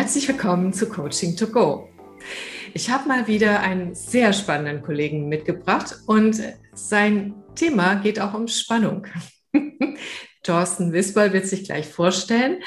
Herzlich 0.00 0.26
willkommen 0.28 0.72
zu 0.72 0.88
Coaching 0.88 1.36
to 1.36 1.46
Go. 1.46 1.90
Ich 2.72 2.88
habe 2.88 3.06
mal 3.06 3.26
wieder 3.26 3.60
einen 3.60 3.94
sehr 3.94 4.32
spannenden 4.32 4.82
Kollegen 4.82 5.28
mitgebracht 5.28 5.94
und 6.06 6.40
sein 6.72 7.34
Thema 7.54 7.96
geht 7.96 8.18
auch 8.18 8.32
um 8.32 8.48
Spannung. 8.48 9.06
Thorsten 10.42 10.94
Wisbal 10.94 11.34
wird 11.34 11.46
sich 11.46 11.64
gleich 11.64 11.86
vorstellen 11.86 12.62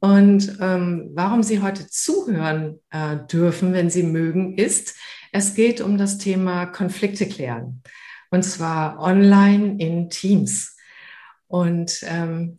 und 0.00 0.56
ähm, 0.58 1.10
warum 1.12 1.42
Sie 1.42 1.60
heute 1.60 1.86
zuhören 1.86 2.80
äh, 2.88 3.18
dürfen, 3.30 3.74
wenn 3.74 3.90
Sie 3.90 4.02
mögen, 4.02 4.56
ist, 4.56 4.96
es 5.32 5.54
geht 5.54 5.82
um 5.82 5.98
das 5.98 6.16
Thema 6.16 6.64
Konflikte 6.64 7.28
klären 7.28 7.82
und 8.30 8.42
zwar 8.42 8.98
online 9.00 9.76
in 9.78 10.08
Teams. 10.08 10.78
Und 11.46 12.00
ähm, 12.04 12.58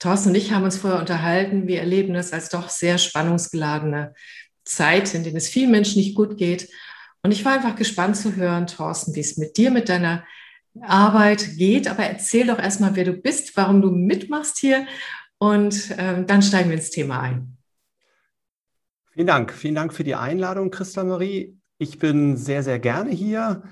Thorsten 0.00 0.30
und 0.30 0.34
ich 0.34 0.52
haben 0.52 0.64
uns 0.64 0.78
vorher 0.78 0.98
unterhalten. 0.98 1.68
Wir 1.68 1.80
erleben 1.80 2.14
das 2.14 2.32
als 2.32 2.48
doch 2.48 2.70
sehr 2.70 2.98
spannungsgeladene 2.98 4.14
Zeit, 4.64 5.14
in 5.14 5.24
der 5.24 5.34
es 5.34 5.48
vielen 5.48 5.70
Menschen 5.70 5.98
nicht 5.98 6.16
gut 6.16 6.36
geht. 6.36 6.68
Und 7.22 7.32
ich 7.32 7.44
war 7.44 7.52
einfach 7.52 7.76
gespannt 7.76 8.16
zu 8.16 8.34
hören, 8.34 8.66
Thorsten, 8.66 9.14
wie 9.14 9.20
es 9.20 9.36
mit 9.36 9.58
dir, 9.58 9.70
mit 9.70 9.90
deiner 9.90 10.24
Arbeit 10.80 11.58
geht. 11.58 11.86
Aber 11.86 12.02
erzähl 12.02 12.46
doch 12.46 12.58
erstmal, 12.58 12.96
wer 12.96 13.04
du 13.04 13.12
bist, 13.12 13.56
warum 13.58 13.82
du 13.82 13.90
mitmachst 13.90 14.58
hier. 14.58 14.86
Und 15.38 15.90
äh, 15.92 16.24
dann 16.24 16.42
steigen 16.42 16.70
wir 16.70 16.76
ins 16.76 16.90
Thema 16.90 17.20
ein. 17.20 17.58
Vielen 19.12 19.26
Dank. 19.26 19.52
Vielen 19.52 19.74
Dank 19.74 19.92
für 19.92 20.04
die 20.04 20.14
Einladung, 20.14 20.70
Christa 20.70 21.04
Marie. 21.04 21.58
Ich 21.76 21.98
bin 21.98 22.38
sehr, 22.38 22.62
sehr 22.62 22.78
gerne 22.78 23.10
hier, 23.10 23.62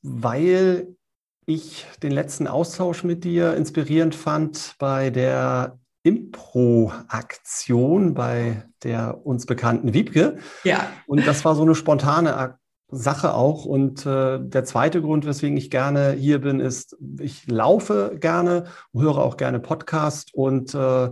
weil 0.00 0.96
ich 1.46 1.86
den 2.02 2.12
letzten 2.12 2.46
Austausch 2.46 3.04
mit 3.04 3.24
dir 3.24 3.54
inspirierend 3.54 4.14
fand 4.14 4.74
bei 4.78 5.10
der 5.10 5.78
Impro-Aktion 6.02 8.14
bei 8.14 8.64
der 8.82 9.26
uns 9.26 9.44
bekannten 9.46 9.92
Wiebke. 9.92 10.38
Ja. 10.64 10.88
Und 11.06 11.26
das 11.26 11.44
war 11.44 11.54
so 11.54 11.60
eine 11.62 11.74
spontane 11.74 12.56
Sache 12.90 13.34
auch. 13.34 13.66
Und 13.66 14.06
äh, 14.06 14.38
der 14.40 14.64
zweite 14.64 15.02
Grund, 15.02 15.26
weswegen 15.26 15.58
ich 15.58 15.70
gerne 15.70 16.12
hier 16.12 16.40
bin, 16.40 16.60
ist, 16.60 16.96
ich 17.20 17.46
laufe 17.46 18.16
gerne, 18.18 18.64
höre 18.94 19.18
auch 19.18 19.36
gerne 19.36 19.60
Podcast 19.60 20.34
und 20.34 20.74
äh, 20.74 21.10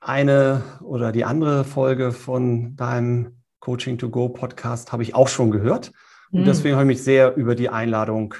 eine 0.00 0.62
oder 0.82 1.12
die 1.12 1.24
andere 1.24 1.64
Folge 1.64 2.12
von 2.12 2.76
deinem 2.76 3.42
Coaching 3.60 3.98
to 3.98 4.08
Go 4.10 4.28
Podcast 4.28 4.92
habe 4.92 5.02
ich 5.02 5.14
auch 5.14 5.28
schon 5.28 5.50
gehört. 5.50 5.92
Und 6.30 6.42
mhm. 6.42 6.46
deswegen 6.46 6.76
habe 6.76 6.84
ich 6.84 6.96
mich 6.96 7.02
sehr 7.02 7.34
über 7.36 7.54
die 7.54 7.68
Einladung 7.68 8.34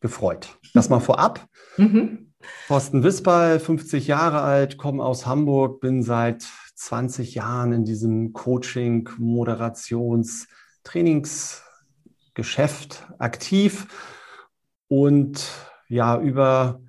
gefreut. 0.00 0.58
Das 0.74 0.88
mal 0.88 1.00
vorab. 1.00 1.46
Mhm. 1.76 2.32
Thorsten 2.68 3.02
Wispal, 3.02 3.58
50 3.58 4.06
Jahre 4.06 4.40
alt, 4.40 4.78
komme 4.78 5.04
aus 5.04 5.26
Hamburg, 5.26 5.80
bin 5.80 6.02
seit 6.02 6.46
20 6.76 7.34
Jahren 7.34 7.72
in 7.72 7.84
diesem 7.84 8.32
Coaching, 8.32 9.08
Moderations, 9.18 10.46
Trainingsgeschäft 10.84 13.08
aktiv 13.18 13.88
und 14.86 15.44
ja, 15.88 16.20
über 16.20 16.80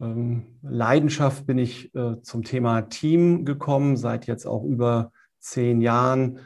ähm, 0.00 0.58
Leidenschaft 0.62 1.46
bin 1.46 1.58
ich 1.58 1.94
äh, 1.94 2.20
zum 2.22 2.42
Thema 2.42 2.82
Team 2.82 3.44
gekommen, 3.44 3.96
seit 3.96 4.26
jetzt 4.26 4.46
auch 4.46 4.64
über 4.64 5.12
zehn 5.38 5.80
Jahren 5.80 6.40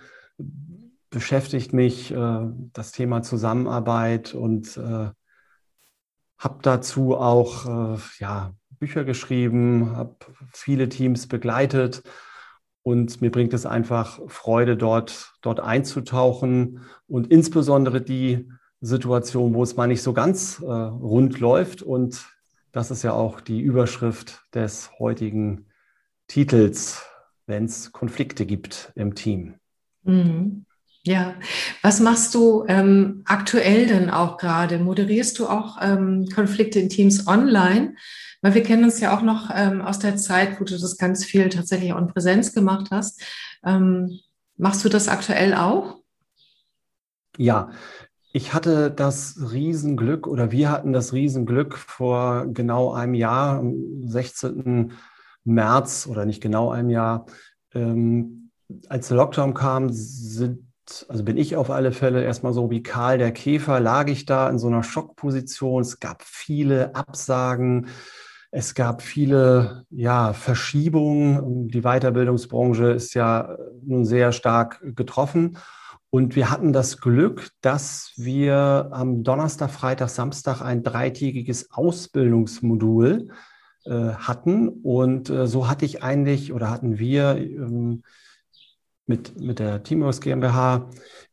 beschäftigt 1.11 1.73
mich 1.73 2.13
äh, 2.13 2.49
das 2.73 2.93
Thema 2.93 3.23
Zusammenarbeit 3.23 4.35
und 4.35 4.77
äh, 4.77 5.11
habe 6.43 6.59
dazu 6.63 7.17
auch 7.17 7.95
äh, 7.95 7.99
ja, 8.19 8.53
Bücher 8.79 9.05
geschrieben, 9.05 9.95
habe 9.97 10.17
viele 10.53 10.89
Teams 10.89 11.29
begleitet 11.29 12.03
und 12.83 13.21
mir 13.21 13.31
bringt 13.31 13.55
es 13.55 13.65
einfach 13.65 14.21
Freude, 14.27 14.77
dort, 14.77 15.35
dort 15.41 15.61
einzutauchen 15.61 16.81
und 17.07 17.29
insbesondere 17.29 18.01
die 18.01 18.49
Situation, 18.81 19.55
wo 19.55 19.63
es 19.63 19.77
mal 19.77 19.87
nicht 19.87 20.03
so 20.03 20.13
ganz 20.13 20.61
äh, 20.61 20.67
rund 20.67 21.39
läuft. 21.39 21.83
Und 21.83 22.27
das 22.73 22.91
ist 22.91 23.05
ja 23.05 23.13
auch 23.13 23.41
die 23.41 23.61
Überschrift 23.61 24.43
des 24.53 24.91
heutigen 24.99 25.67
Titels, 26.27 27.07
wenn 27.47 27.67
es 27.67 27.93
Konflikte 27.93 28.47
gibt 28.47 28.93
im 28.97 29.15
Team. 29.15 29.55
Mhm. 30.03 30.67
Ja, 31.05 31.35
was 31.83 31.99
machst 31.99 32.33
du 32.35 32.65
ähm, 32.69 33.23
aktuell 33.25 33.87
denn 33.87 34.09
auch 34.09 34.37
gerade? 34.37 34.79
Moderierst 34.79 35.37
du 35.41 35.49
auch 35.49 35.79
ähm, 35.81 36.29
Konflikte 36.33 36.79
in 36.79 36.89
Teams 36.89 37.27
online? 37.27 37.97
Weil 38.41 38.55
wir 38.55 38.63
kennen 38.63 38.85
uns 38.85 39.01
ja 39.01 39.17
auch 39.17 39.23
noch 39.23 39.51
ähm, 39.53 39.83
aus 39.83 39.99
der 39.99 40.17
Zeit, 40.17 40.61
wo 40.61 40.65
du 40.65 40.79
das 40.79 40.99
ganz 40.99 41.25
viel 41.25 41.49
tatsächlich 41.49 41.93
auch 41.93 41.99
in 41.99 42.07
Präsenz 42.07 42.53
gemacht 42.53 42.89
hast. 42.93 43.21
Ähm, 43.65 44.21
machst 44.57 44.85
du 44.85 44.89
das 44.89 45.09
aktuell 45.09 45.55
auch? 45.55 45.99
Ja, 47.37 47.71
ich 48.33 48.55
hatte 48.55 48.91
das 48.91 49.39
Riesenglück 49.53 50.29
oder 50.29 50.53
wir 50.53 50.71
hatten 50.71 50.93
das 50.93 51.13
Riesenglück 51.13 51.77
vor 51.77 52.47
genau 52.47 52.93
einem 52.93 53.15
Jahr, 53.15 53.59
am 53.59 54.09
16. 54.09 54.93
März 55.45 56.07
oder 56.09 56.27
nicht 56.27 56.41
genau 56.41 56.71
einem 56.71 56.91
Jahr, 56.91 57.27
ähm, 57.75 58.51
als 58.89 59.09
der 59.09 59.17
Lockdown 59.17 59.55
kam, 59.55 59.89
sind 59.91 60.72
also 61.09 61.25
bin 61.25 61.37
ich 61.37 61.57
auf 61.57 61.71
alle 61.71 61.93
Fälle 61.93 62.25
erstmal 62.25 62.53
so 62.53 62.71
wie 62.71 62.83
Karl 62.83 63.19
der 63.19 63.33
Käfer, 63.33 63.81
lag 63.81 64.09
ich 64.09 64.27
da 64.27 64.49
in 64.49 64.59
so 64.59 64.69
einer 64.69 64.83
Schockposition. 64.83 65.83
Es 65.83 66.01
gab 66.01 66.23
viele 66.23 66.95
Absagen. 66.95 67.89
Es 68.51 68.75
gab 68.75 69.01
viele 69.01 69.87
ja, 69.91 70.33
Verschiebungen. 70.33 71.69
Die 71.69 71.83
Weiterbildungsbranche 71.83 72.91
ist 72.91 73.15
ja 73.15 73.57
nun 73.83 74.05
sehr 74.05 74.33
stark 74.33 74.81
getroffen. 74.83 75.57
Und 76.11 76.37
wir 76.37 76.51
hatten 76.51 76.75
das 76.75 77.01
Glück, 77.01 77.49
dass 77.63 78.13
wir 78.17 78.91
am 78.91 79.23
Donnerstag, 79.23 79.71
Freitag, 79.71 80.11
Samstag 80.11 80.61
ein 80.61 80.83
dreitägiges 80.83 81.73
Ausbildungsmodul 81.73 83.31
äh, 83.87 83.91
hatten. 83.91 84.69
Und 84.69 85.31
äh, 85.31 85.47
so 85.47 85.69
hatte 85.69 85.87
ich 85.87 86.03
eigentlich 86.03 86.53
oder 86.53 86.69
hatten 86.69 86.99
wir 86.99 87.39
ähm, 87.39 88.03
mit, 89.13 89.39
mit 89.39 89.59
der 89.59 89.83
Teamworks 89.83 90.23
GmbH 90.23 90.89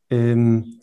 ähm, 0.09 0.81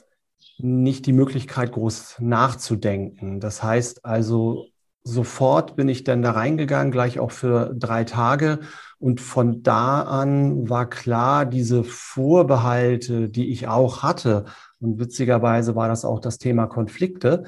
nicht 0.59 1.05
die 1.05 1.13
Möglichkeit, 1.13 1.73
groß 1.73 2.17
nachzudenken. 2.21 3.39
Das 3.39 3.63
heißt 3.63 4.07
also, 4.07 4.69
sofort 5.05 5.77
bin 5.77 5.91
ich 5.91 6.05
dann 6.05 6.23
da 6.23 6.31
reingegangen, 6.31 6.91
gleich 6.91 7.19
auch 7.19 7.33
für 7.33 7.75
drei 7.75 8.05
Tage. 8.05 8.61
Und 8.99 9.21
von 9.21 9.63
da 9.63 10.03
an 10.03 10.71
war 10.71 10.89
klar, 10.89 11.45
diese 11.45 11.85
Vorbehalte, 11.85 13.29
die 13.29 13.51
ich 13.51 13.69
auch 13.69 14.03
hatte, 14.03 14.47
und 14.81 14.99
witzigerweise 14.99 15.77
war 15.77 15.89
das 15.89 16.07
auch 16.07 16.21
das 16.21 16.39
Thema 16.39 16.67
Konflikte, 16.67 17.45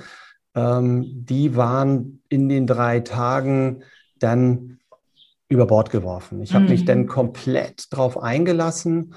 ähm, 0.55 1.07
die 1.25 1.57
waren 1.57 2.21
in 2.29 2.51
den 2.51 2.67
drei 2.67 3.01
Tagen 3.01 3.83
dann 4.19 4.79
über 5.49 5.67
Bord 5.67 5.91
geworfen. 5.91 6.43
Ich 6.43 6.53
habe 6.53 6.65
mhm. 6.65 6.71
mich 6.71 6.85
dann 6.85 7.07
komplett 7.07 7.87
drauf 7.91 8.23
eingelassen 8.23 9.15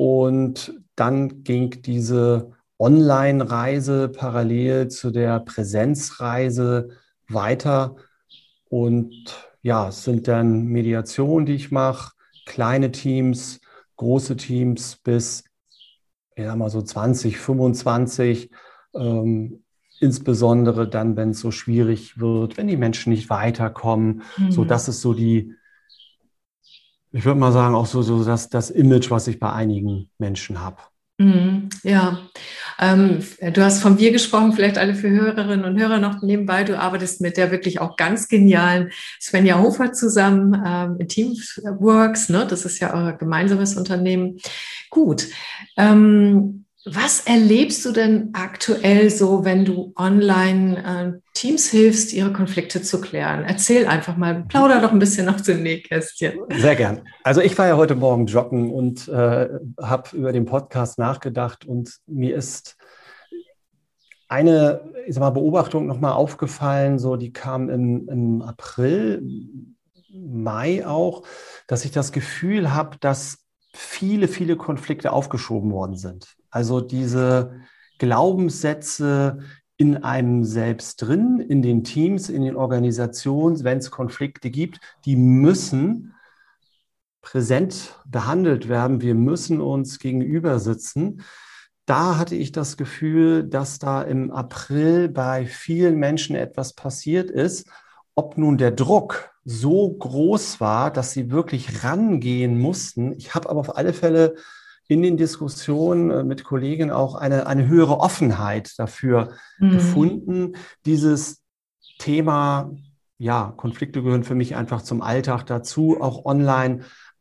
und 0.00 0.80
dann 0.96 1.44
ging 1.44 1.82
diese 1.82 2.52
Online-Reise 2.78 4.08
parallel 4.08 4.88
zu 4.88 5.10
der 5.10 5.40
Präsenzreise 5.40 6.88
weiter 7.28 7.96
und 8.70 9.12
ja, 9.60 9.88
es 9.88 10.04
sind 10.04 10.26
dann 10.26 10.64
Mediationen, 10.64 11.44
die 11.44 11.52
ich 11.52 11.70
mache, 11.70 12.12
kleine 12.46 12.92
Teams, 12.92 13.60
große 13.96 14.38
Teams 14.38 14.96
bis 14.96 15.44
ja 16.34 16.56
mal 16.56 16.70
so 16.70 16.80
20, 16.80 17.36
25. 17.36 18.50
Ähm, 18.94 19.62
insbesondere 20.00 20.88
dann, 20.88 21.14
wenn 21.18 21.32
es 21.32 21.40
so 21.40 21.50
schwierig 21.50 22.18
wird, 22.18 22.56
wenn 22.56 22.68
die 22.68 22.78
Menschen 22.78 23.12
nicht 23.12 23.28
weiterkommen. 23.28 24.22
Mhm. 24.38 24.50
So, 24.50 24.64
das 24.64 24.88
ist 24.88 25.02
so 25.02 25.12
die, 25.12 25.56
ich 27.12 27.24
würde 27.24 27.40
mal 27.40 27.52
sagen, 27.52 27.74
auch 27.74 27.86
so, 27.86 28.02
so 28.02 28.24
das, 28.24 28.48
das 28.48 28.70
Image, 28.70 29.10
was 29.10 29.26
ich 29.26 29.38
bei 29.38 29.52
einigen 29.52 30.10
Menschen 30.18 30.60
habe. 30.60 30.78
Mhm, 31.18 31.68
ja, 31.82 32.18
ähm, 32.78 33.18
du 33.52 33.62
hast 33.62 33.82
von 33.82 33.98
wir 33.98 34.10
gesprochen, 34.10 34.54
vielleicht 34.54 34.78
alle 34.78 34.94
für 34.94 35.10
Hörerinnen 35.10 35.66
und 35.66 35.78
Hörer 35.78 35.98
noch 35.98 36.22
nebenbei. 36.22 36.64
Du 36.64 36.78
arbeitest 36.78 37.20
mit 37.20 37.36
der 37.36 37.50
wirklich 37.50 37.78
auch 37.78 37.96
ganz 37.96 38.28
genialen 38.28 38.90
Svenja 39.20 39.58
Hofer 39.58 39.92
zusammen 39.92 40.62
ähm, 40.64 40.96
in 40.98 41.08
Teamworks. 41.08 42.30
Ne? 42.30 42.46
Das 42.48 42.64
ist 42.64 42.80
ja 42.80 42.94
euer 42.94 43.12
gemeinsames 43.12 43.76
Unternehmen. 43.76 44.38
Gut. 44.88 45.26
Ähm, 45.76 46.64
was 46.86 47.20
erlebst 47.20 47.84
du 47.84 47.92
denn 47.92 48.30
aktuell 48.32 49.10
so, 49.10 49.44
wenn 49.44 49.66
du 49.66 49.92
online 49.96 51.20
äh, 51.22 51.29
Teams 51.40 51.70
hilfst, 51.70 52.12
ihre 52.12 52.34
Konflikte 52.34 52.82
zu 52.82 53.00
klären? 53.00 53.44
Erzähl 53.44 53.86
einfach 53.86 54.14
mal, 54.18 54.44
plauder 54.46 54.82
doch 54.82 54.92
ein 54.92 54.98
bisschen 54.98 55.24
noch 55.24 55.40
zu 55.40 55.54
Nähkästchen. 55.54 56.38
Sehr 56.58 56.76
gern. 56.76 57.00
Also 57.24 57.40
ich 57.40 57.56
war 57.56 57.66
ja 57.66 57.78
heute 57.78 57.94
Morgen 57.94 58.26
joggen 58.26 58.70
und 58.70 59.08
äh, 59.08 59.48
habe 59.80 60.14
über 60.14 60.32
den 60.32 60.44
Podcast 60.44 60.98
nachgedacht 60.98 61.64
und 61.64 61.96
mir 62.06 62.36
ist 62.36 62.76
eine 64.28 64.82
ich 65.06 65.14
sag 65.14 65.22
mal, 65.22 65.30
Beobachtung 65.30 65.86
nochmal 65.86 66.12
aufgefallen, 66.12 66.98
so 66.98 67.16
die 67.16 67.32
kam 67.32 67.70
im, 67.70 68.06
im 68.10 68.42
April, 68.42 69.22
Mai 70.12 70.86
auch, 70.86 71.22
dass 71.66 71.86
ich 71.86 71.90
das 71.90 72.12
Gefühl 72.12 72.74
habe, 72.74 72.98
dass 73.00 73.46
viele, 73.72 74.28
viele 74.28 74.56
Konflikte 74.56 75.10
aufgeschoben 75.10 75.72
worden 75.72 75.96
sind. 75.96 76.36
Also 76.50 76.82
diese 76.82 77.60
Glaubenssätze 77.98 79.38
in 79.80 80.04
einem 80.04 80.44
selbst 80.44 81.00
drin, 81.00 81.40
in 81.40 81.62
den 81.62 81.84
Teams, 81.84 82.28
in 82.28 82.42
den 82.42 82.54
Organisationen, 82.54 83.64
wenn 83.64 83.78
es 83.78 83.90
Konflikte 83.90 84.50
gibt, 84.50 84.78
die 85.06 85.16
müssen 85.16 86.14
präsent 87.22 87.98
behandelt 88.06 88.68
werden. 88.68 89.00
Wir 89.00 89.14
müssen 89.14 89.62
uns 89.62 89.98
gegenüber 89.98 90.58
sitzen. 90.58 91.22
Da 91.86 92.18
hatte 92.18 92.34
ich 92.34 92.52
das 92.52 92.76
Gefühl, 92.76 93.42
dass 93.42 93.78
da 93.78 94.02
im 94.02 94.30
April 94.30 95.08
bei 95.08 95.46
vielen 95.46 95.96
Menschen 95.96 96.36
etwas 96.36 96.74
passiert 96.74 97.30
ist. 97.30 97.66
Ob 98.14 98.36
nun 98.36 98.58
der 98.58 98.72
Druck 98.72 99.30
so 99.46 99.90
groß 99.94 100.60
war, 100.60 100.90
dass 100.90 101.12
sie 101.12 101.30
wirklich 101.30 101.84
rangehen 101.84 102.58
mussten. 102.58 103.14
Ich 103.14 103.34
habe 103.34 103.48
aber 103.48 103.60
auf 103.60 103.78
alle 103.78 103.94
Fälle 103.94 104.34
in 104.90 105.02
den 105.02 105.16
Diskussionen 105.16 106.10
äh, 106.10 106.24
mit 106.24 106.42
Kollegen 106.42 106.90
auch 106.90 107.14
eine, 107.14 107.46
eine 107.46 107.68
höhere 107.68 108.00
Offenheit 108.00 108.76
dafür 108.76 109.34
mhm. 109.60 109.70
gefunden, 109.70 110.56
dieses 110.84 111.44
Thema, 112.00 112.72
ja, 113.16 113.54
Konflikte 113.56 114.02
gehören 114.02 114.24
für 114.24 114.34
mich 114.34 114.56
einfach 114.56 114.82
zum 114.82 115.00
Alltag 115.00 115.44
dazu, 115.44 115.98
auch 116.00 116.24
online 116.24 116.80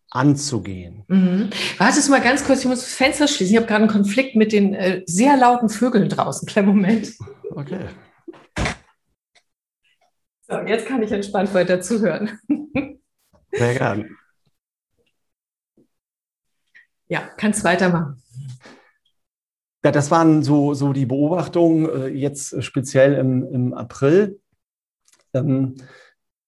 anzugehen. 0.09 1.03
Mhm. 1.09 1.51
Warte 1.77 2.09
mal 2.09 2.21
ganz 2.21 2.43
kurz, 2.43 2.61
ich 2.61 2.65
muss 2.65 2.79
das 2.79 2.95
Fenster 2.95 3.27
schließen. 3.27 3.53
Ich 3.53 3.57
habe 3.57 3.67
gerade 3.67 3.83
einen 3.83 3.91
Konflikt 3.91 4.35
mit 4.35 4.51
den 4.51 4.73
äh, 4.73 5.03
sehr 5.05 5.37
lauten 5.37 5.69
Vögeln 5.69 6.09
draußen. 6.09 6.47
Kleinen 6.47 6.69
Moment. 6.69 7.13
Okay. 7.51 7.85
So, 10.47 10.57
jetzt 10.65 10.87
kann 10.87 11.03
ich 11.03 11.11
entspannt 11.11 11.53
weiter 11.53 11.81
zuhören. 11.81 12.39
Sehr 13.51 13.75
gern. 13.75 14.17
Ja, 17.09 17.21
kannst 17.37 17.63
weitermachen. 17.63 18.21
Ja, 19.83 19.91
das 19.91 20.11
waren 20.11 20.43
so, 20.43 20.73
so 20.73 20.93
die 20.93 21.05
Beobachtungen 21.05 21.89
äh, 21.89 22.07
jetzt 22.07 22.63
speziell 22.63 23.13
im, 23.13 23.43
im 23.51 23.73
April. 23.73 24.39
Ähm, 25.33 25.75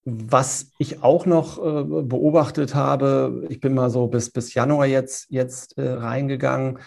was 0.03 0.71
ich 0.79 1.03
auch 1.03 1.25
noch 1.25 1.57
äh, 1.57 1.83
beobachtet 2.03 2.75
habe, 2.75 3.45
ich 3.49 3.59
bin 3.59 3.73
mal 3.73 3.89
so 3.89 4.07
bis, 4.07 4.31
bis 4.31 4.53
Januar 4.53 4.87
jetzt, 4.87 5.29
jetzt 5.29 5.77
äh, 5.77 5.89
reingegangen, 5.89 6.79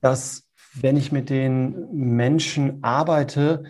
dass 0.00 0.48
wenn 0.74 0.96
ich 0.96 1.12
mit 1.12 1.30
den 1.30 1.88
Menschen 1.92 2.82
arbeite, 2.82 3.64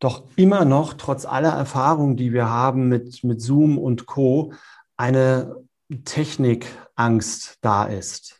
doch 0.00 0.24
immer 0.36 0.64
noch, 0.64 0.94
trotz 0.94 1.26
aller 1.26 1.52
Erfahrungen, 1.52 2.16
die 2.16 2.32
wir 2.32 2.48
haben 2.48 2.88
mit, 2.88 3.24
mit 3.24 3.40
Zoom 3.40 3.78
und 3.78 4.06
Co., 4.06 4.52
eine 4.96 5.56
Technikangst 6.04 7.58
da 7.60 7.84
ist. 7.84 8.37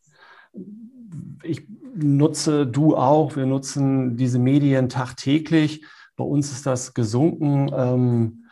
Ich 1.42 1.66
nutze, 1.94 2.66
du 2.66 2.96
auch, 2.96 3.36
wir 3.36 3.46
nutzen 3.46 4.16
diese 4.16 4.38
Medien 4.38 4.88
tagtäglich. 4.88 5.84
Bei 6.16 6.24
uns 6.24 6.52
ist 6.52 6.66
das 6.66 6.94
gesunken 6.94 7.70
ähm, 7.74 8.44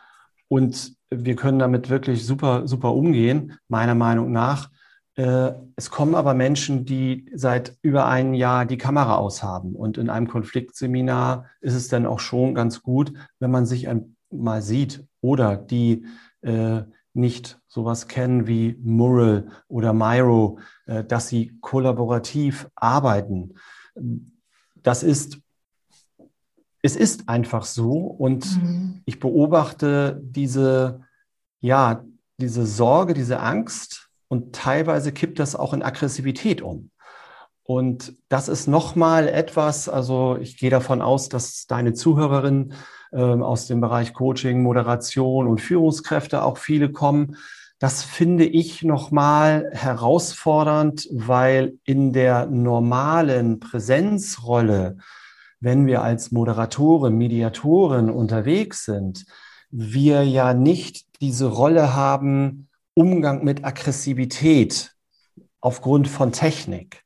und 0.47 0.95
wir 1.09 1.35
können 1.35 1.59
damit 1.59 1.89
wirklich 1.89 2.25
super, 2.25 2.67
super 2.67 2.93
umgehen, 2.93 3.57
meiner 3.67 3.95
Meinung 3.95 4.31
nach. 4.31 4.69
Äh, 5.15 5.53
es 5.75 5.89
kommen 5.89 6.15
aber 6.15 6.33
Menschen, 6.33 6.85
die 6.85 7.29
seit 7.33 7.77
über 7.81 8.07
einem 8.07 8.33
Jahr 8.33 8.65
die 8.65 8.77
Kamera 8.77 9.15
aushaben. 9.15 9.75
Und 9.75 9.97
in 9.97 10.09
einem 10.09 10.27
Konfliktseminar 10.27 11.45
ist 11.59 11.73
es 11.73 11.87
dann 11.87 12.05
auch 12.05 12.19
schon 12.19 12.53
ganz 12.55 12.81
gut, 12.81 13.13
wenn 13.39 13.51
man 13.51 13.65
sich 13.65 13.87
einmal 13.87 14.61
sieht 14.61 15.05
oder 15.21 15.57
die 15.57 16.05
äh, 16.41 16.83
nicht 17.17 17.59
sowas 17.67 18.07
kennen 18.07 18.47
wie 18.47 18.77
Mural 18.81 19.49
oder 19.67 19.93
Miro, 19.93 20.59
äh, 20.85 21.03
dass 21.03 21.27
sie 21.27 21.57
kollaborativ 21.61 22.69
arbeiten. 22.75 23.55
Das 24.75 25.03
ist, 25.03 25.39
es 26.81 26.95
ist 26.95 27.27
einfach 27.27 27.65
so 27.65 27.91
und 27.99 28.61
mhm. 28.61 29.01
ich 29.05 29.19
beobachte 29.19 30.21
diese, 30.23 31.01
ja, 31.59 32.05
diese 32.37 32.65
Sorge, 32.65 33.13
diese 33.13 33.39
Angst, 33.39 34.07
und 34.27 34.55
teilweise 34.55 35.11
kippt 35.11 35.39
das 35.39 35.55
auch 35.55 35.73
in 35.73 35.83
Aggressivität 35.83 36.61
um. 36.61 36.91
Und 37.63 38.13
das 38.29 38.47
ist 38.47 38.67
nochmal 38.67 39.27
etwas, 39.27 39.89
also 39.89 40.37
ich 40.39 40.57
gehe 40.57 40.69
davon 40.69 41.01
aus, 41.01 41.27
dass 41.29 41.65
deine 41.67 41.93
Zuhörerinnen 41.93 42.73
äh, 43.11 43.17
aus 43.19 43.67
dem 43.67 43.81
Bereich 43.81 44.13
Coaching, 44.13 44.61
Moderation 44.61 45.47
und 45.47 45.61
Führungskräfte 45.61 46.43
auch 46.43 46.57
viele 46.57 46.91
kommen. 46.91 47.37
Das 47.79 48.03
finde 48.03 48.45
ich 48.45 48.83
nochmal 48.83 49.69
herausfordernd, 49.71 51.07
weil 51.11 51.77
in 51.83 52.11
der 52.11 52.47
normalen 52.47 53.59
Präsenzrolle, 53.59 54.97
wenn 55.59 55.85
wir 55.85 56.01
als 56.01 56.31
Moderatoren, 56.31 57.15
Mediatoren 57.17 58.09
unterwegs 58.09 58.85
sind, 58.85 59.25
wir 59.69 60.23
ja 60.23 60.53
nicht 60.53 61.21
diese 61.21 61.47
Rolle 61.47 61.93
haben, 61.93 62.67
Umgang 62.93 63.43
mit 63.43 63.63
Aggressivität 63.63 64.95
aufgrund 65.61 66.07
von 66.07 66.31
Technik. 66.31 67.03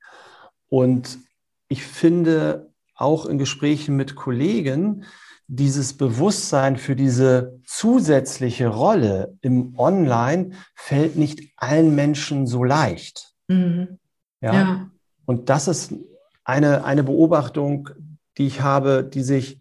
Und 0.69 1.19
ich 1.67 1.83
finde 1.83 2.71
auch 2.95 3.25
in 3.25 3.37
Gesprächen 3.37 3.97
mit 3.97 4.15
Kollegen, 4.15 5.05
dieses 5.53 5.97
Bewusstsein 5.97 6.77
für 6.77 6.95
diese 6.95 7.59
zusätzliche 7.65 8.67
Rolle 8.67 9.37
im 9.41 9.77
Online 9.77 10.51
fällt 10.75 11.17
nicht 11.17 11.51
allen 11.57 11.93
Menschen 11.93 12.47
so 12.47 12.63
leicht. 12.63 13.33
Mhm. 13.49 13.99
Ja? 14.39 14.53
ja? 14.53 14.91
Und 15.25 15.49
das 15.49 15.67
ist 15.67 15.93
eine, 16.45 16.85
eine 16.85 17.03
Beobachtung, 17.03 17.89
die 18.37 18.47
ich 18.47 18.61
habe, 18.61 19.03
die 19.03 19.23
sich, 19.23 19.59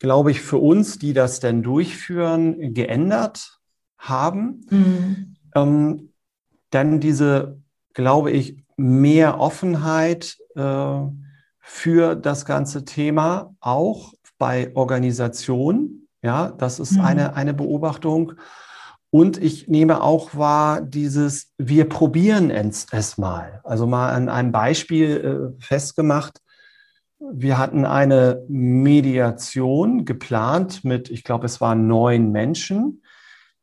glaube 0.00 0.32
ich, 0.32 0.42
für 0.42 0.58
uns, 0.58 0.98
die 0.98 1.14
das 1.14 1.40
denn 1.40 1.62
durchführen, 1.62 2.74
geändert 2.74 3.58
haben. 3.96 4.66
Mhm. 4.68 5.36
Ähm, 5.54 6.12
dann 6.68 7.00
diese, 7.00 7.58
glaube 7.94 8.32
ich, 8.32 8.62
mehr 8.76 9.40
Offenheit 9.40 10.36
äh, 10.56 11.00
für 11.58 12.16
das 12.16 12.44
ganze 12.44 12.84
Thema, 12.84 13.54
auch 13.60 14.12
bei 14.44 14.70
Organisationen. 14.74 16.06
Ja, 16.20 16.50
das 16.50 16.78
ist 16.78 16.92
mhm. 16.92 17.00
eine, 17.00 17.34
eine 17.34 17.54
Beobachtung. 17.54 18.34
Und 19.08 19.42
ich 19.42 19.68
nehme 19.68 20.02
auch 20.02 20.36
wahr, 20.36 20.82
dieses, 20.82 21.54
wir 21.56 21.88
probieren 21.88 22.50
es, 22.50 22.86
es 22.90 23.16
mal. 23.16 23.62
Also 23.64 23.86
mal 23.86 24.12
an 24.12 24.28
einem 24.28 24.52
Beispiel 24.52 25.54
äh, 25.56 25.64
festgemacht. 25.64 26.42
Wir 27.18 27.56
hatten 27.56 27.86
eine 27.86 28.42
Mediation 28.48 30.04
geplant 30.04 30.84
mit, 30.84 31.08
ich 31.08 31.24
glaube, 31.24 31.46
es 31.46 31.62
waren 31.62 31.86
neun 31.86 32.30
Menschen 32.30 33.00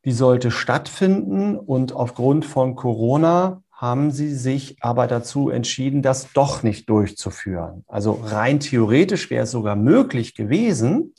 die 0.06 0.12
sollte 0.12 0.50
stattfinden 0.50 1.58
und 1.58 1.94
aufgrund 1.94 2.46
von 2.46 2.76
Corona 2.76 3.62
haben 3.82 4.12
sie 4.12 4.36
sich 4.36 4.78
aber 4.84 5.08
dazu 5.08 5.50
entschieden, 5.50 6.04
das 6.04 6.32
doch 6.34 6.62
nicht 6.62 6.88
durchzuführen. 6.88 7.84
Also 7.88 8.12
rein 8.12 8.60
theoretisch 8.60 9.32
wäre 9.32 9.46
es 9.46 9.52
sogar 9.52 9.76
möglich 9.76 10.36
gewesen. 10.36 11.16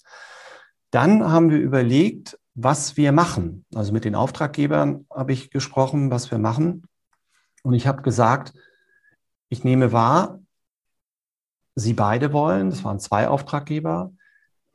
Dann 0.93 1.29
haben 1.29 1.51
wir 1.51 1.59
überlegt, 1.59 2.39
was 2.55 2.97
wir 2.97 3.11
machen. 3.11 3.65
Also 3.75 3.93
mit 3.93 4.05
den 4.05 4.15
Auftraggebern 4.15 5.07
habe 5.13 5.33
ich 5.33 5.51
gesprochen, 5.51 6.13
was 6.13 6.31
wir 6.31 6.39
machen. 6.39 6.85
Und 7.65 7.75
ich 7.75 7.89
habe 7.89 8.03
gesagt, 8.03 8.55
ich 9.49 9.65
nehme 9.65 9.91
wahr, 9.91 10.39
Sie 11.75 11.95
beide 11.95 12.33
wollen, 12.33 12.71
das 12.71 12.85
waren 12.85 13.01
zwei 13.01 13.29
Auftraggeber, 13.29 14.13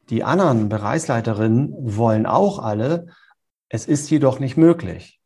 die 0.10 0.24
anderen 0.24 0.67
Bereichsleiterinnen 0.67 1.74
wollen 1.77 2.25
auch 2.25 2.60
alle, 2.60 3.08
es 3.70 3.86
ist 3.86 4.10
jedoch 4.10 4.39
nicht 4.39 4.58
möglich. 4.58 5.17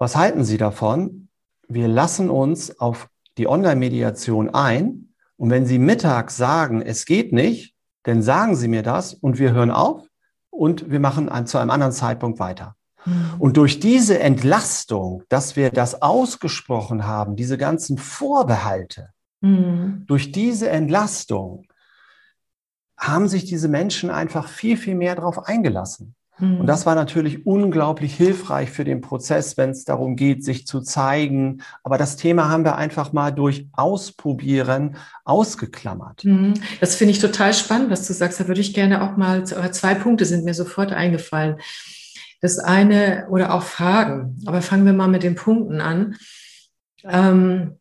Was 0.00 0.16
halten 0.16 0.44
Sie 0.44 0.56
davon? 0.56 1.28
Wir 1.68 1.86
lassen 1.86 2.30
uns 2.30 2.80
auf 2.80 3.10
die 3.36 3.46
Online-Mediation 3.46 4.48
ein 4.48 5.12
und 5.36 5.50
wenn 5.50 5.66
Sie 5.66 5.78
mittags 5.78 6.38
sagen, 6.38 6.80
es 6.80 7.04
geht 7.04 7.34
nicht, 7.34 7.74
dann 8.04 8.22
sagen 8.22 8.56
Sie 8.56 8.66
mir 8.66 8.82
das 8.82 9.12
und 9.12 9.38
wir 9.38 9.52
hören 9.52 9.70
auf 9.70 10.08
und 10.48 10.90
wir 10.90 11.00
machen 11.00 11.28
zu 11.46 11.58
einem 11.58 11.68
anderen 11.68 11.92
Zeitpunkt 11.92 12.38
weiter. 12.38 12.76
Mhm. 13.04 13.34
Und 13.38 13.58
durch 13.58 13.78
diese 13.78 14.18
Entlastung, 14.18 15.22
dass 15.28 15.54
wir 15.54 15.70
das 15.70 16.00
ausgesprochen 16.00 17.06
haben, 17.06 17.36
diese 17.36 17.58
ganzen 17.58 17.98
Vorbehalte, 17.98 19.10
mhm. 19.42 20.04
durch 20.06 20.32
diese 20.32 20.70
Entlastung 20.70 21.66
haben 22.96 23.28
sich 23.28 23.44
diese 23.44 23.68
Menschen 23.68 24.08
einfach 24.08 24.48
viel, 24.48 24.78
viel 24.78 24.94
mehr 24.94 25.14
darauf 25.14 25.46
eingelassen. 25.46 26.14
Und 26.40 26.66
das 26.66 26.86
war 26.86 26.94
natürlich 26.94 27.46
unglaublich 27.46 28.14
hilfreich 28.14 28.70
für 28.70 28.84
den 28.84 29.00
Prozess, 29.00 29.56
wenn 29.56 29.70
es 29.70 29.84
darum 29.84 30.16
geht, 30.16 30.44
sich 30.44 30.66
zu 30.66 30.80
zeigen. 30.80 31.62
Aber 31.82 31.98
das 31.98 32.16
Thema 32.16 32.48
haben 32.48 32.64
wir 32.64 32.76
einfach 32.76 33.12
mal 33.12 33.30
durch 33.30 33.68
Ausprobieren 33.72 34.96
ausgeklammert. 35.24 36.24
Mhm. 36.24 36.54
Das 36.80 36.94
finde 36.94 37.12
ich 37.12 37.18
total 37.18 37.52
spannend, 37.54 37.90
was 37.90 38.06
du 38.06 38.12
sagst. 38.12 38.40
Da 38.40 38.48
würde 38.48 38.60
ich 38.60 38.74
gerne 38.74 39.02
auch 39.02 39.16
mal, 39.16 39.44
zwei 39.44 39.94
Punkte 39.94 40.24
sind 40.24 40.44
mir 40.44 40.54
sofort 40.54 40.92
eingefallen. 40.92 41.56
Das 42.40 42.58
eine 42.58 43.26
oder 43.30 43.54
auch 43.54 43.62
Fragen. 43.62 44.38
Aber 44.46 44.62
fangen 44.62 44.86
wir 44.86 44.92
mal 44.92 45.08
mit 45.08 45.22
den 45.22 45.34
Punkten 45.34 45.80
an. 45.80 46.16
ähm, 47.04 47.79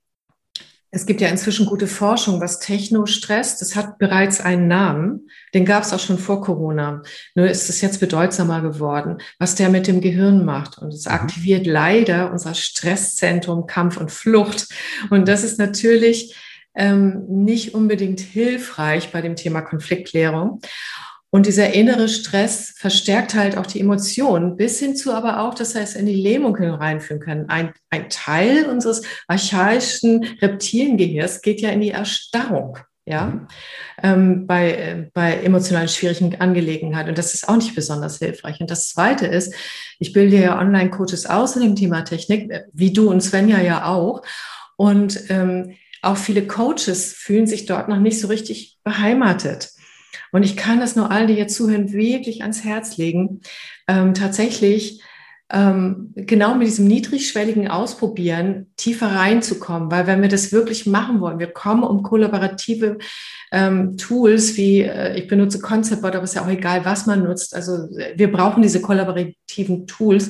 es 0.91 1.05
gibt 1.05 1.21
ja 1.21 1.29
inzwischen 1.29 1.67
gute 1.67 1.85
Forschung, 1.85 2.41
was 2.41 2.59
Technostress, 2.59 3.57
das 3.57 3.75
hat 3.75 3.99
bereits 3.99 4.41
einen 4.41 4.67
Namen. 4.67 5.29
Den 5.53 5.65
gab 5.65 5.83
es 5.83 5.93
auch 5.93 5.99
schon 5.99 6.17
vor 6.17 6.41
Corona. 6.41 7.03
Nur 7.35 7.47
ist 7.47 7.69
es 7.69 7.81
jetzt 7.81 7.99
bedeutsamer 7.99 8.61
geworden, 8.61 9.17
was 9.37 9.55
der 9.55 9.69
mit 9.69 9.85
dem 9.85 10.01
Gehirn 10.01 10.45
macht. 10.45 10.79
Und 10.79 10.93
es 10.93 11.05
mhm. 11.05 11.11
aktiviert 11.11 11.67
leider 11.67 12.31
unser 12.31 12.55
Stresszentrum 12.55 13.67
Kampf 13.67 13.97
und 13.97 14.11
Flucht. 14.11 14.67
Und 15.11 15.27
das 15.27 15.43
ist 15.43 15.59
natürlich 15.59 16.35
ähm, 16.73 17.25
nicht 17.27 17.75
unbedingt 17.75 18.19
hilfreich 18.19 19.11
bei 19.11 19.21
dem 19.21 19.35
Thema 19.35 19.61
Konfliktklärung. 19.61 20.59
Und 21.31 21.45
dieser 21.45 21.73
innere 21.73 22.09
Stress 22.09 22.73
verstärkt 22.75 23.35
halt 23.35 23.55
auch 23.55 23.67
die 23.67 23.79
Emotionen, 23.79 24.57
bis 24.57 24.79
hin 24.79 24.95
zu 24.95 25.13
aber 25.13 25.41
auch, 25.41 25.53
dass 25.53 25.75
er 25.75 25.83
es 25.83 25.95
in 25.95 26.07
die 26.07 26.15
Lähmung 26.15 26.57
hineinführen 26.57 27.21
kann. 27.21 27.49
Ein, 27.49 27.73
ein 27.91 28.09
Teil 28.09 28.65
unseres 28.65 29.03
archaischen 29.27 30.23
Reptiliengehirns 30.41 31.41
geht 31.41 31.61
ja 31.61 31.69
in 31.69 31.81
die 31.81 31.91
Erstarrung. 31.91 32.79
Ja, 33.05 33.25
mhm. 33.25 33.47
ähm, 34.03 34.47
bei, 34.47 34.71
äh, 34.71 35.09
bei 35.15 35.37
emotional 35.37 35.89
schwierigen 35.89 36.39
Angelegenheiten. 36.39 37.09
Und 37.09 37.17
das 37.17 37.33
ist 37.33 37.49
auch 37.49 37.55
nicht 37.55 37.73
besonders 37.73 38.19
hilfreich. 38.19 38.61
Und 38.61 38.69
das 38.69 38.89
Zweite 38.89 39.25
ist, 39.25 39.55
ich 39.97 40.13
bilde 40.13 40.37
ja 40.37 40.59
Online-Coaches 40.59 41.25
aus 41.25 41.55
in 41.55 41.63
dem 41.63 41.75
Thema 41.75 42.01
Technik, 42.01 42.51
äh, 42.51 42.65
wie 42.71 42.93
du 42.93 43.09
und 43.09 43.21
Svenja 43.21 43.59
ja 43.61 43.85
auch. 43.85 44.21
Und 44.77 45.23
ähm, 45.29 45.73
auch 46.03 46.17
viele 46.17 46.45
Coaches 46.45 47.13
fühlen 47.13 47.47
sich 47.47 47.65
dort 47.65 47.89
noch 47.89 47.99
nicht 47.99 48.19
so 48.19 48.27
richtig 48.27 48.77
beheimatet. 48.83 49.69
Und 50.31 50.43
ich 50.43 50.55
kann 50.55 50.79
das 50.79 50.95
nur 50.95 51.11
allen, 51.11 51.27
die 51.27 51.33
jetzt 51.33 51.55
zuhören, 51.55 51.91
wirklich 51.91 52.41
ans 52.41 52.63
Herz 52.63 52.97
legen, 52.97 53.41
ähm, 53.87 54.13
tatsächlich 54.13 55.01
ähm, 55.51 56.11
genau 56.15 56.53
mit 56.53 56.67
diesem 56.67 56.85
niedrigschwelligen 56.85 57.67
Ausprobieren 57.67 58.67
tiefer 58.77 59.07
reinzukommen, 59.07 59.89
weil 59.89 60.05
wenn 60.05 60.21
wir 60.21 60.29
das 60.29 60.51
wirklich 60.51 60.85
machen 60.85 61.21
wollen, 61.21 61.39
wir 61.39 61.51
kommen 61.51 61.83
um 61.83 62.03
kollaborative 62.03 62.99
ähm, 63.51 63.97
Tools 63.97 64.57
wie 64.57 64.81
äh, 64.81 65.17
ich 65.17 65.27
benutze 65.27 65.59
Conceptboard, 65.59 66.15
aber 66.15 66.23
es 66.23 66.31
ist 66.31 66.35
ja 66.35 66.43
auch 66.43 66.49
egal, 66.49 66.85
was 66.85 67.07
man 67.07 67.23
nutzt. 67.23 67.55
Also 67.55 67.89
wir 68.15 68.31
brauchen 68.31 68.61
diese 68.61 68.79
kollaborativen 68.79 69.87
Tools, 69.87 70.29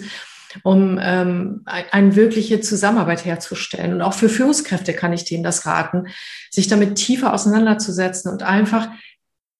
um 0.63 0.97
ähm, 1.01 1.63
eine 1.65 2.15
wirkliche 2.15 2.61
Zusammenarbeit 2.61 3.25
herzustellen. 3.25 3.93
Und 3.93 4.01
auch 4.01 4.13
für 4.13 4.29
Führungskräfte 4.29 4.93
kann 4.93 5.13
ich 5.13 5.25
denen 5.25 5.43
das 5.43 5.65
raten, 5.65 6.07
sich 6.49 6.67
damit 6.67 6.95
tiefer 6.95 7.33
auseinanderzusetzen 7.33 8.31
und 8.31 8.41
einfach 8.43 8.87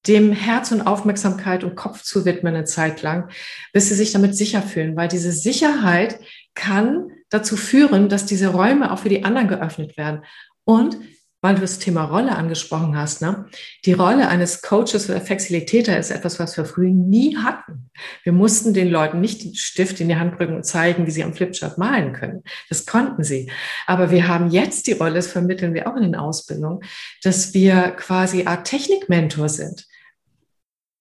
dem 0.08 0.32
Herz 0.32 0.72
und 0.72 0.82
Aufmerksamkeit 0.82 1.64
und 1.64 1.76
Kopf 1.76 2.04
zu 2.04 2.26
widmen 2.26 2.56
eine 2.56 2.66
Zeit 2.66 3.02
lang, 3.02 3.30
bis 3.74 3.90
sie 3.90 3.96
sich 3.96 4.12
damit 4.12 4.36
sicher 4.36 4.62
fühlen, 4.62 4.96
weil 4.96 5.08
diese 5.08 5.32
Sicherheit 5.32 6.20
kann 6.56 7.12
dazu 7.30 7.58
führen, 7.58 8.10
dass 8.10 8.26
diese 8.26 8.48
Räume 8.48 8.92
auch 8.92 9.00
für 9.00 9.10
die 9.10 9.24
anderen 9.24 9.48
geöffnet 9.48 9.98
werden. 9.98 10.24
Und 10.64 10.98
weil 11.42 11.56
du 11.56 11.62
das 11.62 11.80
Thema 11.80 12.04
Rolle 12.04 12.36
angesprochen 12.36 12.98
hast, 12.98 13.22
ne? 13.22 13.46
die 13.86 13.94
Rolle 13.94 14.28
eines 14.28 14.62
Coaches 14.62 15.10
oder 15.10 15.22
Facilitator 15.22 15.96
ist 15.96 16.12
etwas, 16.12 16.40
was 16.40 16.58
wir 16.58 16.66
früher 16.66 16.92
nie 16.92 17.38
hatten. 17.38 17.90
Wir 18.24 18.34
mussten 18.34 18.74
den 18.74 18.90
Leuten 18.90 19.22
nicht 19.22 19.44
den 19.44 19.56
Stift 19.56 20.00
in 20.00 20.10
die 20.10 20.18
Hand 20.18 20.38
drücken 20.40 20.56
und 20.56 20.66
zeigen, 20.66 21.08
wie 21.08 21.12
sie 21.12 21.24
am 21.24 21.34
Flipchart 21.34 21.78
malen 21.78 22.14
können. 22.14 22.44
Das 22.68 22.86
konnten 22.86 23.24
sie. 23.24 23.52
Aber 23.88 24.12
wir 24.12 24.28
haben 24.28 24.50
jetzt 24.50 24.88
die 24.88 24.94
Rolle, 24.94 25.16
das 25.16 25.28
vermitteln 25.28 25.74
wir 25.74 25.88
auch 25.88 25.96
in 25.96 26.04
den 26.04 26.16
Ausbildungen, 26.16 26.82
dass 27.24 27.54
wir 27.54 27.92
quasi 27.92 28.46
Art 28.46 28.68
Technikmentor 28.68 29.50
sind 29.50 29.86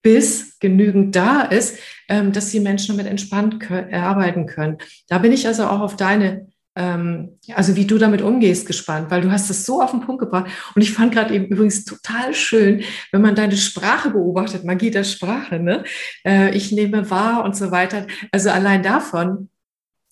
bis 0.02 0.58
genügend 0.58 1.14
da 1.16 1.42
ist, 1.42 1.78
ähm, 2.08 2.32
dass 2.32 2.50
die 2.50 2.60
Menschen 2.60 2.96
damit 2.96 3.10
entspannt 3.10 3.60
können, 3.60 3.92
arbeiten 3.92 4.46
können. 4.46 4.78
Da 5.08 5.18
bin 5.18 5.32
ich 5.32 5.46
also 5.46 5.66
auch 5.66 5.80
auf 5.80 5.96
deine, 5.96 6.48
ähm, 6.78 7.38
also 7.54 7.74
wie 7.74 7.86
du 7.86 7.98
damit 7.98 8.22
umgehst, 8.22 8.66
gespannt, 8.66 9.10
weil 9.10 9.20
du 9.20 9.32
hast 9.32 9.50
das 9.50 9.66
so 9.66 9.82
auf 9.82 9.90
den 9.90 10.00
Punkt 10.00 10.20
gebracht. 10.20 10.46
Und 10.74 10.82
ich 10.82 10.92
fand 10.92 11.12
gerade 11.12 11.34
eben 11.34 11.46
übrigens 11.46 11.84
total 11.84 12.32
schön, 12.32 12.82
wenn 13.10 13.20
man 13.20 13.34
deine 13.34 13.56
Sprache 13.56 14.10
beobachtet, 14.10 14.64
Magie 14.64 14.92
der 14.92 15.04
Sprache, 15.04 15.58
ne? 15.58 15.82
Äh, 16.24 16.56
ich 16.56 16.70
nehme 16.70 17.10
wahr 17.10 17.44
und 17.44 17.56
so 17.56 17.72
weiter. 17.72 18.06
Also 18.30 18.50
allein 18.50 18.84
davon 18.84 19.48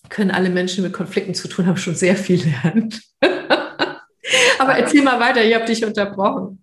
können 0.09 0.33
alle 0.33 0.51
Menschen 0.51 0.83
mit 0.83 0.93
Konflikten 0.93 1.35
zu 1.35 1.49
tun 1.49 1.67
haben 1.67 1.77
schon 1.77 1.95
sehr 1.95 2.17
viel 2.17 2.43
lernen. 2.45 2.93
Aber 4.59 4.73
erzähl 4.77 5.03
mal 5.03 5.21
weiter, 5.21 5.45
ich 5.45 5.55
habe 5.55 5.67
dich 5.67 5.85
unterbrochen. 5.85 6.59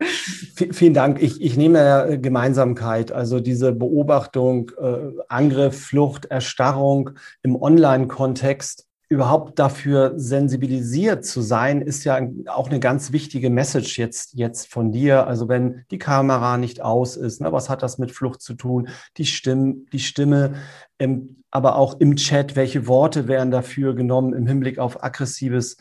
Vielen 0.72 0.94
Dank. 0.94 1.22
Ich, 1.22 1.42
ich 1.42 1.56
nehme 1.56 2.20
Gemeinsamkeit, 2.22 3.14
also 3.14 3.40
diese 3.40 3.72
Beobachtung, 3.72 4.72
äh, 4.78 5.12
Angriff, 5.30 5.80
Flucht, 5.80 6.26
Erstarrung 6.26 7.12
im 7.42 7.56
Online-Kontext 7.56 8.86
überhaupt 9.13 9.60
dafür 9.60 10.13
sensibilisiert 10.17 11.24
zu 11.24 11.41
sein, 11.41 11.82
ist 11.82 12.03
ja 12.03 12.20
auch 12.48 12.67
eine 12.67 12.79
ganz 12.79 13.12
wichtige 13.12 13.51
Message 13.51 14.00
jetzt, 14.00 14.34
jetzt 14.34 14.67
von 14.67 14.91
dir. 14.91 15.27
Also 15.27 15.48
wenn 15.48 15.86
die 15.91 16.00
Kamera 16.00 16.58
nicht 16.58 16.82
aus 16.82 17.15
ist, 17.15 17.39
ne, 17.39 17.51
was 17.51 17.70
hat 17.70 17.84
das 17.84 18.00
mit 18.00 18.12
Flucht 18.12 18.41
zu 18.41 18.55
tun? 18.55 18.89
Die 19.17 19.25
Stimme, 19.25 19.75
die 19.93 20.00
Stimme, 20.00 20.55
ähm, 20.98 21.43
aber 21.51 21.75
auch 21.75 22.00
im 22.00 22.15
Chat, 22.15 22.55
welche 22.55 22.88
Worte 22.88 23.27
werden 23.27 23.51
dafür 23.51 23.93
genommen 23.93 24.34
im 24.34 24.48
Hinblick 24.48 24.79
auf 24.79 25.03
aggressives 25.03 25.77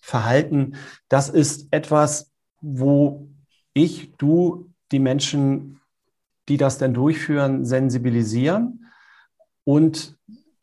Verhalten, 0.00 0.76
das 1.08 1.28
ist 1.28 1.66
etwas, 1.72 2.30
wo 2.60 3.28
ich, 3.74 4.12
du, 4.16 4.70
die 4.92 5.00
Menschen, 5.00 5.80
die 6.48 6.56
das 6.56 6.78
denn 6.78 6.94
durchführen, 6.94 7.64
sensibilisieren. 7.64 8.86
Und 9.64 10.16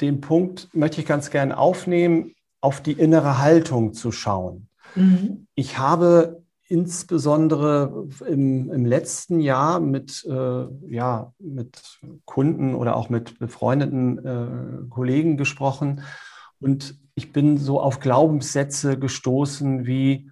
den 0.03 0.21
Punkt 0.21 0.69
möchte 0.73 1.01
ich 1.01 1.07
ganz 1.07 1.31
gern 1.31 1.51
aufnehmen, 1.51 2.35
auf 2.61 2.81
die 2.81 2.93
innere 2.93 3.39
Haltung 3.39 3.93
zu 3.93 4.11
schauen. 4.11 4.67
Mhm. 4.95 5.47
Ich 5.55 5.79
habe 5.79 6.43
insbesondere 6.67 8.07
im, 8.27 8.71
im 8.71 8.85
letzten 8.85 9.39
Jahr 9.39 9.79
mit, 9.79 10.25
äh, 10.29 10.65
ja, 10.87 11.33
mit 11.39 11.99
Kunden 12.25 12.75
oder 12.75 12.95
auch 12.95 13.09
mit 13.09 13.39
befreundeten 13.39 14.25
äh, 14.25 14.89
Kollegen 14.89 15.37
gesprochen 15.37 16.01
und 16.59 16.95
ich 17.15 17.31
bin 17.31 17.57
so 17.57 17.79
auf 17.79 17.99
Glaubenssätze 17.99 18.97
gestoßen 18.97 19.85
wie 19.85 20.31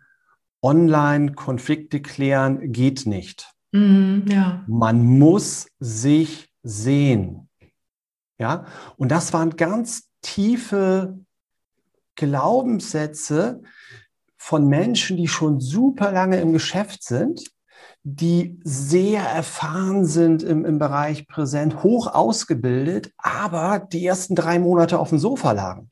online 0.62 1.34
Konflikte 1.34 2.02
klären 2.02 2.72
geht 2.72 3.06
nicht. 3.06 3.52
Mm, 3.72 4.22
ja. 4.28 4.64
Man 4.68 5.04
muss 5.06 5.68
sich 5.80 6.50
sehen. 6.64 7.50
Ja, 8.42 8.66
und 8.98 9.12
das 9.12 9.34
waren 9.34 9.56
ganz 9.56 10.10
tiefe 10.24 11.20
Glaubenssätze 12.16 13.62
von 14.36 14.68
Menschen, 14.68 15.16
die 15.16 15.28
schon 15.28 15.60
super 15.60 16.12
lange 16.12 16.42
im 16.42 16.52
Geschäft 16.52 17.04
sind, 17.04 17.52
die 18.02 18.60
sehr 18.64 19.22
erfahren 19.22 20.06
sind 20.06 20.42
im, 20.42 20.66
im 20.66 20.80
Bereich 20.80 21.28
Präsent, 21.28 21.84
hoch 21.84 22.08
ausgebildet, 22.08 23.12
aber 23.18 23.78
die 23.78 24.04
ersten 24.04 24.34
drei 24.34 24.58
Monate 24.58 24.98
auf 24.98 25.10
dem 25.10 25.20
Sofa 25.20 25.52
lagen 25.52 25.90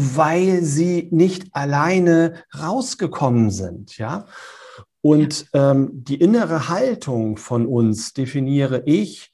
weil 0.00 0.62
sie 0.62 1.08
nicht 1.10 1.48
alleine 1.56 2.44
rausgekommen 2.56 3.50
sind, 3.50 3.98
ja. 3.98 4.26
Und 5.00 5.46
ähm, 5.54 5.90
die 5.92 6.20
innere 6.20 6.68
Haltung 6.68 7.36
von 7.36 7.66
uns 7.66 8.12
definiere 8.12 8.84
ich 8.86 9.32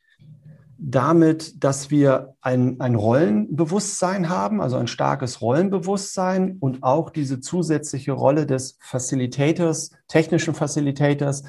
damit, 0.86 1.64
dass 1.64 1.90
wir 1.90 2.34
ein, 2.42 2.78
ein 2.78 2.94
Rollenbewusstsein 2.94 4.28
haben, 4.28 4.60
also 4.60 4.76
ein 4.76 4.86
starkes 4.86 5.40
Rollenbewusstsein 5.40 6.58
und 6.60 6.82
auch 6.82 7.08
diese 7.08 7.40
zusätzliche 7.40 8.12
Rolle 8.12 8.44
des 8.44 8.76
Facilitators, 8.82 9.92
technischen 10.08 10.52
Facilitators 10.54 11.44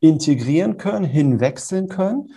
integrieren 0.00 0.76
können, 0.76 1.04
hinwechseln 1.04 1.88
können. 1.88 2.30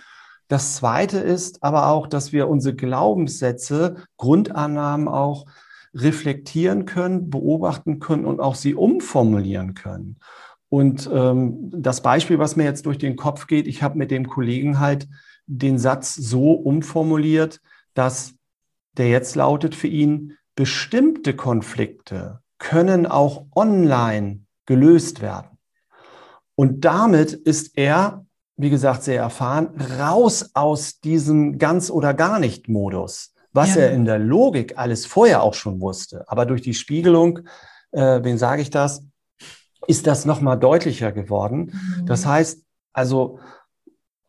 Das 0.46 0.76
Zweite 0.76 1.18
ist 1.18 1.64
aber 1.64 1.88
auch, 1.88 2.06
dass 2.06 2.32
wir 2.32 2.48
unsere 2.48 2.76
Glaubenssätze, 2.76 3.96
Grundannahmen 4.16 5.08
auch 5.08 5.46
reflektieren 5.92 6.84
können, 6.84 7.30
beobachten 7.30 7.98
können 7.98 8.26
und 8.26 8.38
auch 8.38 8.54
sie 8.54 8.74
umformulieren 8.74 9.74
können. 9.74 10.18
Und 10.74 11.08
ähm, 11.12 11.70
das 11.72 12.00
Beispiel, 12.00 12.40
was 12.40 12.56
mir 12.56 12.64
jetzt 12.64 12.86
durch 12.86 12.98
den 12.98 13.14
Kopf 13.14 13.46
geht, 13.46 13.68
ich 13.68 13.84
habe 13.84 13.96
mit 13.96 14.10
dem 14.10 14.26
Kollegen 14.26 14.80
halt 14.80 15.06
den 15.46 15.78
Satz 15.78 16.14
so 16.14 16.52
umformuliert, 16.52 17.60
dass 17.94 18.34
der 18.96 19.08
jetzt 19.08 19.36
lautet 19.36 19.76
für 19.76 19.86
ihn, 19.86 20.36
bestimmte 20.56 21.36
Konflikte 21.36 22.40
können 22.58 23.06
auch 23.06 23.46
online 23.54 24.40
gelöst 24.66 25.20
werden. 25.20 25.58
Und 26.56 26.84
damit 26.84 27.32
ist 27.32 27.78
er, 27.78 28.24
wie 28.56 28.70
gesagt, 28.70 29.04
sehr 29.04 29.20
erfahren, 29.20 29.68
raus 30.00 30.50
aus 30.54 30.98
diesem 30.98 31.58
ganz 31.58 31.88
oder 31.88 32.14
gar 32.14 32.40
nicht 32.40 32.68
Modus 32.68 33.34
was 33.54 33.76
ja. 33.76 33.82
er 33.82 33.92
in 33.92 34.04
der 34.04 34.18
Logik 34.18 34.76
alles 34.78 35.06
vorher 35.06 35.44
auch 35.44 35.54
schon 35.54 35.80
wusste. 35.80 36.24
Aber 36.26 36.44
durch 36.44 36.60
die 36.60 36.74
Spiegelung, 36.74 37.38
äh, 37.92 38.18
wen 38.24 38.36
sage 38.36 38.60
ich 38.60 38.68
das, 38.68 39.06
ist 39.86 40.06
das 40.06 40.24
nochmal 40.24 40.58
deutlicher 40.58 41.12
geworden. 41.12 41.72
Mhm. 41.72 42.06
Das 42.06 42.26
heißt, 42.26 42.62
also 42.92 43.38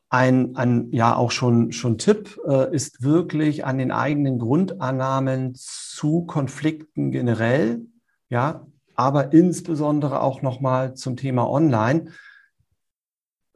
ein, 0.10 0.56
ein 0.56 0.92
ja 0.92 1.16
auch 1.16 1.32
schon, 1.32 1.72
schon 1.72 1.98
Tipp 1.98 2.40
äh, 2.48 2.74
ist 2.74 3.04
wirklich 3.04 3.66
an 3.66 3.78
den 3.78 3.92
eigenen 3.92 4.40
Grundannahmen 4.40 5.54
zu 5.56 6.26
Konflikten 6.26 7.12
generell, 7.12 7.82
ja, 8.30 8.66
aber 8.96 9.34
insbesondere 9.34 10.22
auch 10.22 10.42
nochmal 10.42 10.94
zum 10.94 11.18
Thema 11.18 11.50
Online 11.50 12.12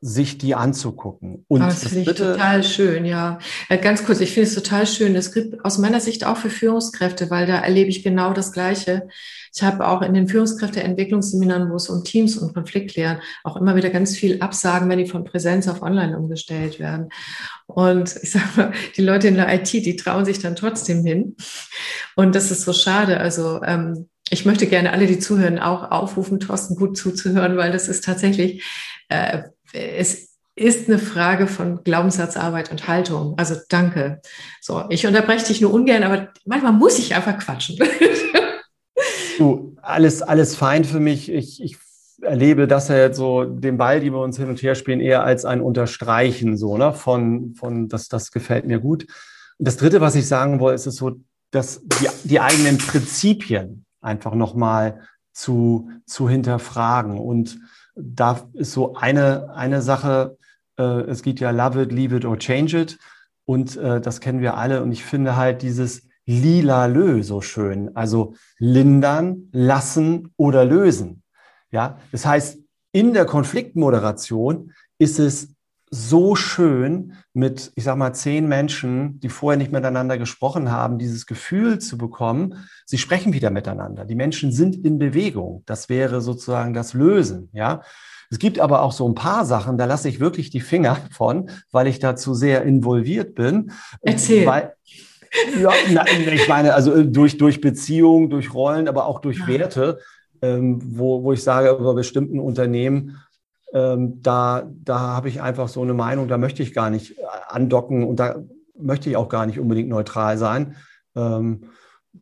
sich 0.02 0.38
die 0.38 0.56
anzugucken. 0.56 1.46
Und 1.48 1.62
das, 1.62 1.82
das 1.82 1.92
finde 1.92 2.12
ich 2.12 2.18
total 2.18 2.64
schön, 2.64 3.06
ja. 3.06 3.40
Äh, 3.68 3.78
ganz 3.78 4.06
kurz, 4.06 4.22
ich 4.22 4.34
finde 4.34 4.48
es 4.48 4.56
total 4.56 4.88
schön. 4.88 5.16
Es 5.16 5.34
gibt 5.34 5.64
aus 5.66 5.78
meiner 5.78 6.00
Sicht 6.00 6.26
auch 6.26 6.38
für 6.38 6.50
Führungskräfte, 6.50 7.30
weil 7.30 7.48
da 7.48 7.60
erlebe 7.60 7.90
ich 7.90 8.04
genau 8.04 8.34
das 8.34 8.54
Gleiche. 8.54 9.08
Ich 9.54 9.64
habe 9.64 9.88
auch 9.88 10.02
in 10.02 10.14
den 10.14 10.28
Führungskräfteentwicklungsseminaren, 10.28 11.70
wo 11.70 11.76
es 11.76 11.90
um 11.90 12.04
Teams 12.04 12.38
und 12.38 12.54
Konfliktklären, 12.54 13.20
auch 13.44 13.58
immer 13.58 13.76
wieder 13.76 13.90
ganz 13.90 14.16
viel 14.16 14.42
Absagen, 14.42 14.88
wenn 14.90 15.00
die 15.00 15.08
von 15.08 15.26
Präsenz 15.26 15.68
auf 15.68 15.82
Online 15.82 16.18
umgestellt 16.18 16.80
werden. 16.80 17.10
Und 17.66 18.16
ich 18.22 18.32
sage 18.32 18.46
mal, 18.56 18.72
die 18.96 19.02
Leute 19.02 19.28
in 19.28 19.36
der 19.36 19.54
IT, 19.54 19.74
die 19.74 19.96
trauen 19.96 20.26
sich 20.26 20.40
dann 20.40 20.56
trotzdem 20.56 21.04
hin. 21.04 21.36
Und 22.16 22.36
das 22.36 22.52
ist 22.52 22.64
so 22.64 22.74
schade. 22.74 23.20
Also 23.20 23.62
ähm, 23.64 24.08
ich 24.30 24.46
möchte 24.46 24.68
gerne 24.68 24.94
alle, 24.94 25.08
die 25.08 25.20
zuhören, 25.20 25.60
auch 25.60 25.92
aufrufen, 25.92 26.40
Thorsten 26.40 26.76
gut 26.76 26.98
zuzuhören, 26.98 27.58
weil 27.58 27.72
das 27.72 27.88
ist 27.88 28.04
tatsächlich 28.04 28.64
äh, 29.10 29.44
es 29.74 30.30
ist 30.56 30.90
eine 30.90 31.00
Frage 31.00 31.48
von 31.48 31.84
Glaubenssatzarbeit 31.84 32.72
und 32.72 32.88
Haltung. 32.88 33.36
Also 33.38 33.56
danke. 33.70 34.22
So, 34.62 34.84
ich 34.90 35.08
unterbreche 35.08 35.48
dich 35.48 35.62
nur 35.62 35.74
ungern, 35.74 36.04
aber 36.04 36.30
manchmal 36.46 36.74
muss 36.74 37.00
ich 37.00 37.16
einfach 37.16 37.38
quatschen. 37.38 37.78
Du, 39.38 39.78
alles, 39.82 40.22
alles 40.22 40.58
fein 40.58 40.84
für 40.84 41.00
mich. 41.00 41.32
Ich, 41.32 41.64
ich 41.64 41.78
erlebe 42.22 42.68
das 42.68 42.90
ja 42.90 42.98
jetzt 42.98 43.16
so, 43.16 43.46
den 43.46 43.78
Ball, 43.78 44.02
die 44.02 44.12
wir 44.12 44.20
uns 44.20 44.38
hin 44.38 44.50
und 44.50 44.62
her 44.62 44.76
spielen, 44.76 45.00
eher 45.00 45.24
als 45.24 45.46
ein 45.46 45.62
Unterstreichen, 45.62 46.58
so, 46.58 46.78
ne, 46.78 46.92
von, 46.92 47.54
von, 47.56 47.88
das, 47.88 48.10
das 48.10 48.32
gefällt 48.32 48.66
mir 48.66 48.80
gut. 48.80 49.08
Das 49.58 49.78
dritte, 49.78 50.02
was 50.02 50.16
ich 50.16 50.28
sagen 50.28 50.60
wollte, 50.60 50.76
ist 50.76 50.88
es 50.88 50.98
so, 50.98 51.22
dass 51.52 51.82
die, 51.82 52.08
die 52.26 52.42
eigenen 52.42 52.78
Prinzipien 52.80 53.86
einfach 54.02 54.36
nochmal 54.36 55.02
zu, 55.32 55.90
zu 56.06 56.28
hinterfragen 56.28 57.18
und 57.18 57.60
da 58.02 58.48
ist 58.54 58.74
so 58.74 58.96
eine, 58.96 59.54
eine 59.56 59.82
Sache, 59.82 60.38
äh, 60.78 60.84
es 60.84 61.24
geht 61.24 61.40
ja 61.40 61.52
Love 61.52 61.84
it, 61.84 61.92
leave 61.92 62.16
it 62.16 62.26
or 62.26 62.38
change 62.38 62.80
it. 62.80 62.98
Und 63.46 63.78
äh, 63.78 64.00
das 64.00 64.22
kennen 64.22 64.42
wir 64.42 64.58
alle. 64.58 64.84
Und 64.84 64.92
ich 64.92 65.04
finde 65.04 65.36
halt 65.36 65.62
dieses 65.62 66.08
lila 66.26 66.86
Lö 66.86 67.24
so 67.24 67.42
schön. 67.42 67.96
Also 67.96 68.36
lindern, 68.58 69.50
lassen 69.52 70.32
oder 70.38 70.66
lösen. 70.66 71.24
Ja, 71.72 72.00
das 72.12 72.26
heißt, 72.26 72.60
in 72.92 73.14
der 73.14 73.26
Konfliktmoderation 73.26 74.74
ist 74.98 75.20
es 75.20 75.56
so 75.92 76.36
schön, 76.36 77.14
mit, 77.34 77.72
ich 77.76 77.84
sag 77.84 77.98
mal, 77.98 78.14
zehn 78.14 78.48
Menschen, 78.48 79.20
die 79.20 79.30
vorher 79.30 79.58
nicht 79.58 79.72
miteinander 79.72 80.18
gesprochen 80.18 80.72
haben, 80.72 81.00
dieses 81.00 81.26
Gefühl 81.26 81.80
zu 81.80 81.98
bekommen, 81.98 82.56
sie 82.86 82.98
sprechen 82.98 83.34
wieder 83.34 83.50
miteinander. 83.50 84.06
Die 84.06 84.16
Menschen 84.16 84.52
sind 84.52 84.86
in 84.86 85.00
Bewegung. 85.00 85.64
Das 85.66 85.90
wäre 85.90 86.22
sozusagen 86.22 86.74
das 86.74 86.94
Lösen, 86.94 87.50
ja. 87.54 87.82
Es 88.32 88.38
gibt 88.38 88.60
aber 88.60 88.84
auch 88.84 88.92
so 88.92 89.10
ein 89.10 89.16
paar 89.16 89.44
Sachen, 89.44 89.80
da 89.80 89.86
lasse 89.86 90.08
ich 90.08 90.20
wirklich 90.20 90.52
die 90.52 90.60
Finger 90.60 90.98
von, 91.12 91.50
weil 91.72 91.88
ich 91.88 91.98
dazu 91.98 92.36
sehr 92.36 92.62
involviert 92.62 93.34
bin. 93.34 93.72
Erzähl. 94.02 94.46
Weil, 94.46 94.74
ja, 95.60 95.72
na, 95.92 96.06
ich 96.08 96.48
meine, 96.48 96.76
also 96.76 96.94
äh, 96.94 97.06
durch, 97.06 97.38
durch 97.38 97.60
Beziehungen, 97.62 98.30
durch 98.30 98.54
Rollen, 98.54 98.88
aber 98.88 99.06
auch 99.06 99.20
durch. 99.20 99.48
Werte, 99.48 100.00
ähm, 100.42 100.80
wo, 100.84 101.24
wo 101.24 101.34
ich 101.34 101.44
sage, 101.44 101.70
über 101.70 101.96
bestimmten 101.96 102.40
Unternehmen, 102.40 103.18
ähm, 103.74 104.22
da, 104.22 104.70
da 104.84 105.00
habe 105.00 105.30
ich 105.30 105.42
einfach 105.42 105.68
so 105.68 105.82
eine 105.82 105.94
Meinung, 105.94 106.28
da 106.28 106.38
möchte 106.38 106.64
ich 106.64 106.74
gar 106.74 106.90
nicht 106.90 107.18
äh, 107.18 107.24
andocken 107.48 108.04
und 108.04 108.20
da 108.20 108.42
möchte 108.78 109.10
ich 109.10 109.18
auch 109.18 109.30
gar 109.30 109.46
nicht 109.46 109.60
unbedingt 109.60 109.90
neutral 109.90 110.38
sein. 110.38 110.76
Ähm, 111.16 111.66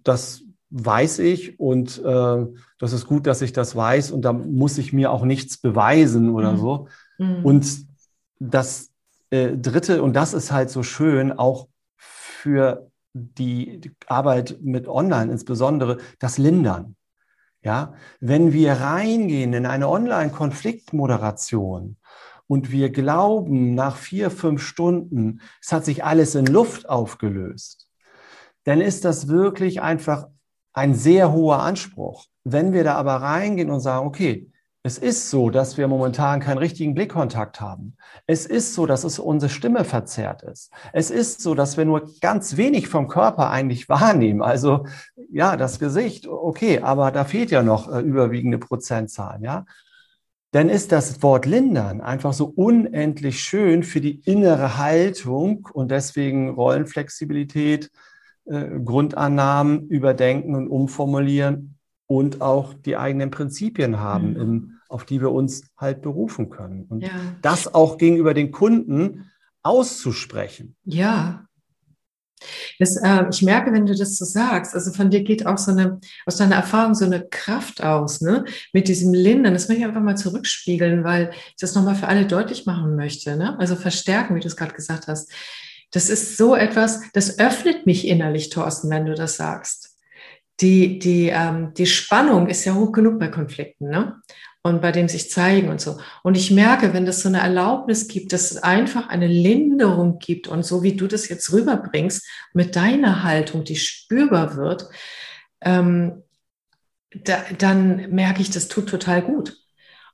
das 0.04 0.44
weiß 0.70 1.20
ich 1.20 1.60
und 1.60 2.04
äh, 2.04 2.46
das 2.78 2.94
ist 2.94 3.08
gut, 3.08 3.26
dass 3.26 3.42
ich 3.42 3.54
das 3.54 3.76
weiß 3.76 4.12
und 4.12 4.24
da 4.24 4.34
muss 4.34 4.78
ich 4.78 4.92
mir 4.92 5.12
auch 5.12 5.24
nichts 5.24 5.58
beweisen 5.58 6.30
oder 6.32 6.54
mhm. 6.54 6.58
so. 6.58 6.88
Mhm. 7.18 7.46
Und 7.46 7.88
das 8.40 8.92
äh, 9.30 9.56
Dritte, 9.56 10.04
und 10.04 10.14
das 10.14 10.34
ist 10.34 10.52
halt 10.52 10.70
so 10.70 10.84
schön, 10.84 11.32
auch 11.32 11.68
für 11.96 12.92
die 13.14 13.94
Arbeit 14.08 14.58
mit 14.62 14.88
Online 14.88 15.32
insbesondere, 15.32 15.98
das 16.20 16.38
Lindern. 16.38 16.97
Ja, 17.64 17.94
wenn 18.20 18.54
wir 18.54 18.74
reingehen 18.74 19.54
in 19.54 19.66
eine 19.66 19.90
Online-Konfliktmoderation 19.90 21.98
und 22.48 22.72
wir 22.72 22.92
glauben, 22.92 23.74
nach 23.76 23.98
vier, 23.98 24.32
fünf 24.32 24.62
Stunden, 24.62 25.42
es 25.62 25.72
hat 25.72 25.84
sich 25.84 26.04
alles 26.04 26.36
in 26.36 26.46
Luft 26.46 26.88
aufgelöst, 26.88 27.90
dann 28.64 28.80
ist 28.82 29.06
das 29.06 29.28
wirklich 29.28 29.82
einfach 29.82 30.28
ein 30.74 30.94
sehr 30.94 31.34
hoher 31.34 31.64
Anspruch. 31.64 32.26
Wenn 32.44 32.74
wir 32.74 32.84
da 32.84 32.94
aber 32.96 33.16
reingehen 33.16 33.72
und 33.72 33.80
sagen, 33.80 34.06
okay, 34.06 34.52
es 34.88 34.98
ist 34.98 35.30
so, 35.30 35.50
dass 35.50 35.78
wir 35.78 35.90
momentan 35.90 36.40
keinen 36.40 36.60
richtigen 36.60 36.96
Blickkontakt 36.96 37.60
haben. 37.60 37.98
Es 38.26 38.46
ist 38.46 38.74
so, 38.74 38.86
dass 38.86 39.04
es 39.04 39.20
unsere 39.20 39.50
Stimme 39.50 39.84
verzerrt 39.84 40.44
ist. 40.44 40.72
Es 40.94 41.12
ist 41.12 41.42
so, 41.42 41.56
dass 41.56 41.76
wir 41.76 41.84
nur 41.84 42.10
ganz 42.22 42.56
wenig 42.56 42.88
vom 42.88 43.10
Körper 43.10 43.52
eigentlich 43.52 43.90
wahrnehmen. 43.90 44.42
Also 44.42 44.86
ja, 45.30 45.58
das 45.58 45.80
Gesicht, 45.80 46.26
okay, 46.26 46.80
aber 46.80 47.12
da 47.12 47.26
fehlt 47.26 47.52
ja 47.52 47.64
noch 47.64 47.94
äh, 47.94 48.00
überwiegende 48.00 48.58
Prozentzahlen, 48.58 49.44
ja. 49.44 49.66
Dann 50.52 50.70
ist 50.70 50.94
das 50.94 51.22
Wort 51.22 51.46
lindern 51.46 52.00
einfach 52.00 52.32
so 52.32 52.46
unendlich 52.46 53.42
schön 53.44 53.84
für 53.84 54.00
die 54.00 54.22
innere 54.22 54.78
Haltung 54.78 55.68
und 55.74 55.92
deswegen 55.92 56.52
Rollenflexibilität, 56.52 57.92
äh, 58.46 58.80
Grundannahmen 58.80 59.90
überdenken 59.90 60.56
und 60.56 60.70
umformulieren 60.70 61.76
und 62.08 62.42
auch 62.42 62.74
die 62.74 62.96
eigenen 62.96 63.32
Prinzipien 63.32 64.00
haben 64.00 64.30
mhm. 64.30 64.42
im 64.42 64.77
auf 64.90 65.06
die 65.06 65.22
wir 65.22 65.32
uns 65.32 65.64
halt 65.78 66.02
berufen 66.02 66.50
können. 66.50 66.86
Und 66.90 67.02
ja. 67.02 67.10
das 67.42 67.74
auch 67.74 67.98
gegenüber 67.98 68.34
den 68.34 68.52
Kunden 68.52 69.32
auszusprechen. 69.64 70.76
Ja. 70.84 71.48
Das, 72.80 72.98
äh, 72.98 73.26
ich 73.32 73.42
merke, 73.42 73.72
wenn 73.74 73.86
du 73.86 73.96
das 73.96 74.18
so 74.18 74.26
sagst, 74.26 74.76
also 74.76 74.92
von 74.92 75.10
dir 75.10 75.24
geht 75.24 75.46
auch 75.46 75.58
so 75.58 75.72
eine, 75.72 76.00
aus 76.26 76.38
deiner 76.38 76.56
Erfahrung 76.56 76.94
so 76.94 77.06
eine 77.06 77.28
Kraft 77.28 77.84
aus, 77.84 78.22
ne? 78.22 78.46
Mit 78.74 78.88
diesem 78.88 79.14
Lindern. 79.14 79.54
Das 79.54 79.68
möchte 79.68 79.82
ich 79.82 79.88
einfach 79.88 80.02
mal 80.02 80.18
zurückspiegeln, 80.18 81.04
weil 81.04 81.32
ich 81.32 81.56
das 81.60 81.74
nochmal 81.74 81.96
für 81.96 82.08
alle 82.08 82.28
deutlich 82.28 82.66
machen 82.66 82.96
möchte, 82.96 83.36
ne? 83.36 83.58
Also 83.60 83.76
verstärken, 83.76 84.36
wie 84.36 84.40
du 84.40 84.48
es 84.48 84.56
gerade 84.56 84.74
gesagt 84.74 85.08
hast. 85.08 85.32
Das 85.92 86.10
ist 86.10 86.38
so 86.38 86.56
etwas, 86.56 87.02
das 87.14 87.40
öffnet 87.40 87.86
mich 87.86 88.08
innerlich, 88.08 88.50
Thorsten, 88.50 88.90
wenn 88.90 89.06
du 89.06 89.16
das 89.16 89.38
sagst. 89.38 89.96
Die, 90.60 91.00
die, 91.00 91.30
ähm, 91.30 91.74
die 91.76 91.86
Spannung 91.86 92.48
ist 92.48 92.66
ja 92.66 92.74
hoch 92.74 92.92
genug 92.92 93.20
bei 93.20 93.28
Konflikten, 93.30 93.90
ne? 93.90 94.22
Und 94.68 94.82
bei 94.82 94.92
dem 94.92 95.08
sich 95.08 95.32
zeigen 95.32 95.70
und 95.70 95.82
so. 95.82 95.98
Und 96.24 96.38
ich 96.38 96.52
merke, 96.52 96.94
wenn 96.94 97.06
das 97.06 97.22
so 97.22 97.30
eine 97.30 97.40
Erlaubnis 97.40 98.08
gibt, 98.08 98.34
dass 98.34 98.52
es 98.52 98.62
einfach 98.62 99.10
eine 99.10 99.28
Linderung 99.28 100.20
gibt 100.20 100.48
und 100.48 100.64
so 100.64 100.84
wie 100.84 100.96
du 100.96 101.08
das 101.08 101.30
jetzt 101.30 101.52
rüberbringst, 101.52 102.26
mit 102.54 102.76
deiner 102.76 103.24
Haltung, 103.24 103.64
die 103.64 103.76
spürbar 103.76 104.56
wird, 104.56 104.90
ähm, 105.62 106.24
da, 107.24 107.38
dann 107.58 108.10
merke 108.12 108.42
ich, 108.42 108.50
das 108.50 108.68
tut 108.68 108.90
total 108.90 109.22
gut. 109.22 109.58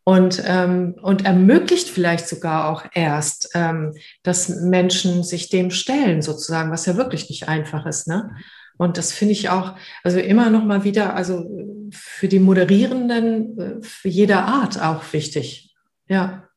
Und, 0.06 0.44
ähm, 0.46 0.96
und 1.02 1.26
ermöglicht 1.26 1.90
vielleicht 1.90 2.28
sogar 2.28 2.70
auch 2.70 2.84
erst, 2.94 3.52
ähm, 3.54 3.94
dass 4.22 4.50
Menschen 4.50 5.24
sich 5.24 5.50
dem 5.50 5.72
stellen, 5.72 6.22
sozusagen, 6.22 6.72
was 6.72 6.86
ja 6.86 6.98
wirklich 6.98 7.30
nicht 7.30 7.48
einfach 7.48 7.86
ist. 7.86 8.08
Ne? 8.08 8.36
Und 8.78 8.98
das 8.98 9.12
finde 9.12 9.34
ich 9.34 9.50
auch, 9.50 9.76
also 10.04 10.20
immer 10.20 10.50
noch 10.50 10.64
mal 10.64 10.84
wieder, 10.84 11.16
also 11.16 11.48
für 11.92 12.28
die 12.28 12.40
Moderierenden, 12.40 13.60
äh, 13.60 13.82
für 13.84 14.10
jeder 14.10 14.46
Art 14.46 14.82
auch 14.82 15.02
wichtig. 15.14 15.76
Ja. 16.08 16.48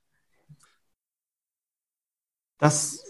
Das, 2.59 3.05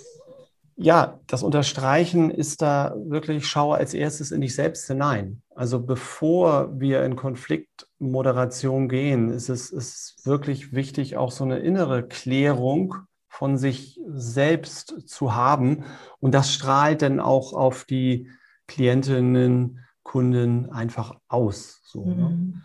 ja, 0.77 1.21
das 1.27 1.43
Unterstreichen 1.43 2.31
ist 2.31 2.63
da 2.63 2.95
wirklich, 2.97 3.47
schaue 3.47 3.77
als 3.77 3.95
erstes 3.95 4.33
in 4.33 4.41
dich 4.41 4.55
selbst 4.55 4.87
hinein. 4.89 5.43
Also 5.55 5.81
bevor 5.81 6.79
wir 6.79 7.05
in 7.05 7.17
Konfliktmoderation 7.17 8.89
gehen, 8.89 9.31
ist 9.31 9.49
es 9.49 9.71
ist 9.71 10.27
wirklich 10.27 10.75
wichtig, 10.75 11.17
auch 11.17 11.31
so 11.31 11.45
eine 11.45 11.61
innere 11.61 12.07
Klärung 12.07 12.95
von 13.29 13.57
sich 13.57 14.01
selbst 14.07 15.09
zu 15.09 15.35
haben. 15.35 15.85
Und 16.21 16.33
das 16.33 16.53
strahlt 16.53 17.03
dann 17.03 17.21
auch 17.21 17.53
auf 17.53 17.85
die 17.85 18.29
Klientinnen, 18.67 19.85
Kunden 20.03 20.71
einfach 20.71 21.19
aus. 21.29 21.81
So, 21.85 22.05
ne? 22.05 22.15
mhm. 22.15 22.21
ne? 22.21 22.63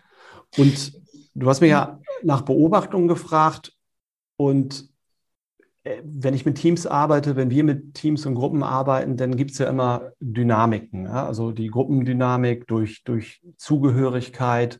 Und 0.58 1.00
du 1.34 1.48
hast 1.48 1.60
mich 1.60 1.70
ja 1.70 2.00
nach 2.22 2.42
Beobachtungen 2.42 3.08
gefragt 3.08 3.72
und 4.36 4.88
äh, 5.84 6.02
wenn 6.04 6.34
ich 6.34 6.46
mit 6.46 6.56
Teams 6.56 6.86
arbeite, 6.86 7.36
wenn 7.36 7.50
wir 7.50 7.64
mit 7.64 7.94
Teams 7.94 8.26
und 8.26 8.34
Gruppen 8.34 8.62
arbeiten, 8.62 9.16
dann 9.16 9.36
gibt 9.36 9.52
es 9.52 9.58
ja 9.58 9.68
immer 9.68 10.12
Dynamiken. 10.20 11.04
Ja? 11.04 11.26
Also 11.26 11.52
die 11.52 11.68
Gruppendynamik 11.68 12.66
durch, 12.66 13.02
durch 13.04 13.42
Zugehörigkeit, 13.56 14.78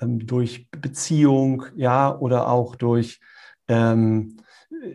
ähm, 0.00 0.26
durch 0.26 0.68
Beziehung, 0.70 1.66
ja, 1.76 2.16
oder 2.18 2.48
auch 2.48 2.76
durch 2.76 3.20
ähm, 3.68 4.36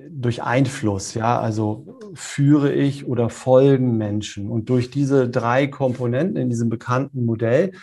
durch 0.09 0.43
Einfluss, 0.43 1.13
ja, 1.13 1.39
also 1.39 1.99
führe 2.13 2.71
ich 2.71 3.07
oder 3.07 3.29
folgen 3.29 3.97
Menschen. 3.97 4.49
Und 4.49 4.69
durch 4.69 4.91
diese 4.91 5.29
drei 5.29 5.67
Komponenten 5.67 6.37
in 6.37 6.49
diesem 6.49 6.69
bekannten 6.69 7.25
Modell 7.25 7.73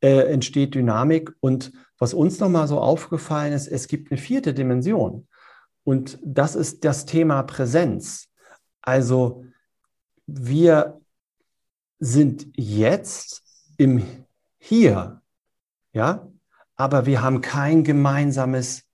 äh, 0.00 0.32
entsteht 0.32 0.74
Dynamik. 0.74 1.32
Und 1.40 1.72
was 1.98 2.14
uns 2.14 2.40
nochmal 2.40 2.68
so 2.68 2.80
aufgefallen 2.80 3.52
ist, 3.52 3.68
es 3.68 3.88
gibt 3.88 4.10
eine 4.10 4.20
vierte 4.20 4.54
Dimension. 4.54 5.26
Und 5.84 6.18
das 6.24 6.54
ist 6.54 6.84
das 6.84 7.06
Thema 7.06 7.42
Präsenz. 7.42 8.28
Also 8.80 9.44
wir 10.26 11.00
sind 11.98 12.48
jetzt 12.56 13.42
im 13.76 14.02
Hier, 14.58 15.20
ja, 15.92 16.26
aber 16.76 17.06
wir 17.06 17.22
haben 17.22 17.40
kein 17.40 17.84
gemeinsames, 17.84 18.84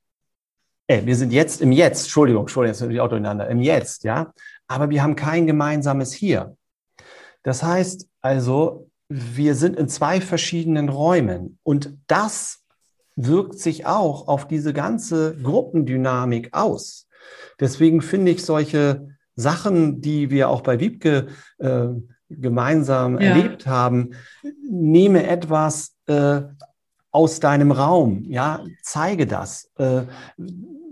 äh, 0.91 1.07
wir 1.07 1.15
sind 1.15 1.33
jetzt 1.33 1.63
im 1.63 1.71
Jetzt, 1.71 2.03
Entschuldigung, 2.03 2.43
Entschuldigung, 2.43 2.73
jetzt 2.73 2.79
sind 2.81 2.91
wir 2.91 3.05
auch 3.05 3.09
durcheinander, 3.09 3.49
im 3.49 3.63
Jetzt, 3.63 4.03
ja, 4.03 4.33
aber 4.67 4.91
wir 4.91 5.03
haben 5.03 5.15
kein 5.15 5.47
gemeinsames 5.47 6.13
Hier. 6.13 6.57
Das 7.45 7.63
heißt 7.63 8.09
also, 8.21 8.91
wir 9.09 9.55
sind 9.55 9.77
in 9.77 9.89
zwei 9.89 10.21
verschiedenen 10.21 10.89
Räumen 10.89 11.59
und 11.63 11.97
das 12.07 12.65
wirkt 13.17 13.59
sich 13.59 13.87
auch 13.87 14.29
auf 14.29 14.49
diese 14.49 14.73
ganze 14.73 15.37
Gruppendynamik 15.43 16.51
aus. 16.53 17.07
Deswegen 17.61 18.03
finde 18.03 18.33
ich 18.33 18.45
solche 18.45 19.09
Sachen, 19.37 20.01
die 20.01 20.31
wir 20.31 20.49
auch 20.49 20.63
bei 20.63 20.81
Wiebke 20.81 21.29
äh, 21.59 21.89
gemeinsam 22.29 23.21
ja. 23.21 23.31
erlebt 23.31 23.67
haben, 23.67 24.11
nehme 24.69 25.27
etwas 25.27 25.95
äh, 26.07 26.43
aus 27.13 27.41
deinem 27.41 27.73
Raum, 27.73 28.25
ja, 28.29 28.65
zeige 28.83 29.27
das 29.27 29.71
äh, 29.79 30.03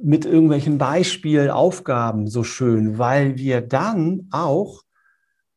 mit 0.03 0.25
irgendwelchen 0.25 0.79
Beispielen, 0.79 1.51
Aufgaben 1.51 2.29
so 2.29 2.45
schön, 2.45 2.99
weil 2.99 3.37
wir 3.37 3.61
dann 3.61 4.29
auch 4.31 4.83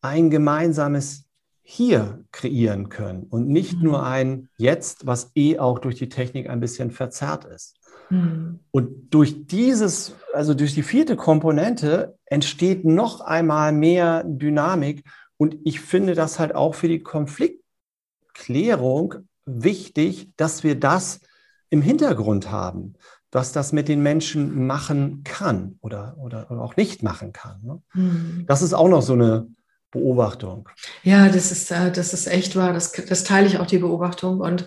ein 0.01 0.29
gemeinsames 0.29 1.25
hier 1.63 2.25
kreieren 2.31 2.89
können 2.89 3.23
und 3.23 3.47
nicht 3.47 3.77
mhm. 3.77 3.83
nur 3.83 4.05
ein 4.05 4.49
Jetzt, 4.57 5.05
was 5.05 5.31
eh 5.35 5.59
auch 5.59 5.79
durch 5.79 5.95
die 5.95 6.09
Technik 6.09 6.49
ein 6.49 6.59
bisschen 6.59 6.91
verzerrt 6.91 7.45
ist. 7.45 7.77
Mhm. 8.09 8.59
Und 8.71 9.13
durch 9.13 9.47
dieses, 9.47 10.15
also 10.33 10.53
durch 10.53 10.73
die 10.73 10.83
vierte 10.83 11.15
Komponente 11.15 12.17
entsteht 12.25 12.83
noch 12.83 13.21
einmal 13.21 13.71
mehr 13.71 14.25
Dynamik. 14.25 15.05
Und 15.37 15.55
ich 15.63 15.79
finde 15.79 16.13
das 16.13 16.39
halt 16.39 16.53
auch 16.55 16.75
für 16.75 16.89
die 16.89 17.03
Konfliktklärung 17.03 19.15
wichtig, 19.45 20.29
dass 20.35 20.63
wir 20.63 20.77
das 20.79 21.21
im 21.69 21.81
Hintergrund 21.81 22.51
haben, 22.51 22.95
was 23.31 23.51
das 23.51 23.71
mit 23.71 23.87
den 23.87 24.03
Menschen 24.03 24.67
machen 24.67 25.23
kann 25.23 25.77
oder, 25.81 26.15
oder, 26.17 26.51
oder 26.51 26.61
auch 26.61 26.75
nicht 26.75 27.01
machen 27.01 27.31
kann. 27.31 27.61
Ne? 27.63 27.81
Mhm. 27.93 28.45
Das 28.47 28.61
ist 28.61 28.73
auch 28.73 28.89
noch 28.89 29.01
so 29.01 29.13
eine 29.13 29.47
Beobachtung. 29.91 30.69
Ja, 31.03 31.27
das 31.29 31.51
ist, 31.51 31.71
äh, 31.71 31.91
das 31.91 32.13
ist 32.13 32.27
echt 32.27 32.55
wahr. 32.55 32.73
Das, 32.73 32.91
das 32.91 33.23
teile 33.23 33.47
ich 33.47 33.57
auch, 33.59 33.65
die 33.65 33.77
Beobachtung. 33.77 34.39
Und 34.39 34.65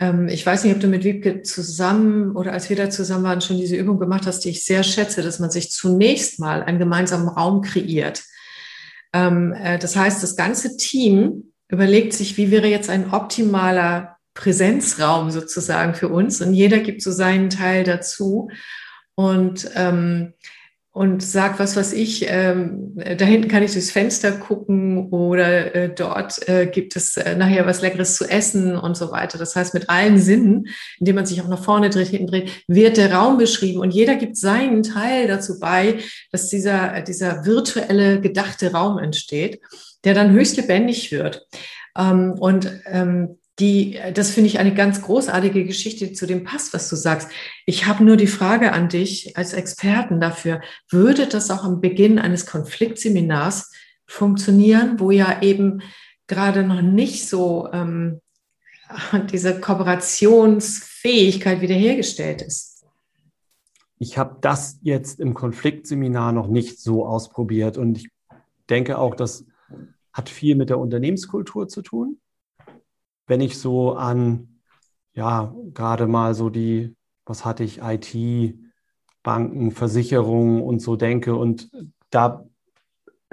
ähm, 0.00 0.28
ich 0.28 0.44
weiß 0.44 0.64
nicht, 0.64 0.74
ob 0.74 0.80
du 0.80 0.88
mit 0.88 1.04
Wiebke 1.04 1.42
zusammen 1.42 2.36
oder 2.36 2.52
als 2.52 2.68
wir 2.68 2.76
da 2.76 2.90
zusammen 2.90 3.24
waren, 3.24 3.40
schon 3.40 3.56
diese 3.56 3.76
Übung 3.76 3.98
gemacht 3.98 4.26
hast, 4.26 4.40
die 4.44 4.50
ich 4.50 4.64
sehr 4.64 4.82
schätze, 4.82 5.22
dass 5.22 5.38
man 5.38 5.50
sich 5.50 5.70
zunächst 5.70 6.38
mal 6.38 6.62
einen 6.62 6.78
gemeinsamen 6.78 7.28
Raum 7.28 7.62
kreiert. 7.62 8.22
Ähm, 9.12 9.52
äh, 9.52 9.78
das 9.78 9.96
heißt, 9.96 10.22
das 10.22 10.36
ganze 10.36 10.76
Team 10.76 11.52
überlegt 11.68 12.12
sich, 12.12 12.36
wie 12.36 12.50
wäre 12.50 12.68
jetzt 12.68 12.90
ein 12.90 13.12
optimaler 13.12 14.17
Präsenzraum 14.38 15.30
sozusagen 15.30 15.94
für 15.94 16.08
uns 16.08 16.40
und 16.40 16.54
jeder 16.54 16.78
gibt 16.78 17.02
so 17.02 17.10
seinen 17.10 17.50
Teil 17.50 17.82
dazu. 17.82 18.48
Und 19.16 19.68
ähm, 19.74 20.34
und 20.92 21.22
sag, 21.22 21.58
was 21.60 21.76
was 21.76 21.92
ich, 21.92 22.26
ähm, 22.28 22.94
da 22.96 23.24
hinten 23.24 23.48
kann 23.48 23.62
ich 23.62 23.72
durchs 23.72 23.90
Fenster 23.90 24.32
gucken 24.32 25.10
oder 25.10 25.74
äh, 25.74 25.94
dort 25.94 26.48
äh, 26.48 26.66
gibt 26.66 26.96
es 26.96 27.16
äh, 27.16 27.36
nachher 27.36 27.66
was 27.66 27.82
Leckeres 27.82 28.16
zu 28.16 28.28
essen 28.28 28.76
und 28.76 28.96
so 28.96 29.10
weiter. 29.12 29.38
Das 29.38 29.54
heißt, 29.54 29.74
mit 29.74 29.90
allen 29.90 30.18
Sinnen, 30.18 30.68
indem 30.98 31.16
man 31.16 31.26
sich 31.26 31.40
auch 31.42 31.48
nach 31.48 31.62
vorne 31.62 31.90
dreht, 31.90 32.08
hinten 32.08 32.26
dreht, 32.28 32.64
wird 32.68 32.96
der 32.96 33.12
Raum 33.12 33.38
beschrieben 33.38 33.80
und 33.80 33.92
jeder 33.92 34.16
gibt 34.16 34.36
seinen 34.36 34.82
Teil 34.82 35.28
dazu 35.28 35.60
bei, 35.60 35.98
dass 36.32 36.48
dieser, 36.48 37.02
dieser 37.02 37.44
virtuelle, 37.44 38.20
gedachte 38.20 38.72
Raum 38.72 38.98
entsteht, 38.98 39.60
der 40.04 40.14
dann 40.14 40.32
höchst 40.32 40.56
lebendig 40.56 41.12
wird. 41.12 41.46
Ähm, 41.96 42.34
und 42.38 42.72
ähm, 42.86 43.38
die, 43.58 43.98
das 44.14 44.30
finde 44.30 44.48
ich 44.48 44.58
eine 44.58 44.74
ganz 44.74 45.02
großartige 45.02 45.64
Geschichte, 45.64 46.12
zu 46.12 46.26
dem 46.26 46.44
passt, 46.44 46.74
was 46.74 46.88
du 46.88 46.96
sagst. 46.96 47.28
Ich 47.66 47.86
habe 47.86 48.04
nur 48.04 48.16
die 48.16 48.28
Frage 48.28 48.72
an 48.72 48.88
dich 48.88 49.36
als 49.36 49.52
Experten 49.52 50.20
dafür, 50.20 50.60
würde 50.88 51.26
das 51.26 51.50
auch 51.50 51.64
am 51.64 51.80
Beginn 51.80 52.20
eines 52.20 52.46
Konfliktseminars 52.46 53.72
funktionieren, 54.06 55.00
wo 55.00 55.10
ja 55.10 55.42
eben 55.42 55.82
gerade 56.28 56.62
noch 56.62 56.82
nicht 56.82 57.28
so 57.28 57.68
ähm, 57.72 58.20
diese 59.32 59.60
Kooperationsfähigkeit 59.60 61.60
wiederhergestellt 61.60 62.42
ist? 62.42 62.86
Ich 63.98 64.16
habe 64.16 64.36
das 64.40 64.78
jetzt 64.82 65.18
im 65.18 65.34
Konfliktseminar 65.34 66.30
noch 66.30 66.46
nicht 66.46 66.78
so 66.78 67.04
ausprobiert 67.04 67.76
und 67.76 67.98
ich 67.98 68.08
denke 68.70 68.98
auch, 68.98 69.16
das 69.16 69.44
hat 70.12 70.28
viel 70.28 70.54
mit 70.54 70.70
der 70.70 70.78
Unternehmenskultur 70.78 71.66
zu 71.66 71.82
tun 71.82 72.20
wenn 73.28 73.40
ich 73.40 73.58
so 73.58 73.92
an, 73.92 74.60
ja, 75.12 75.54
gerade 75.72 76.06
mal 76.06 76.34
so 76.34 76.50
die, 76.50 76.96
was 77.24 77.44
hatte 77.44 77.62
ich, 77.62 77.80
IT, 77.82 78.58
Banken, 79.22 79.70
Versicherungen 79.70 80.62
und 80.62 80.80
so 80.80 80.96
denke. 80.96 81.36
Und 81.36 81.70
da 82.10 82.44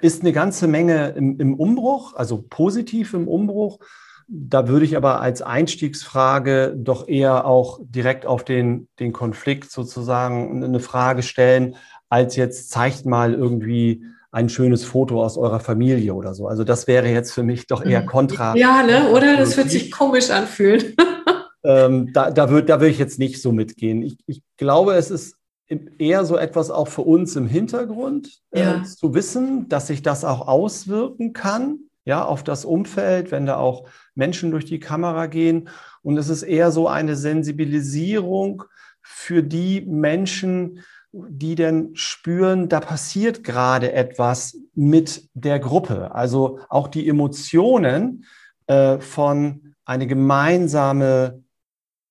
ist 0.02 0.22
eine 0.22 0.34
ganze 0.34 0.68
Menge 0.68 1.10
im, 1.10 1.40
im 1.40 1.56
Umbruch, 1.56 2.14
also 2.16 2.44
positiv 2.50 3.14
im 3.14 3.28
Umbruch. 3.28 3.80
Da 4.28 4.68
würde 4.68 4.86
ich 4.86 4.98
aber 4.98 5.22
als 5.22 5.42
Einstiegsfrage 5.42 6.76
doch 6.78 7.08
eher 7.08 7.46
auch 7.46 7.80
direkt 7.84 8.26
auf 8.26 8.44
den, 8.44 8.90
den 9.00 9.14
Konflikt 9.14 9.72
sozusagen 9.72 10.64
eine 10.64 10.80
Frage 10.80 11.24
stellen, 11.24 11.76
als 12.10 12.36
jetzt 12.36 12.72
zeigt 12.72 13.06
mal 13.06 13.34
irgendwie 13.34 14.04
ein 14.36 14.50
schönes 14.50 14.84
Foto 14.84 15.24
aus 15.24 15.38
eurer 15.38 15.62
Familie 15.62 16.14
oder 16.14 16.34
so. 16.34 16.50
Also 16.50 16.66
das 16.66 16.88
wäre 16.88 17.08
jetzt 17.08 17.32
für 17.32 17.42
mich 17.42 17.68
doch 17.68 17.86
eher 17.86 18.02
mhm. 18.02 18.08
kontra. 18.08 18.54
Ja, 18.58 18.84
ne? 18.84 19.10
oder? 19.12 19.38
Das 19.38 19.56
wird 19.56 19.72
sich 19.72 19.90
komisch 19.90 20.30
anfühlen. 20.30 20.94
ähm, 21.64 22.12
da, 22.12 22.32
da 22.32 22.50
würde 22.50 22.68
da 22.68 22.82
würd 22.82 22.92
ich 22.92 23.00
jetzt 23.00 23.18
nicht 23.18 23.42
so 23.42 23.54
mitgehen. 23.54 24.02
Ich, 24.02 24.18
ich 24.28 24.42
glaube, 24.58 24.96
es 24.96 25.10
ist 25.10 25.38
eher 25.70 26.26
so 26.26 26.36
etwas 26.36 26.70
auch 26.70 26.90
für 26.90 27.04
uns 27.04 27.38
im 27.38 27.48
Hintergrund 27.48 28.42
äh, 28.52 28.60
ja. 28.60 28.84
zu 28.84 29.14
wissen, 29.14 29.70
dass 29.70 29.88
sich 29.88 30.02
das 30.02 30.26
auch 30.26 30.50
auswirken 30.50 31.32
kann, 31.32 31.80
ja, 32.04 32.26
auf 32.26 32.44
das 32.44 32.66
Umfeld, 32.66 33.32
wenn 33.32 33.46
da 33.46 33.56
auch 33.56 33.88
Menschen 34.16 34.52
durch 34.52 34.66
die 34.66 34.82
Kamera 34.82 35.28
gehen. 35.28 35.70
Und 36.02 36.18
es 36.18 36.28
ist 36.28 36.44
eher 36.44 36.72
so 36.72 36.90
eine 36.90 37.16
Sensibilisierung 37.16 38.64
für 39.02 39.44
die 39.44 39.80
Menschen, 39.80 40.84
die 41.30 41.56
denn 41.56 41.96
spüren, 41.96 42.68
da 42.68 42.80
passiert 42.80 43.44
gerade 43.44 43.94
etwas 43.94 44.58
mit 44.74 45.30
der 45.34 45.60
Gruppe. 45.60 46.14
Also 46.14 46.60
auch 46.70 46.88
die 46.88 47.08
Emotionen 47.08 48.26
äh, 48.68 49.00
von 49.00 49.76
eine 49.86 50.08
gemeinsame 50.08 51.44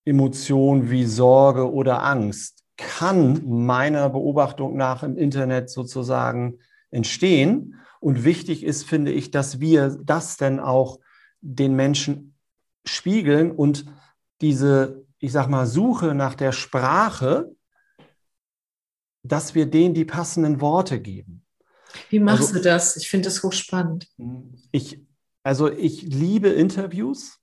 Emotion 0.04 0.90
wie 0.90 1.04
Sorge 1.04 1.72
oder 1.72 2.02
Angst 2.02 2.62
kann 2.76 3.42
meiner 3.46 4.10
Beobachtung 4.10 4.76
nach 4.76 5.02
im 5.02 5.16
Internet 5.16 5.70
sozusagen 5.70 6.58
entstehen. 6.90 7.80
Und 8.00 8.24
wichtig 8.24 8.64
ist, 8.64 8.84
finde 8.84 9.12
ich, 9.12 9.30
dass 9.30 9.60
wir 9.60 9.96
das 10.02 10.36
denn 10.36 10.60
auch 10.60 10.98
den 11.40 11.76
Menschen 11.76 12.36
spiegeln 12.84 13.50
und 13.50 13.86
diese, 14.40 15.04
ich 15.18 15.32
sag 15.32 15.48
mal, 15.48 15.66
Suche 15.66 16.14
nach 16.14 16.34
der 16.34 16.52
Sprache, 16.52 17.54
dass 19.24 19.54
wir 19.54 19.66
denen 19.66 19.94
die 19.94 20.04
passenden 20.04 20.60
Worte 20.60 21.00
geben. 21.00 21.42
Wie 22.10 22.20
machst 22.20 22.48
also, 22.48 22.54
du 22.54 22.60
das? 22.60 22.96
Ich 22.96 23.08
finde 23.08 23.28
das 23.28 23.42
hochspannend. 23.42 24.08
Ich, 24.70 25.00
also 25.42 25.70
ich 25.70 26.02
liebe 26.02 26.48
Interviews 26.48 27.40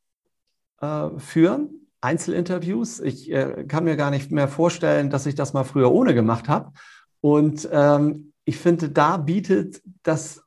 äh, 0.80 1.10
führen, 1.18 1.88
Einzelinterviews. 2.02 3.00
Ich 3.00 3.32
äh, 3.32 3.66
kann 3.68 3.84
mir 3.84 3.96
gar 3.96 4.12
nicht 4.12 4.32
mehr 4.32 4.48
vorstellen, 4.48 5.10
dass 5.10 5.26
ich 5.26 5.36
das 5.36 5.54
mal 5.54 5.64
früher 5.64 5.92
ohne 5.92 6.14
gemacht 6.14 6.48
habe. 6.48 6.72
Und 7.20 7.68
ähm, 7.72 8.34
ich 8.46 8.58
finde, 8.58 8.90
da 8.90 9.18
bietet 9.18 9.82
das 10.04 10.44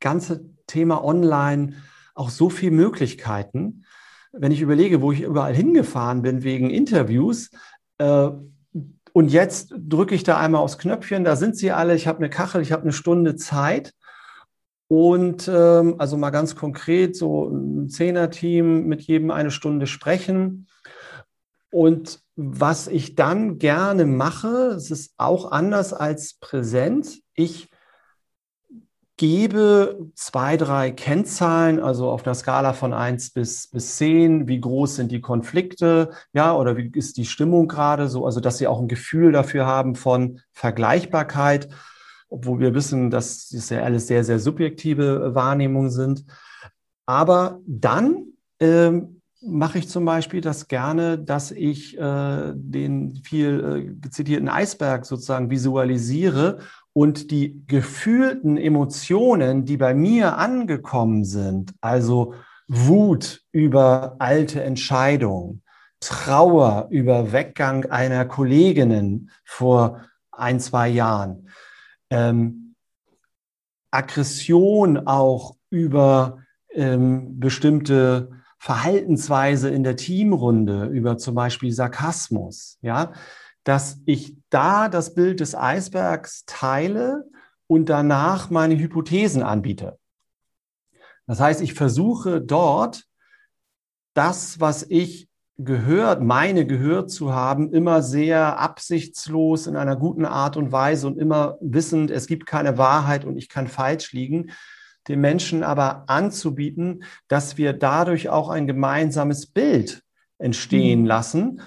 ganze 0.00 0.44
Thema 0.66 1.04
Online 1.04 1.74
auch 2.14 2.30
so 2.30 2.50
viele 2.50 2.72
Möglichkeiten. 2.72 3.84
Wenn 4.32 4.52
ich 4.52 4.60
überlege, 4.60 5.00
wo 5.00 5.12
ich 5.12 5.22
überall 5.22 5.54
hingefahren 5.54 6.22
bin 6.22 6.42
wegen 6.42 6.70
Interviews, 6.70 7.50
äh, 7.98 8.30
und 9.12 9.30
jetzt 9.30 9.74
drücke 9.76 10.14
ich 10.14 10.22
da 10.22 10.38
einmal 10.38 10.62
aufs 10.62 10.78
Knöpfchen, 10.78 11.24
da 11.24 11.36
sind 11.36 11.56
sie 11.56 11.72
alle, 11.72 11.94
ich 11.94 12.06
habe 12.06 12.18
eine 12.18 12.30
Kachel, 12.30 12.62
ich 12.62 12.72
habe 12.72 12.82
eine 12.82 12.92
Stunde 12.92 13.36
Zeit. 13.36 13.94
Und 14.90 15.48
ähm, 15.48 15.96
also 15.98 16.16
mal 16.16 16.30
ganz 16.30 16.56
konkret, 16.56 17.14
so 17.14 17.48
ein 17.48 17.90
Zehner-Team 17.90 18.86
mit 18.86 19.02
jedem 19.02 19.30
eine 19.30 19.50
Stunde 19.50 19.86
sprechen. 19.86 20.66
Und 21.70 22.20
was 22.36 22.88
ich 22.88 23.14
dann 23.14 23.58
gerne 23.58 24.06
mache, 24.06 24.72
es 24.76 24.90
ist 24.90 25.12
auch 25.18 25.52
anders 25.52 25.92
als 25.92 26.34
präsent. 26.34 27.20
Ich 27.34 27.68
gebe 29.18 30.10
zwei, 30.14 30.56
drei 30.56 30.90
Kennzahlen, 30.92 31.80
also 31.80 32.10
auf 32.10 32.24
einer 32.24 32.34
Skala 32.34 32.72
von 32.72 32.94
eins 32.94 33.30
bis, 33.30 33.66
bis 33.66 33.96
zehn, 33.96 34.48
wie 34.48 34.60
groß 34.60 34.96
sind 34.96 35.12
die 35.12 35.20
Konflikte, 35.20 36.12
ja, 36.32 36.54
oder 36.54 36.76
wie 36.76 36.90
ist 36.94 37.18
die 37.18 37.26
Stimmung 37.26 37.68
gerade 37.68 38.08
so, 38.08 38.24
also 38.24 38.40
dass 38.40 38.58
sie 38.58 38.68
auch 38.68 38.80
ein 38.80 38.88
Gefühl 38.88 39.32
dafür 39.32 39.66
haben 39.66 39.96
von 39.96 40.40
Vergleichbarkeit, 40.52 41.68
obwohl 42.30 42.60
wir 42.60 42.74
wissen, 42.74 43.10
dass 43.10 43.48
das 43.48 43.68
ja 43.70 43.82
alles 43.82 44.06
sehr, 44.06 44.22
sehr 44.24 44.38
subjektive 44.38 45.34
Wahrnehmungen 45.34 45.90
sind. 45.90 46.24
Aber 47.04 47.58
dann 47.66 48.24
ähm, 48.60 49.20
mache 49.40 49.78
ich 49.78 49.88
zum 49.88 50.04
Beispiel 50.04 50.40
das 50.40 50.68
gerne, 50.68 51.18
dass 51.18 51.50
ich 51.50 51.98
äh, 51.98 52.52
den 52.54 53.16
viel 53.24 53.98
äh, 54.04 54.10
zitierten 54.10 54.48
Eisberg 54.48 55.06
sozusagen 55.06 55.50
visualisiere 55.50 56.58
und 56.98 57.30
die 57.30 57.64
gefühlten 57.68 58.56
Emotionen, 58.56 59.64
die 59.64 59.76
bei 59.76 59.94
mir 59.94 60.36
angekommen 60.36 61.24
sind, 61.24 61.72
also 61.80 62.34
Wut 62.66 63.44
über 63.52 64.16
alte 64.18 64.64
Entscheidungen, 64.64 65.62
Trauer 66.00 66.88
über 66.90 67.30
Weggang 67.30 67.84
einer 67.84 68.24
Kolleginnen 68.24 69.30
vor 69.44 70.06
ein, 70.32 70.58
zwei 70.58 70.88
Jahren, 70.88 71.50
ähm, 72.10 72.74
Aggression 73.92 75.06
auch 75.06 75.54
über 75.70 76.38
ähm, 76.74 77.38
bestimmte 77.38 78.32
Verhaltensweise 78.58 79.70
in 79.70 79.84
der 79.84 79.94
Teamrunde, 79.94 80.86
über 80.86 81.16
zum 81.16 81.36
Beispiel 81.36 81.70
Sarkasmus, 81.70 82.76
ja, 82.82 83.12
dass 83.62 84.00
ich 84.04 84.37
da 84.50 84.88
das 84.88 85.14
Bild 85.14 85.40
des 85.40 85.54
Eisbergs 85.54 86.44
teile 86.46 87.24
und 87.66 87.88
danach 87.88 88.50
meine 88.50 88.78
Hypothesen 88.78 89.42
anbiete. 89.42 89.98
Das 91.26 91.40
heißt, 91.40 91.60
ich 91.60 91.74
versuche 91.74 92.40
dort 92.40 93.04
das, 94.14 94.60
was 94.60 94.84
ich 94.88 95.28
gehört, 95.58 96.22
meine 96.22 96.66
gehört 96.66 97.10
zu 97.10 97.34
haben, 97.34 97.72
immer 97.72 98.00
sehr 98.02 98.58
absichtslos 98.58 99.66
in 99.66 99.76
einer 99.76 99.96
guten 99.96 100.24
Art 100.24 100.56
und 100.56 100.72
Weise 100.72 101.06
und 101.06 101.18
immer 101.18 101.58
wissend, 101.60 102.10
es 102.10 102.26
gibt 102.26 102.46
keine 102.46 102.78
Wahrheit 102.78 103.24
und 103.24 103.36
ich 103.36 103.48
kann 103.48 103.66
falsch 103.66 104.12
liegen, 104.12 104.52
den 105.08 105.20
Menschen 105.20 105.64
aber 105.64 106.04
anzubieten, 106.06 107.02
dass 107.26 107.58
wir 107.58 107.72
dadurch 107.72 108.28
auch 108.28 108.50
ein 108.50 108.66
gemeinsames 108.66 109.46
Bild 109.46 110.02
entstehen 110.38 111.00
mhm. 111.00 111.06
lassen 111.06 111.60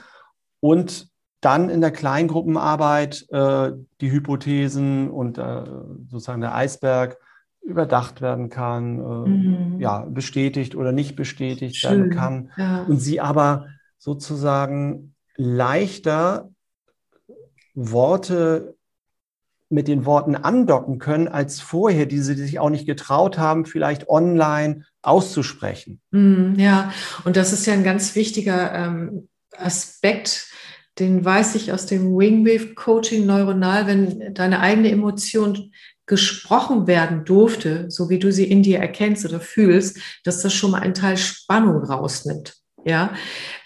und 0.62 1.11
dann 1.41 1.69
in 1.69 1.82
der 1.82 1.91
Kleingruppenarbeit 1.91 3.27
äh, 3.32 3.71
die 3.99 4.12
Hypothesen 4.12 5.10
und 5.10 5.38
äh, 5.38 5.63
sozusagen 6.10 6.41
der 6.41 6.56
Eisberg 6.56 7.17
überdacht 7.63 8.21
werden 8.21 8.49
kann, 8.49 8.99
äh, 8.99 9.30
mhm. 9.30 9.80
ja, 9.80 10.06
bestätigt 10.08 10.75
oder 10.75 10.91
nicht 10.91 11.15
bestätigt 11.15 11.75
Schön. 11.75 11.89
werden 11.89 12.10
kann. 12.12 12.51
Ja. 12.58 12.84
Und 12.84 12.99
sie 12.99 13.19
aber 13.19 13.67
sozusagen 13.97 15.15
leichter 15.36 16.49
Worte 17.73 18.75
mit 19.69 19.88
den 19.88 20.06
Worten 20.06 20.36
andocken 20.36 20.99
können 20.99 21.27
als 21.27 21.62
vorher, 21.62 22.06
die 22.06 22.19
sie 22.19 22.36
sich 22.36 22.60
auch 22.60 22.69
nicht 22.69 22.86
getraut 22.86 23.38
haben, 23.38 23.65
vielleicht 23.65 24.10
online 24.10 24.84
auszusprechen. 25.01 26.01
Mhm, 26.12 26.56
ja, 26.58 26.91
und 27.23 27.38
das 27.38 27.54
ist 27.54 27.65
ja 27.65 27.73
ein 27.73 27.84
ganz 27.84 28.15
wichtiger 28.15 28.73
ähm, 28.73 29.30
Aspekt 29.58 30.51
den 31.02 31.26
weiß 31.26 31.56
ich 31.56 31.74
aus 31.74 31.88
dem 31.88 32.16
Wingwave 32.16 32.76
Coaching 32.76 33.26
neuronal, 33.26 33.88
wenn 33.88 34.34
deine 34.34 34.60
eigene 34.60 34.92
Emotion 34.92 35.72
gesprochen 36.06 36.88
werden 36.88 37.26
durfte, 37.26 37.90
so 37.90 38.10
wie 38.10 38.20
du 38.20 38.32
sie 38.32 38.46
in 38.46 38.64
dir 38.64 38.80
erkennst 38.80 39.26
oder 39.26 39.40
fühlst, 39.40 40.00
dass 40.24 40.42
das 40.42 40.54
schon 40.54 40.72
mal 40.72 40.82
einen 40.82 40.94
Teil 40.94 41.18
Spannung 41.18 41.84
rausnimmt. 41.84 42.56
Ja, 42.84 43.14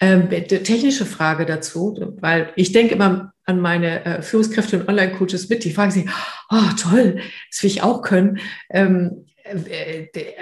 ähm, 0.02 0.30
technische 0.30 1.06
Frage 1.06 1.46
dazu, 1.46 1.98
weil 2.20 2.52
ich 2.56 2.72
denke 2.74 2.96
immer 2.96 3.34
an 3.46 3.60
meine 3.60 4.04
äh, 4.06 4.22
Führungskräfte 4.22 4.80
und 4.80 4.90
Online-Coaches 4.90 5.48
mit, 5.50 5.64
die 5.64 5.72
fragen 5.72 5.92
sich, 5.92 6.06
oh 6.50 6.70
toll, 6.78 7.22
das 7.50 7.64
will 7.64 7.70
ich 7.70 7.82
auch 7.82 8.02
können. 8.02 8.40
Ähm, 8.70 9.26
äh, 9.28 9.35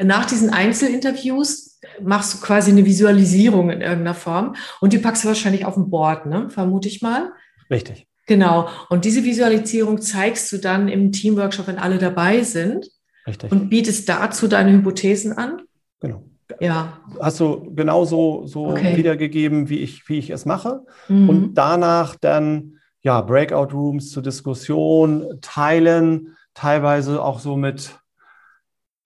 nach 0.01 0.25
diesen 0.25 0.49
Einzelinterviews 0.49 1.79
machst 2.01 2.33
du 2.33 2.45
quasi 2.45 2.71
eine 2.71 2.85
Visualisierung 2.85 3.69
in 3.69 3.81
irgendeiner 3.81 4.13
Form 4.13 4.55
und 4.79 4.93
die 4.93 4.97
packst 4.97 5.23
du 5.23 5.27
wahrscheinlich 5.27 5.65
auf 5.65 5.75
ein 5.77 5.89
Board, 5.89 6.25
ne? 6.25 6.49
vermute 6.49 6.87
ich 6.87 7.01
mal. 7.01 7.31
Richtig. 7.69 8.07
Genau. 8.25 8.69
Und 8.89 9.05
diese 9.05 9.23
Visualisierung 9.23 10.01
zeigst 10.01 10.51
du 10.51 10.57
dann 10.57 10.87
im 10.87 11.11
Teamworkshop, 11.11 11.67
wenn 11.67 11.79
alle 11.79 11.97
dabei 11.97 12.43
sind. 12.43 12.89
Richtig. 13.27 13.51
Und 13.51 13.69
bietest 13.69 14.07
dazu 14.07 14.47
deine 14.47 14.71
Hypothesen 14.71 15.33
an. 15.33 15.61
Genau. 15.99 16.23
Ja. 16.59 16.99
Hast 17.19 17.39
du 17.39 17.73
genauso 17.73 18.45
so 18.45 18.67
okay. 18.67 18.95
wiedergegeben, 18.95 19.69
wie 19.69 19.79
ich, 19.79 20.07
wie 20.07 20.19
ich 20.19 20.29
es 20.29 20.45
mache. 20.45 20.85
Mhm. 21.07 21.29
Und 21.29 21.53
danach 21.55 22.15
dann 22.15 22.79
ja 23.01 23.21
Breakout 23.21 23.73
Rooms 23.73 24.11
zur 24.11 24.23
Diskussion 24.23 25.25
teilen, 25.41 26.35
teilweise 26.53 27.21
auch 27.21 27.39
so 27.39 27.57
mit 27.57 27.99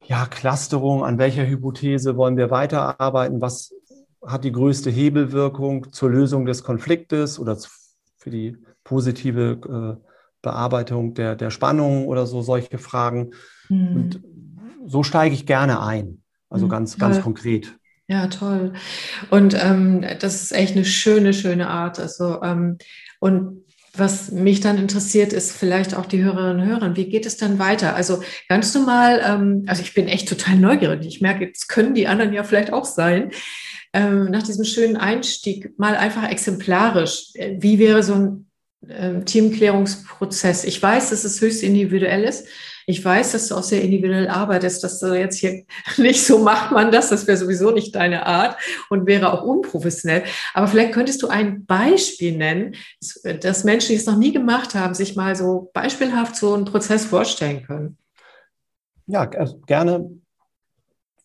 ja, 0.08 0.26
Clusterung, 0.26 1.04
an 1.04 1.17
welcher 1.17 1.46
Hypothese 1.46 2.15
wollen 2.15 2.38
wir 2.38 2.50
weiterarbeiten, 2.50 3.41
was 3.41 3.74
hat 4.26 4.43
die 4.43 4.52
größte 4.52 4.89
Hebelwirkung 4.89 5.91
zur 5.91 6.10
Lösung 6.10 6.46
des 6.46 6.63
Konfliktes 6.63 7.39
oder 7.39 7.58
für 8.17 8.30
die 8.30 8.58
positive 8.84 9.98
äh, 10.00 10.06
Bearbeitung 10.41 11.13
der, 11.13 11.36
der 11.36 11.50
Spannung 11.50 12.08
oder 12.08 12.26
so 12.26 12.41
solche 12.41 12.78
Fragen. 12.78 13.32
Mhm. 13.70 13.96
Und 13.96 14.22
so 14.86 15.04
steige 15.04 15.36
ich 15.36 15.46
gerne 15.46 15.82
ein, 15.82 16.22
also 16.50 16.65
mhm, 16.65 16.70
ganz, 16.70 16.98
ganz 16.98 17.22
konkret. 17.22 17.78
Ja, 18.08 18.28
toll. 18.28 18.72
Und 19.30 19.54
ähm, 19.62 20.06
das 20.22 20.41
ist 20.41 20.54
echt 20.54 20.76
eine 20.76 20.86
schöne, 20.86 21.34
schöne 21.34 21.67
Art. 21.70 22.00
Also, 22.00 22.41
ähm, 22.41 22.78
und 23.20 23.65
was 23.99 24.31
mich 24.31 24.60
dann 24.60 24.77
interessiert, 24.77 25.33
ist 25.33 25.51
vielleicht 25.51 25.95
auch 25.95 26.05
die 26.05 26.23
Hörerinnen 26.23 26.62
und 26.62 26.67
Hörer. 26.67 26.95
Wie 26.95 27.10
geht 27.10 27.25
es 27.25 27.38
dann 27.38 27.60
weiter? 27.60 27.95
Also 27.95 28.21
ganz 28.49 28.73
normal, 28.73 29.21
ähm, 29.25 29.63
also 29.67 29.81
ich 29.81 29.93
bin 29.93 30.07
echt 30.07 30.29
total 30.29 30.55
neugierig. 30.57 31.05
Ich 31.05 31.21
merke, 31.21 31.45
jetzt 31.45 31.67
können 31.67 31.93
die 31.93 32.07
anderen 32.07 32.33
ja 32.33 32.43
vielleicht 32.43 32.73
auch 32.73 32.86
sein. 32.86 33.31
Ähm, 33.93 34.25
nach 34.31 34.43
diesem 34.43 34.65
schönen 34.65 34.97
Einstieg 34.97 35.77
mal 35.77 35.95
einfach 35.95 36.29
exemplarisch. 36.29 37.31
Wie 37.57 37.79
wäre 37.79 38.03
so 38.03 38.13
ein 38.13 38.51
ähm, 38.89 39.25
Teamklärungsprozess? 39.25 40.63
Ich 40.65 40.81
weiß, 40.81 41.10
dass 41.10 41.23
es 41.23 41.41
höchst 41.41 41.63
individuell 41.63 42.23
ist. 42.23 42.47
Ich 42.89 43.04
weiß, 43.04 43.34
dass 43.34 43.50
du 43.50 43.56
auch 43.56 43.63
sehr 43.63 43.82
individuell 43.82 44.30
arbeitest, 44.30 44.82
dass 44.82 45.00
du 45.00 45.13
jetzt 45.13 45.39
hier 45.39 45.65
nicht 45.97 46.26
so 46.26 46.39
macht 46.39 46.71
man 46.71 46.89
das, 46.89 47.10
das 47.10 47.28
wäre 47.28 47.38
sowieso 47.38 47.71
nicht 47.71 47.93
deine 47.93 48.26
Art 48.26 48.56
und 48.89 49.06
wäre 49.06 49.34
auch 49.34 49.43
unprofessionell. 49.43 50.23
Aber 50.54 50.69
vielleicht 50.69 50.93
könntest 50.93 51.21
du 51.21 51.28
ein 51.28 51.65
Beispiel 51.65 52.38
nennen, 52.38 52.76
dass 53.41 53.65
Menschen, 53.65 53.89
die 53.89 53.95
es 53.95 54.06
noch 54.06 54.17
nie 54.17 54.32
gemacht 54.32 54.73
haben, 54.73 54.93
sich 54.93 55.17
mal 55.17 55.36
so 55.36 55.69
beispielhaft 55.73 56.38
so 56.38 56.54
einen 56.54 56.63
Prozess 56.63 57.04
vorstellen 57.04 57.63
können. 57.63 57.97
Ja, 59.06 59.30
also 59.32 59.60
gerne. 59.65 60.10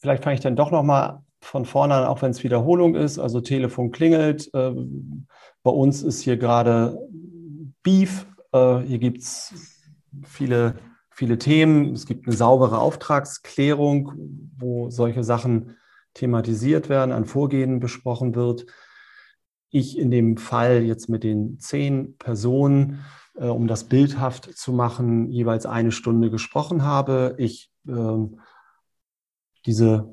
Vielleicht 0.01 0.25
fange 0.25 0.35
ich 0.35 0.41
dann 0.41 0.57
doch 0.57 0.73
noch 0.73 0.83
mal 0.83 1.23
von 1.41 1.65
vorne 1.65 1.95
an, 1.95 2.07
auch 2.07 2.23
wenn 2.23 2.33
es 2.33 2.43
Wiederholung 2.43 2.97
ist. 2.97 3.21
Also 3.21 3.41
Telefon 3.41 3.93
klingelt. 3.93 4.51
Ähm, 4.53 5.29
bei 5.63 5.71
uns 5.71 6.03
ist 6.03 6.23
hier 6.23 6.37
gerade 6.37 6.99
Beef. 7.85 8.27
Äh, 8.53 8.79
hier 8.79 8.99
gibt 8.99 9.19
es 9.19 9.55
viele 10.25 10.75
viele 11.23 11.39
Themen. 11.39 11.93
Es 11.93 12.05
gibt 12.05 12.27
eine 12.27 12.35
saubere 12.35 12.81
Auftragsklärung, 12.81 14.13
wo 14.59 14.91
solche 14.91 15.23
Sachen 15.23 15.77
thematisiert 16.15 16.89
werden, 16.89 17.13
ein 17.13 17.27
Vorgehen 17.27 17.79
besprochen 17.79 18.35
wird. 18.35 18.67
Ich 19.71 19.97
in 19.97 20.11
dem 20.11 20.37
Fall 20.37 20.83
jetzt 20.83 21.09
mit 21.09 21.23
den 21.23 21.61
zehn 21.61 22.17
Personen, 22.19 23.05
äh, 23.37 23.47
um 23.47 23.69
das 23.69 23.85
bildhaft 23.85 24.53
zu 24.53 24.73
machen, 24.73 25.31
jeweils 25.31 25.65
eine 25.65 25.93
Stunde 25.93 26.29
gesprochen 26.29 26.83
habe. 26.83 27.37
Ich 27.39 27.71
äh, 27.87 28.19
diese 29.65 30.13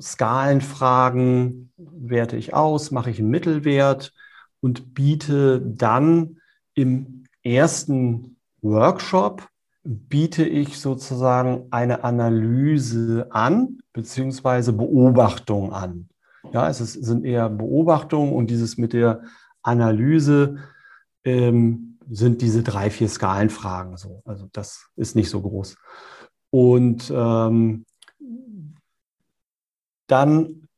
Skalenfragen 0.00 1.74
werte 1.76 2.38
ich 2.38 2.54
aus, 2.54 2.90
mache 2.90 3.10
ich 3.10 3.18
einen 3.18 3.28
Mittelwert 3.28 4.14
und 4.60 4.94
biete 4.94 5.60
dann 5.60 6.38
im 6.72 7.24
ersten 7.42 8.38
Workshop 8.62 9.46
biete 9.86 10.44
ich 10.44 10.78
sozusagen 10.80 11.66
eine 11.70 12.04
Analyse 12.04 13.28
an, 13.30 13.78
beziehungsweise 13.92 14.72
Beobachtung 14.72 15.72
an. 15.72 16.08
Ja, 16.52 16.68
es 16.68 16.80
ist, 16.80 16.92
sind 16.92 17.24
eher 17.24 17.48
Beobachtungen 17.48 18.32
und 18.32 18.50
dieses 18.50 18.76
mit 18.76 18.92
der 18.92 19.22
Analyse 19.62 20.56
ähm, 21.24 21.98
sind 22.10 22.42
diese 22.42 22.62
drei, 22.62 22.90
vier 22.90 23.08
Skalenfragen 23.08 23.96
so. 23.96 24.22
Also 24.24 24.48
das 24.52 24.86
ist 24.96 25.16
nicht 25.16 25.30
so 25.30 25.40
groß. 25.40 25.76
Und 26.50 27.12
ähm, 27.14 27.84
dann 30.06 30.68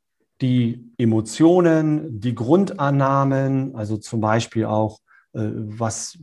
die 0.40 0.92
Emotionen, 0.96 2.20
die 2.20 2.34
Grundannahmen, 2.34 3.74
also 3.74 3.96
zum 3.96 4.20
Beispiel 4.20 4.64
auch 4.64 5.00
was 5.42 6.18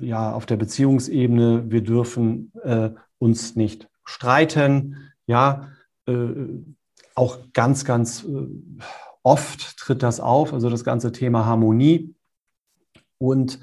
ja 0.00 0.32
auf 0.32 0.46
der 0.46 0.56
Beziehungsebene, 0.56 1.70
wir 1.70 1.82
dürfen 1.82 2.52
äh, 2.62 2.90
uns 3.18 3.56
nicht 3.56 3.88
streiten. 4.04 5.12
Ja, 5.26 5.72
äh, 6.06 6.34
auch 7.14 7.38
ganz, 7.52 7.84
ganz 7.84 8.24
äh, 8.24 8.48
oft 9.22 9.76
tritt 9.78 10.02
das 10.02 10.20
auf, 10.20 10.52
also 10.52 10.70
das 10.70 10.84
ganze 10.84 11.12
Thema 11.12 11.46
Harmonie. 11.46 12.14
Und 13.18 13.60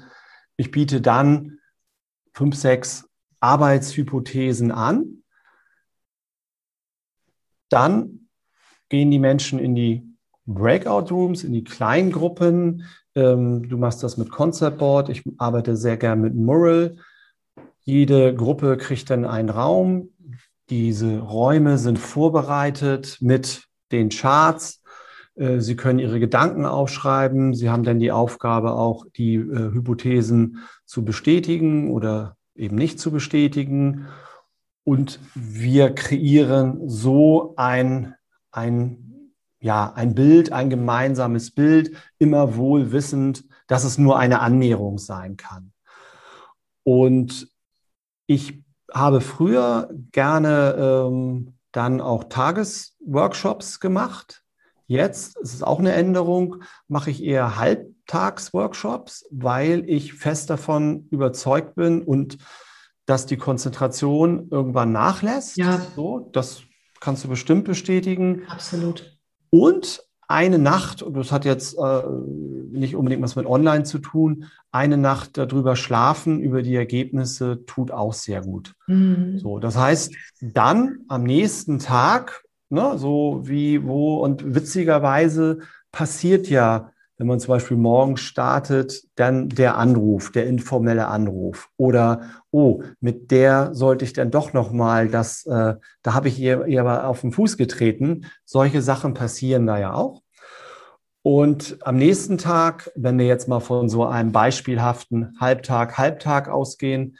ich 0.56 0.70
biete 0.70 1.00
dann 1.00 1.58
fünf, 2.32 2.56
sechs 2.56 3.08
Arbeitshypothesen 3.40 4.72
an. 4.72 5.22
Dann 7.68 8.28
gehen 8.88 9.10
die 9.10 9.18
Menschen 9.18 9.58
in 9.58 9.74
die 9.74 10.13
Breakout 10.46 11.10
Rooms, 11.10 11.44
in 11.44 11.52
die 11.52 11.64
kleinen 11.64 12.12
Gruppen. 12.12 12.84
Ähm, 13.14 13.68
du 13.68 13.76
machst 13.78 14.02
das 14.02 14.16
mit 14.16 14.30
Concept 14.30 14.78
Board. 14.78 15.08
Ich 15.08 15.22
arbeite 15.38 15.76
sehr 15.76 15.96
gern 15.96 16.20
mit 16.20 16.34
Mural. 16.34 16.96
Jede 17.82 18.34
Gruppe 18.34 18.76
kriegt 18.76 19.10
dann 19.10 19.24
einen 19.24 19.50
Raum. 19.50 20.10
Diese 20.70 21.18
Räume 21.18 21.78
sind 21.78 21.98
vorbereitet 21.98 23.18
mit 23.20 23.64
den 23.92 24.08
Charts. 24.08 24.82
Äh, 25.34 25.60
Sie 25.60 25.76
können 25.76 25.98
Ihre 25.98 26.20
Gedanken 26.20 26.64
aufschreiben. 26.64 27.54
Sie 27.54 27.70
haben 27.70 27.84
dann 27.84 27.98
die 27.98 28.12
Aufgabe, 28.12 28.72
auch 28.72 29.06
die 29.16 29.34
äh, 29.34 29.72
Hypothesen 29.72 30.58
zu 30.86 31.04
bestätigen 31.04 31.90
oder 31.90 32.36
eben 32.54 32.76
nicht 32.76 32.98
zu 33.00 33.10
bestätigen. 33.10 34.06
Und 34.84 35.18
wir 35.34 35.94
kreieren 35.94 36.88
so 36.88 37.54
ein, 37.56 38.14
ein, 38.50 39.13
ja, 39.64 39.94
ein 39.94 40.14
Bild, 40.14 40.52
ein 40.52 40.68
gemeinsames 40.68 41.50
Bild, 41.50 41.96
immer 42.18 42.56
wohl 42.56 42.92
wissend, 42.92 43.44
dass 43.66 43.84
es 43.84 43.96
nur 43.96 44.18
eine 44.18 44.40
Annäherung 44.40 44.98
sein 44.98 45.38
kann. 45.38 45.72
Und 46.82 47.48
ich 48.26 48.62
habe 48.92 49.22
früher 49.22 49.88
gerne 50.12 50.76
ähm, 50.78 51.54
dann 51.72 52.02
auch 52.02 52.24
Tagesworkshops 52.24 53.80
gemacht. 53.80 54.42
Jetzt, 54.86 55.38
es 55.42 55.54
ist 55.54 55.66
auch 55.66 55.78
eine 55.78 55.92
Änderung, 55.92 56.56
mache 56.86 57.08
ich 57.08 57.24
eher 57.24 57.56
Halbtagsworkshops, 57.56 59.26
weil 59.30 59.88
ich 59.88 60.12
fest 60.12 60.50
davon 60.50 61.08
überzeugt 61.10 61.74
bin 61.74 62.02
und 62.02 62.36
dass 63.06 63.24
die 63.24 63.38
Konzentration 63.38 64.46
irgendwann 64.50 64.92
nachlässt. 64.92 65.56
Ja. 65.56 65.80
So, 65.96 66.28
das 66.32 66.64
kannst 67.00 67.24
du 67.24 67.28
bestimmt 67.28 67.64
bestätigen. 67.64 68.42
Absolut. 68.50 69.13
Und 69.54 70.02
eine 70.26 70.58
Nacht, 70.58 71.00
und 71.00 71.16
das 71.16 71.30
hat 71.30 71.44
jetzt 71.44 71.78
äh, 71.78 72.02
nicht 72.72 72.96
unbedingt 72.96 73.22
was 73.22 73.36
mit 73.36 73.46
Online 73.46 73.84
zu 73.84 74.00
tun, 74.00 74.46
eine 74.72 74.96
Nacht 74.96 75.38
darüber 75.38 75.76
schlafen, 75.76 76.40
über 76.40 76.62
die 76.62 76.74
Ergebnisse, 76.74 77.64
tut 77.64 77.92
auch 77.92 78.14
sehr 78.14 78.40
gut. 78.40 78.74
Mhm. 78.88 79.38
So, 79.38 79.60
das 79.60 79.76
heißt, 79.76 80.12
dann 80.40 81.04
am 81.06 81.22
nächsten 81.22 81.78
Tag, 81.78 82.42
ne, 82.68 82.98
so 82.98 83.42
wie, 83.44 83.86
wo, 83.86 84.16
und 84.16 84.56
witzigerweise 84.56 85.60
passiert 85.92 86.48
ja 86.48 86.90
wenn 87.16 87.26
man 87.26 87.38
zum 87.38 87.48
Beispiel 87.48 87.76
morgen 87.76 88.16
startet, 88.16 89.04
dann 89.14 89.48
der 89.48 89.76
Anruf, 89.76 90.32
der 90.32 90.46
informelle 90.46 91.06
Anruf 91.06 91.68
oder 91.76 92.22
oh, 92.50 92.82
mit 93.00 93.30
der 93.30 93.74
sollte 93.74 94.04
ich 94.04 94.12
dann 94.12 94.30
doch 94.30 94.52
noch 94.52 94.72
mal 94.72 95.08
das, 95.08 95.46
äh, 95.46 95.74
da 96.02 96.14
habe 96.14 96.28
ich 96.28 96.38
ihr, 96.38 96.66
ihr 96.66 96.80
aber 96.80 97.06
auf 97.06 97.20
den 97.20 97.32
Fuß 97.32 97.56
getreten. 97.56 98.26
Solche 98.44 98.82
Sachen 98.82 99.14
passieren 99.14 99.66
da 99.66 99.78
ja 99.78 99.94
auch. 99.94 100.22
Und 101.22 101.78
am 101.80 101.96
nächsten 101.96 102.36
Tag, 102.36 102.90
wenn 102.96 103.18
wir 103.18 103.26
jetzt 103.26 103.48
mal 103.48 103.60
von 103.60 103.88
so 103.88 104.04
einem 104.04 104.32
beispielhaften 104.32 105.36
Halbtag, 105.40 105.96
Halbtag 105.96 106.48
ausgehen, 106.48 107.16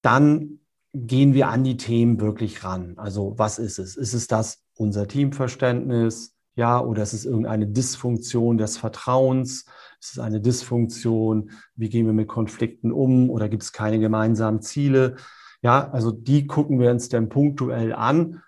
dann 0.00 0.60
gehen 0.94 1.34
wir 1.34 1.48
an 1.48 1.64
die 1.64 1.76
Themen 1.76 2.20
wirklich 2.20 2.64
ran. 2.64 2.94
Also 2.96 3.34
was 3.36 3.58
ist 3.58 3.78
es? 3.78 3.96
Ist 3.96 4.14
es 4.14 4.26
das 4.26 4.62
unser 4.74 5.08
Teamverständnis? 5.08 6.31
Ja, 6.54 6.80
oder 6.80 7.02
ist 7.02 7.14
es 7.14 7.24
irgendeine 7.24 7.66
Dysfunktion 7.66 8.58
des 8.58 8.76
Vertrauens? 8.76 9.64
Ist 10.00 10.12
es 10.12 10.18
eine 10.18 10.40
Dysfunktion? 10.40 11.50
Wie 11.76 11.88
gehen 11.88 12.06
wir 12.06 12.12
mit 12.12 12.28
Konflikten 12.28 12.92
um? 12.92 13.30
Oder 13.30 13.48
gibt 13.48 13.62
es 13.62 13.72
keine 13.72 13.98
gemeinsamen 13.98 14.60
Ziele? 14.60 15.16
Ja, 15.62 15.90
also 15.90 16.10
die 16.10 16.46
gucken 16.46 16.78
wir 16.78 16.90
uns 16.90 17.08
dann 17.08 17.28
punktuell 17.28 17.94
an. 17.94 18.42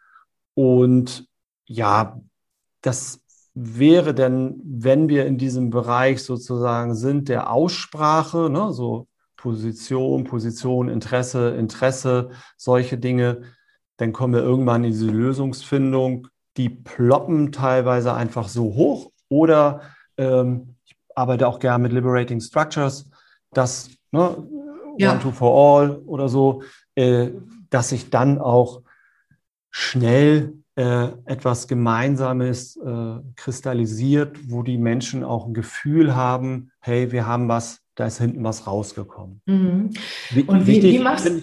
Und 0.55 1.29
ja, 1.65 2.21
das 2.83 3.21
wäre 3.55 4.15
denn, 4.15 4.61
wenn 4.65 5.09
wir 5.09 5.27
in 5.27 5.39
diesem 5.39 5.71
Bereich 5.71 6.23
sozusagen 6.23 6.95
sind, 6.95 7.29
der 7.29 7.51
Aussprache, 7.51 8.51
ne, 8.51 8.73
so 8.73 9.09
Position, 9.37 10.25
Position, 10.25 10.89
Interesse, 10.89 11.51
Interesse, 11.51 12.31
solche 12.57 12.99
Dinge, 12.99 13.43
dann 13.97 14.13
kommen 14.13 14.35
wir 14.35 14.43
irgendwann 14.43 14.85
in 14.85 14.91
diese 14.91 15.07
Lösungsfindung 15.07 16.29
die 16.57 16.69
ploppen 16.69 17.53
teilweise 17.53 18.15
einfach 18.15 18.49
so 18.49 18.75
hoch 18.75 19.11
oder 19.29 19.83
ähm, 20.17 20.77
ich 20.85 20.97
arbeite 21.15 21.49
auch 21.49 21.59
gerne 21.59 21.83
mit 21.83 21.93
Liberating 21.93 22.41
Structures, 22.41 23.11
dass 23.53 23.91
ne, 24.13 24.37
ja. 24.99 25.13
One 25.13 25.21
to 25.21 25.31
for 25.33 25.81
all 25.81 25.97
oder 26.07 26.29
so, 26.29 26.63
äh, 26.95 27.31
dass 27.71 27.89
sich 27.89 28.11
dann 28.11 28.39
auch 28.39 28.83
schnell 29.71 30.55
äh, 30.77 31.09
etwas 31.25 31.69
Gemeinsames 31.69 32.77
äh, 32.77 33.17
kristallisiert, 33.37 34.51
wo 34.51 34.63
die 34.63 34.79
Menschen 34.79 35.25
auch 35.25 35.47
ein 35.47 35.55
Gefühl 35.55 36.15
haben, 36.15 36.71
hey, 36.81 37.13
wir 37.13 37.27
haben 37.27 37.49
was, 37.49 37.81
da 37.95 38.07
ist 38.07 38.19
hinten 38.19 38.43
was 38.45 38.67
rausgekommen. 38.67 39.41
Mhm. 39.47 39.91
Und 40.47 40.67
wie, 40.67 40.83
wie 40.83 40.99
machst 40.99 41.27
du? 41.27 41.43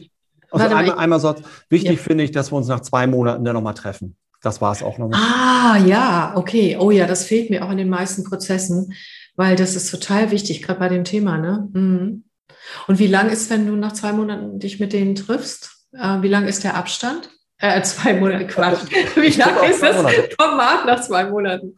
Also 0.52 0.76
einmal, 0.76 0.98
einmal 0.98 1.20
so, 1.20 1.34
wichtig 1.70 1.98
ja. 1.98 2.04
finde 2.04 2.26
ich, 2.26 2.32
dass 2.32 2.52
wir 2.52 2.58
uns 2.58 2.68
nach 2.68 2.82
zwei 2.82 3.08
Monaten 3.08 3.46
dann 3.46 3.54
nochmal 3.54 3.74
treffen. 3.74 4.18
Das 4.42 4.62
war 4.62 4.72
es 4.72 4.82
auch 4.82 4.98
nochmal. 4.98 5.20
Ah, 5.22 5.78
ja, 5.86 6.34
okay. 6.36 6.78
Oh 6.80 6.92
ja, 6.92 7.06
das 7.06 7.26
fehlt 7.26 7.50
mir 7.50 7.64
auch 7.64 7.72
in 7.72 7.78
den 7.78 7.90
meisten 7.90 8.24
Prozessen, 8.24 8.94
weil 9.36 9.56
das 9.56 9.76
ist 9.76 9.92
total 9.92 10.32
wichtig, 10.32 10.62
gerade 10.62 10.80
bei 10.80 10.90
dem 10.90 11.04
Thema. 11.04 11.38
Ne? 11.38 11.70
Mhm. 11.72 12.24
Und 12.88 13.00
wie 13.00 13.08
lang 13.08 13.30
ist, 13.30 13.50
wenn 13.50 13.68
du 13.68 13.76
nach 13.76 13.94
zwei 13.94 14.14
Monaten 14.14 14.60
dich 14.60 14.80
mit 14.80 14.94
denen 14.94 15.16
triffst? 15.16 15.88
Äh, 15.94 16.22
wie 16.22 16.28
lang 16.28 16.48
ist 16.48 16.64
der 16.64 16.76
Abstand? 16.76 17.30
Äh, 17.58 17.82
zwei 17.84 18.16
Monate, 18.16 18.48
Quatsch. 18.48 18.80
Wie 19.16 19.30
lang 19.40 19.70
ist 19.70 19.84
das 19.84 19.96
Format 20.36 20.86
nach 20.88 21.02
zwei 21.02 21.26
Monaten? 21.26 21.76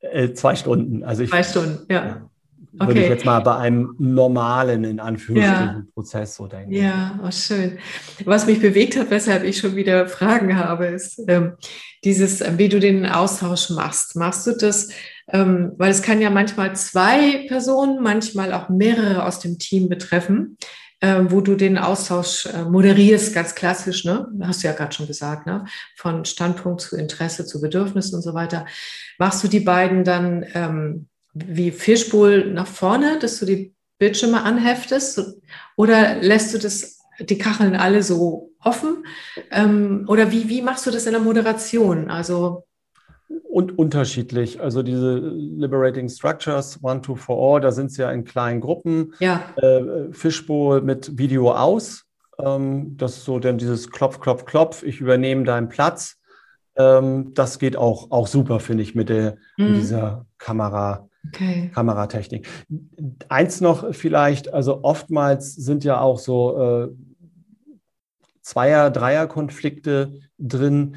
Äh, 0.00 0.32
zwei 0.32 0.56
Stunden. 0.56 1.04
Also 1.04 1.22
ich, 1.22 1.30
zwei 1.30 1.44
Stunden, 1.44 1.86
ja. 1.88 2.04
ja. 2.04 2.30
Okay. 2.78 2.88
Würde 2.88 3.02
ich 3.02 3.08
jetzt 3.08 3.24
mal 3.24 3.40
bei 3.40 3.56
einem 3.56 3.94
normalen, 3.98 4.84
in 4.84 5.00
Anführungsstrichen, 5.00 5.66
ja. 5.66 5.82
Prozess 5.94 6.36
so 6.36 6.46
denken. 6.46 6.72
Ja, 6.72 7.18
oh, 7.24 7.30
schön. 7.30 7.78
Was 8.24 8.46
mich 8.46 8.60
bewegt 8.60 8.96
hat, 8.98 9.10
weshalb 9.10 9.44
ich 9.44 9.58
schon 9.58 9.76
wieder 9.76 10.08
Fragen 10.08 10.56
habe, 10.58 10.86
ist 10.86 11.22
ähm, 11.26 11.54
dieses, 12.04 12.42
äh, 12.42 12.52
wie 12.56 12.68
du 12.68 12.78
den 12.78 13.06
Austausch 13.06 13.70
machst. 13.70 14.16
Machst 14.16 14.46
du 14.46 14.52
das, 14.52 14.90
ähm, 15.28 15.72
weil 15.78 15.90
es 15.90 16.02
kann 16.02 16.20
ja 16.20 16.28
manchmal 16.28 16.76
zwei 16.76 17.46
Personen, 17.48 18.02
manchmal 18.02 18.52
auch 18.52 18.68
mehrere 18.68 19.24
aus 19.24 19.40
dem 19.40 19.58
Team 19.58 19.88
betreffen, 19.88 20.58
äh, 21.00 21.20
wo 21.28 21.40
du 21.40 21.54
den 21.54 21.78
Austausch 21.78 22.46
äh, 22.46 22.64
moderierst, 22.64 23.34
ganz 23.34 23.54
klassisch, 23.54 24.04
ne? 24.04 24.28
Hast 24.42 24.62
du 24.62 24.68
ja 24.68 24.74
gerade 24.74 24.94
schon 24.94 25.06
gesagt, 25.06 25.46
ne? 25.46 25.64
Von 25.96 26.24
Standpunkt 26.24 26.82
zu 26.82 26.96
Interesse 26.96 27.46
zu 27.46 27.60
Bedürfnis 27.60 28.12
und 28.12 28.22
so 28.22 28.34
weiter. 28.34 28.66
Machst 29.18 29.42
du 29.42 29.48
die 29.48 29.60
beiden 29.60 30.04
dann 30.04 30.44
ähm, 30.54 31.08
wie 31.46 31.70
Fischbowl 31.70 32.52
nach 32.52 32.66
vorne, 32.66 33.18
dass 33.18 33.38
du 33.38 33.46
die 33.46 33.74
Bildschirme 33.98 34.42
anheftest? 34.42 35.40
Oder 35.76 36.16
lässt 36.22 36.54
du 36.54 36.58
das, 36.58 36.98
die 37.20 37.38
Kacheln 37.38 37.76
alle 37.76 38.02
so 38.02 38.52
offen? 38.60 39.04
Ähm, 39.50 40.04
oder 40.08 40.32
wie, 40.32 40.48
wie 40.48 40.62
machst 40.62 40.86
du 40.86 40.90
das 40.90 41.06
in 41.06 41.12
der 41.12 41.20
Moderation? 41.20 42.10
Also 42.10 42.64
und 43.28 43.78
unterschiedlich. 43.78 44.60
Also 44.60 44.82
diese 44.82 45.16
Liberating 45.18 46.08
Structures, 46.08 46.78
One, 46.82 47.00
Two, 47.00 47.16
For 47.16 47.54
All, 47.54 47.60
da 47.60 47.72
sind 47.72 47.90
sie 47.90 48.02
ja 48.02 48.10
in 48.10 48.24
kleinen 48.24 48.60
Gruppen. 48.60 49.14
Ja. 49.18 49.54
Äh, 49.56 50.12
Fishbowl 50.12 50.82
mit 50.82 51.18
Video 51.18 51.52
aus. 51.52 52.04
Ähm, 52.38 52.96
das 52.96 53.16
ist 53.16 53.24
so 53.24 53.38
dann 53.38 53.58
dieses 53.58 53.90
Klopf, 53.90 54.20
Klopf, 54.20 54.44
Klopf. 54.44 54.82
Ich 54.82 55.00
übernehme 55.00 55.44
deinen 55.44 55.68
Platz. 55.68 56.16
Ähm, 56.76 57.32
das 57.34 57.58
geht 57.58 57.76
auch, 57.76 58.10
auch 58.10 58.26
super, 58.26 58.60
finde 58.60 58.82
ich, 58.82 58.94
mit, 58.94 59.08
der, 59.08 59.36
mhm. 59.56 59.72
mit 59.72 59.76
dieser 59.76 60.26
Kamera. 60.38 61.08
Okay. 61.28 61.70
Kameratechnik. 61.74 62.46
Eins 63.28 63.60
noch 63.60 63.94
vielleicht, 63.94 64.52
also 64.52 64.82
oftmals 64.82 65.54
sind 65.54 65.84
ja 65.84 66.00
auch 66.00 66.18
so 66.18 66.58
äh, 66.58 66.88
Zweier-, 68.42 68.90
Dreier-Konflikte 68.90 70.20
drin. 70.38 70.96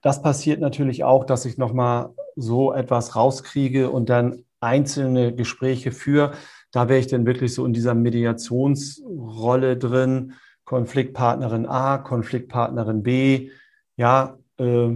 Das 0.00 0.22
passiert 0.22 0.60
natürlich 0.60 1.04
auch, 1.04 1.24
dass 1.24 1.44
ich 1.44 1.58
nochmal 1.58 2.14
so 2.36 2.72
etwas 2.72 3.16
rauskriege 3.16 3.90
und 3.90 4.08
dann 4.08 4.44
einzelne 4.60 5.34
Gespräche 5.34 5.92
führe. 5.92 6.32
Da 6.70 6.88
wäre 6.88 7.00
ich 7.00 7.08
dann 7.08 7.26
wirklich 7.26 7.54
so 7.54 7.64
in 7.64 7.72
dieser 7.72 7.94
Mediationsrolle 7.94 9.76
drin. 9.76 10.34
Konfliktpartnerin 10.64 11.66
A, 11.66 11.98
Konfliktpartnerin 11.98 13.02
B. 13.02 13.50
Ja, 13.96 14.38
äh, 14.58 14.90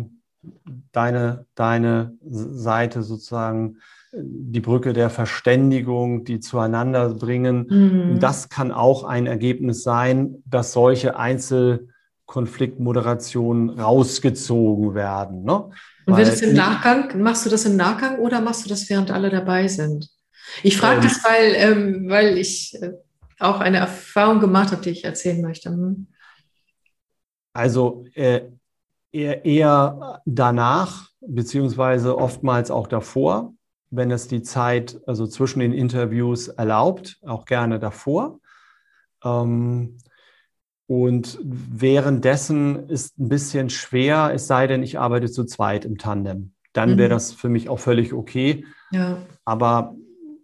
deine, 0.93 1.47
deine 1.55 2.17
Seite 2.23 3.03
sozusagen 3.03 3.79
die 4.15 4.61
Brücke 4.61 4.93
der 4.93 5.09
Verständigung, 5.09 6.25
die 6.25 6.41
zueinander 6.41 7.15
bringen. 7.15 7.67
Mhm. 7.69 8.21
Das 8.21 8.49
kann 8.49 8.71
auch 8.71 9.05
ein 9.05 9.27
Ergebnis 9.27 9.83
sein, 9.83 10.43
dass 10.45 10.73
solche 10.73 11.17
Einzel, 11.17 11.89
Konfliktmoderation 12.27 13.69
rausgezogen 13.69 14.95
werden. 14.95 15.45
Ne? 15.45 15.71
Und 16.07 16.17
wird 16.17 16.29
es 16.29 16.41
im 16.41 16.55
Nachgang, 16.55 17.21
machst 17.23 17.45
du 17.45 17.51
das 17.51 17.67
im 17.67 17.77
Nachgang 17.77 18.21
oder 18.21 18.41
machst 18.41 18.65
du 18.65 18.71
das, 18.71 18.89
während 18.89 19.11
alle 19.11 19.29
dabei 19.29 19.69
sind? 19.69 20.09
Ich 20.63 20.79
frage 20.79 20.97
ähm, 20.97 21.03
das, 21.03 21.25
weil, 21.25 21.55
ähm, 21.57 22.09
weil 22.09 22.39
ich 22.39 22.75
äh, 22.81 22.93
auch 23.39 23.61
eine 23.61 23.79
Erfahrung 23.79 24.41
gemacht 24.41 24.73
habe, 24.73 24.81
die 24.81 24.91
ich 24.91 25.05
erzählen 25.05 25.43
möchte. 25.43 25.71
Hm. 25.71 26.07
Also 27.53 28.07
äh, 28.15 28.43
eher, 29.13 29.45
eher 29.45 30.23
danach, 30.27 31.09
beziehungsweise 31.21 32.19
oftmals 32.19 32.71
auch 32.71 32.87
davor, 32.87 33.55
wenn 33.91 34.11
es 34.11 34.27
die 34.27 34.43
Zeit 34.43 35.01
also 35.07 35.27
zwischen 35.27 35.61
den 35.61 35.73
Interviews 35.73 36.49
erlaubt, 36.49 37.19
auch 37.23 37.45
gerne 37.45 37.79
davor. 37.79 38.41
Ähm, 39.23 39.99
und 40.87 41.39
währenddessen 41.43 42.89
ist 42.89 43.19
ein 43.19 43.29
bisschen 43.29 43.71
schwer, 43.71 44.33
es 44.35 44.47
sei 44.47 44.67
denn, 44.67 44.83
ich 44.83 44.99
arbeite 44.99 45.31
zu 45.31 45.45
zweit 45.45 45.85
im 45.85 45.97
Tandem. 45.97 46.53
Dann 46.73 46.99
wäre 46.99 47.11
mhm. 47.11 47.15
das 47.15 47.33
für 47.33 47.49
mich 47.49 47.69
auch 47.69 47.79
völlig 47.79 48.13
okay. 48.13 48.65
Ja. 48.91 49.19
Aber 49.45 49.95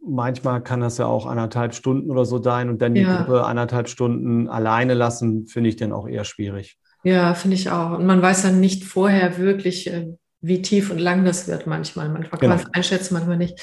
manchmal 0.07 0.62
kann 0.62 0.81
das 0.81 0.99
ja 0.99 1.07
auch 1.07 1.27
anderthalb 1.27 1.75
Stunden 1.75 2.11
oder 2.11 2.25
so 2.25 2.43
sein 2.43 2.69
und 2.69 2.81
dann 2.81 2.95
die 2.95 3.03
ja. 3.03 3.19
Gruppe 3.19 3.45
anderthalb 3.45 3.89
Stunden 3.89 4.49
alleine 4.49 4.95
lassen, 4.95 5.47
finde 5.47 5.71
ich 5.71 5.77
dann 5.77 5.93
auch 5.93 6.07
eher 6.07 6.25
schwierig. 6.25 6.79
Ja, 7.09 7.32
finde 7.32 7.56
ich 7.56 7.70
auch. 7.70 7.98
Und 7.98 8.04
man 8.04 8.20
weiß 8.20 8.42
dann 8.42 8.61
nicht 8.61 8.84
vorher 8.84 9.38
wirklich, 9.38 9.86
äh, 9.86 10.09
wie 10.42 10.61
tief 10.61 10.90
und 10.90 10.98
lang 10.98 11.24
das 11.24 11.48
wird 11.48 11.66
manchmal. 11.66 12.11
Manchmal 12.11 12.38
kann 12.38 12.50
genau. 12.50 12.56
man 12.56 12.66
es 12.66 12.74
einschätzen, 12.74 13.14
manchmal 13.14 13.38
nicht. 13.38 13.59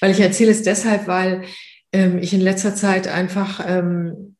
Weil 0.00 0.10
ich 0.10 0.20
erzähle 0.20 0.50
es 0.50 0.62
deshalb, 0.62 1.06
weil 1.06 1.44
ähm, 1.92 2.18
ich 2.18 2.34
in 2.34 2.42
letzter 2.42 2.74
Zeit 2.74 3.08
einfach 3.08 3.64
ähm, 3.66 4.36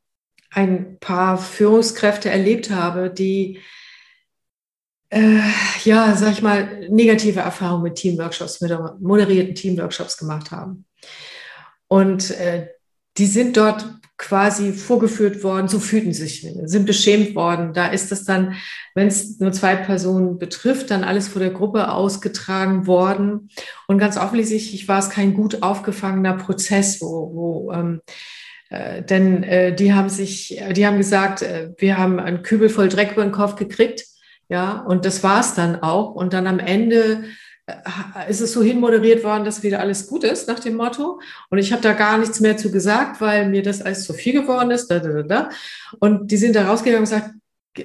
ein 0.50 0.98
paar 1.00 1.38
Führungskräfte 1.38 2.28
erlebt 2.28 2.70
habe, 2.70 3.08
die 3.08 3.60
äh, 5.08 5.40
ja, 5.84 6.14
sag 6.14 6.32
ich 6.32 6.42
mal, 6.42 6.86
negative 6.90 7.40
Erfahrungen 7.40 7.84
mit 7.84 7.94
Teamworkshops, 7.94 8.60
mit 8.60 8.72
moderierten 9.00 9.54
Teamworkshops 9.54 10.18
gemacht 10.18 10.50
haben. 10.50 10.84
Und 11.88 12.30
äh, 12.32 12.68
die 13.20 13.26
sind 13.26 13.58
dort 13.58 13.86
quasi 14.16 14.72
vorgeführt 14.72 15.42
worden, 15.44 15.68
so 15.68 15.78
fühlten 15.78 16.14
sich, 16.14 16.46
sind 16.64 16.86
beschämt 16.86 17.34
worden. 17.34 17.74
Da 17.74 17.88
ist 17.88 18.10
es 18.12 18.24
dann, 18.24 18.54
wenn 18.94 19.08
es 19.08 19.38
nur 19.40 19.52
zwei 19.52 19.76
Personen 19.76 20.38
betrifft, 20.38 20.90
dann 20.90 21.04
alles 21.04 21.28
vor 21.28 21.40
der 21.40 21.50
Gruppe 21.50 21.90
ausgetragen 21.90 22.86
worden. 22.86 23.50
Und 23.88 23.98
ganz 23.98 24.16
offensichtlich 24.16 24.88
war 24.88 24.98
es 24.98 25.10
kein 25.10 25.34
gut 25.34 25.62
aufgefangener 25.62 26.34
Prozess, 26.34 27.00
wo, 27.02 27.34
wo 27.34 27.72
ähm, 27.72 28.00
äh, 28.70 29.02
denn 29.02 29.42
äh, 29.42 29.74
die 29.74 29.92
haben 29.92 30.08
sich, 30.08 30.58
die 30.72 30.86
haben 30.86 30.96
gesagt, 30.96 31.42
äh, 31.42 31.72
wir 31.76 31.98
haben 31.98 32.18
einen 32.20 32.42
Kübel 32.42 32.70
voll 32.70 32.88
Dreck 32.88 33.12
über 33.12 33.22
den 33.22 33.32
Kopf 33.32 33.56
gekriegt, 33.56 34.04
ja, 34.48 34.80
und 34.80 35.04
das 35.04 35.22
war 35.22 35.40
es 35.40 35.54
dann 35.54 35.76
auch. 35.82 36.14
Und 36.14 36.32
dann 36.32 36.46
am 36.46 36.58
Ende 36.58 37.24
ist 38.28 38.40
es 38.40 38.52
so 38.52 38.62
hinmoderiert 38.62 39.24
worden, 39.24 39.44
dass 39.44 39.62
wieder 39.62 39.80
alles 39.80 40.06
gut 40.06 40.24
ist 40.24 40.48
nach 40.48 40.60
dem 40.60 40.76
Motto. 40.76 41.20
Und 41.50 41.58
ich 41.58 41.72
habe 41.72 41.82
da 41.82 41.92
gar 41.92 42.18
nichts 42.18 42.40
mehr 42.40 42.56
zu 42.56 42.70
gesagt, 42.70 43.20
weil 43.20 43.48
mir 43.48 43.62
das 43.62 43.82
alles 43.82 44.04
zu 44.04 44.12
viel 44.12 44.32
geworden 44.32 44.70
ist. 44.70 44.88
Da, 44.88 44.98
da, 44.98 45.22
da. 45.22 45.48
Und 45.98 46.30
die 46.30 46.36
sind 46.36 46.56
da 46.56 46.66
rausgegangen 46.66 47.00
und 47.00 47.10
gesagt, 47.10 47.30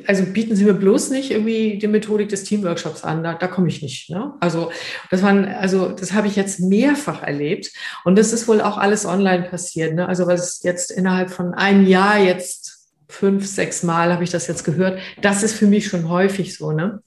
also 0.07 0.23
bieten 0.25 0.55
Sie 0.55 0.65
mir 0.65 0.73
bloß 0.73 1.11
nicht 1.11 1.31
irgendwie 1.31 1.77
die 1.77 1.87
Methodik 1.87 2.29
des 2.29 2.43
Teamworkshops 2.43 3.03
an, 3.03 3.23
da, 3.23 3.35
da 3.35 3.47
komme 3.47 3.67
ich 3.67 3.81
nicht. 3.83 4.09
Ne? 4.09 4.33
Also 4.39 4.71
das 5.11 5.21
waren, 5.21 5.45
also 5.45 5.89
das 5.89 6.13
habe 6.13 6.27
ich 6.27 6.35
jetzt 6.35 6.59
mehrfach 6.59 7.21
erlebt 7.21 7.71
und 8.03 8.17
das 8.17 8.33
ist 8.33 8.47
wohl 8.47 8.61
auch 8.61 8.77
alles 8.77 9.05
online 9.05 9.43
passiert. 9.43 9.93
Ne? 9.93 10.07
Also 10.07 10.25
was 10.25 10.63
jetzt 10.63 10.91
innerhalb 10.91 11.29
von 11.29 11.53
einem 11.53 11.85
Jahr 11.85 12.17
jetzt 12.17 12.89
fünf, 13.07 13.45
sechs 13.45 13.83
Mal 13.83 14.11
habe 14.11 14.23
ich 14.23 14.31
das 14.31 14.47
jetzt 14.47 14.63
gehört. 14.63 14.99
Das 15.21 15.43
ist 15.43 15.53
für 15.53 15.67
mich 15.67 15.87
schon 15.87 16.09
häufig 16.09 16.55
so. 16.57 16.71
Ne? 16.71 17.01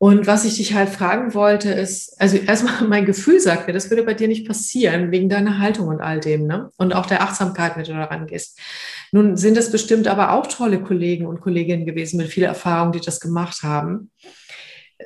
Und 0.00 0.28
was 0.28 0.44
ich 0.44 0.56
dich 0.56 0.74
halt 0.74 0.90
fragen 0.90 1.34
wollte, 1.34 1.70
ist, 1.70 2.20
also 2.20 2.36
erstmal 2.36 2.82
mein 2.88 3.04
Gefühl 3.04 3.40
sagt 3.40 3.66
mir, 3.66 3.72
das 3.72 3.90
würde 3.90 4.04
bei 4.04 4.14
dir 4.14 4.28
nicht 4.28 4.46
passieren, 4.46 5.10
wegen 5.10 5.28
deiner 5.28 5.58
Haltung 5.58 5.88
und 5.88 6.00
all 6.00 6.20
dem, 6.20 6.46
ne? 6.46 6.70
Und 6.76 6.94
auch 6.94 7.06
der 7.06 7.22
Achtsamkeit, 7.22 7.76
mit 7.76 7.88
der 7.88 7.94
du 7.94 8.00
da 8.00 8.06
rangehst. 8.06 8.58
Nun 9.10 9.36
sind 9.36 9.56
es 9.56 9.72
bestimmt 9.72 10.06
aber 10.06 10.32
auch 10.32 10.46
tolle 10.46 10.80
Kollegen 10.80 11.26
und 11.26 11.40
Kolleginnen 11.40 11.86
gewesen 11.86 12.18
mit 12.18 12.28
viel 12.28 12.44
Erfahrung, 12.44 12.92
die 12.92 13.00
das 13.00 13.20
gemacht 13.20 13.62
haben. 13.62 14.10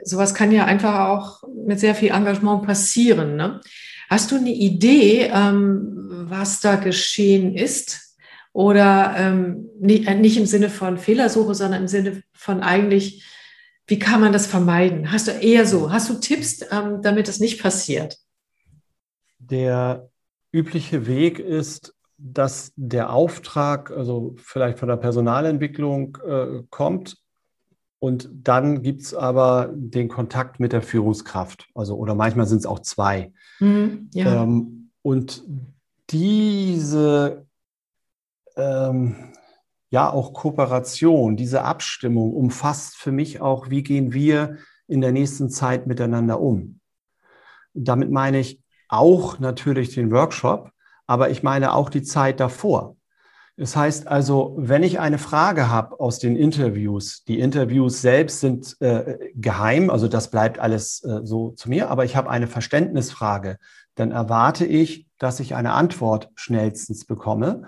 Sowas 0.03 0.35
kann 0.35 0.53
ja 0.53 0.67
einfach 0.67 1.09
auch 1.09 1.43
mit 1.67 1.81
sehr 1.81 1.95
viel 1.95 2.11
Engagement 2.11 2.67
passieren. 2.67 3.37
Ne? 3.37 3.61
Hast 4.11 4.31
du 4.31 4.37
eine 4.37 4.51
Idee, 4.51 5.31
ähm, 5.33 6.27
was 6.29 6.61
da 6.61 6.77
geschehen 6.77 7.55
ist? 7.55 8.17
Oder 8.53 9.15
ähm, 9.17 9.71
nicht, 9.81 10.11
nicht 10.17 10.37
im 10.37 10.45
Sinne 10.45 10.69
von 10.69 10.99
Fehlersuche, 10.99 11.55
sondern 11.55 11.83
im 11.83 11.89
Sinne 11.89 12.23
von 12.35 12.63
eigentlich, 12.63 13.25
wie 13.87 13.99
kann 13.99 14.21
man 14.21 14.33
das 14.33 14.47
vermeiden? 14.47 15.11
Hast 15.11 15.29
du 15.29 15.33
eher 15.33 15.67
so, 15.67 15.91
hast 15.91 16.09
du 16.09 16.15
Tipps, 16.15 16.65
ähm, 16.71 17.03
damit 17.03 17.29
das 17.29 17.41
nicht 17.41 17.61
passiert? 17.61 18.19
Der 19.39 20.09
übliche 20.53 21.07
Weg 21.07 21.39
ist, 21.39 21.95
dass 22.17 22.73
der 22.77 23.11
Auftrag, 23.11 23.91
also 23.91 24.35
vielleicht 24.39 24.79
von 24.79 24.89
der 24.89 24.97
Personalentwicklung 24.97 26.19
äh, 26.25 26.63
kommt 26.71 27.17
und 27.99 28.29
dann 28.33 28.83
gibt 28.83 29.03
es 29.03 29.15
aber 29.15 29.71
den 29.73 30.09
Kontakt 30.09 30.59
mit 30.59 30.73
der 30.73 30.83
Führungskraft. 30.83 31.69
Also, 31.75 31.97
oder 31.97 32.15
manchmal 32.15 32.47
sind 32.47 32.59
es 32.59 32.67
auch 32.67 32.81
zwei. 32.81 33.33
Mhm, 33.61 34.11
ja. 34.13 34.43
ähm, 34.43 34.91
und 35.03 35.45
diese 36.11 37.47
ähm, 38.57 39.33
ja 39.93 40.11
auch 40.11 40.33
Kooperation, 40.33 41.37
diese 41.37 41.63
Abstimmung 41.63 42.33
umfasst 42.33 42.97
für 42.97 43.13
mich 43.13 43.43
auch, 43.43 43.69
wie 43.69 43.83
gehen 43.83 44.13
wir 44.15 44.57
in 44.89 45.03
der 45.03 45.13
nächsten 45.13 45.51
Zeit 45.51 45.87
miteinander 45.87 46.41
um. 46.41 46.81
Damit 47.75 48.11
meine 48.11 48.41
ich 48.41 48.63
auch 48.89 49.39
natürlich 49.39 49.95
den 49.95 50.11
Workshop, 50.11 50.71
aber 51.07 51.29
ich 51.29 51.43
meine 51.43 51.75
auch 51.75 51.91
die 51.91 52.03
Zeit 52.03 52.41
davor. 52.41 52.97
Das 53.59 53.77
heißt 53.77 54.09
also, 54.09 54.55
wenn 54.57 54.83
ich 54.83 54.99
eine 54.99 55.19
Frage 55.19 55.69
habe 55.69 56.01
aus 56.01 56.19
den 56.19 56.37
Interviews, 56.37 57.23
die 57.25 57.39
Interviews 57.39 58.01
selbst 58.01 58.41
sind 58.41 58.75
äh, 58.81 59.19
geheim, 59.35 59.91
also 59.91 60.09
das 60.09 60.31
bleibt 60.31 60.59
alles 60.59 61.05
äh, 61.05 61.21
so 61.23 61.51
zu 61.51 61.69
mir, 61.69 61.91
aber 61.91 62.07
ich 62.07 62.17
habe 62.17 62.31
eine 62.31 62.47
Verständnisfrage, 62.47 63.59
dann 63.95 64.11
erwarte 64.11 64.65
ich, 64.65 65.07
dass 65.19 65.39
ich 65.39 65.55
eine 65.55 65.73
Antwort 65.73 66.31
schnellstens 66.35 67.05
bekomme. 67.05 67.65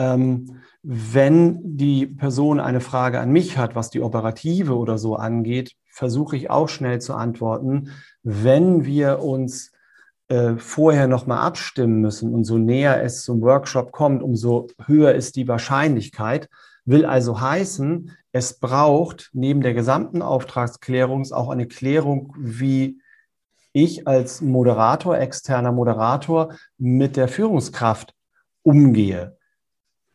Ähm, 0.00 0.62
wenn 0.82 1.76
die 1.76 2.06
Person 2.06 2.58
eine 2.58 2.80
Frage 2.80 3.20
an 3.20 3.30
mich 3.30 3.58
hat, 3.58 3.74
was 3.74 3.90
die 3.90 4.00
Operative 4.00 4.76
oder 4.78 4.96
so 4.96 5.14
angeht, 5.16 5.76
versuche 5.90 6.36
ich 6.36 6.48
auch 6.48 6.70
schnell 6.70 7.02
zu 7.02 7.12
antworten. 7.12 7.90
Wenn 8.22 8.86
wir 8.86 9.22
uns 9.22 9.72
äh, 10.28 10.56
vorher 10.56 11.06
nochmal 11.06 11.40
abstimmen 11.40 12.00
müssen 12.00 12.32
und 12.32 12.44
so 12.44 12.56
näher 12.56 13.02
es 13.02 13.24
zum 13.24 13.42
Workshop 13.42 13.92
kommt, 13.92 14.22
umso 14.22 14.68
höher 14.86 15.12
ist 15.12 15.36
die 15.36 15.48
Wahrscheinlichkeit. 15.48 16.48
Will 16.86 17.04
also 17.04 17.42
heißen, 17.42 18.16
es 18.32 18.58
braucht 18.58 19.28
neben 19.34 19.60
der 19.60 19.74
gesamten 19.74 20.22
Auftragsklärung 20.22 21.30
auch 21.32 21.50
eine 21.50 21.66
Klärung, 21.66 22.34
wie 22.38 23.02
ich 23.74 24.08
als 24.08 24.40
Moderator, 24.40 25.18
externer 25.18 25.72
Moderator 25.72 26.54
mit 26.78 27.18
der 27.18 27.28
Führungskraft 27.28 28.14
umgehe 28.62 29.36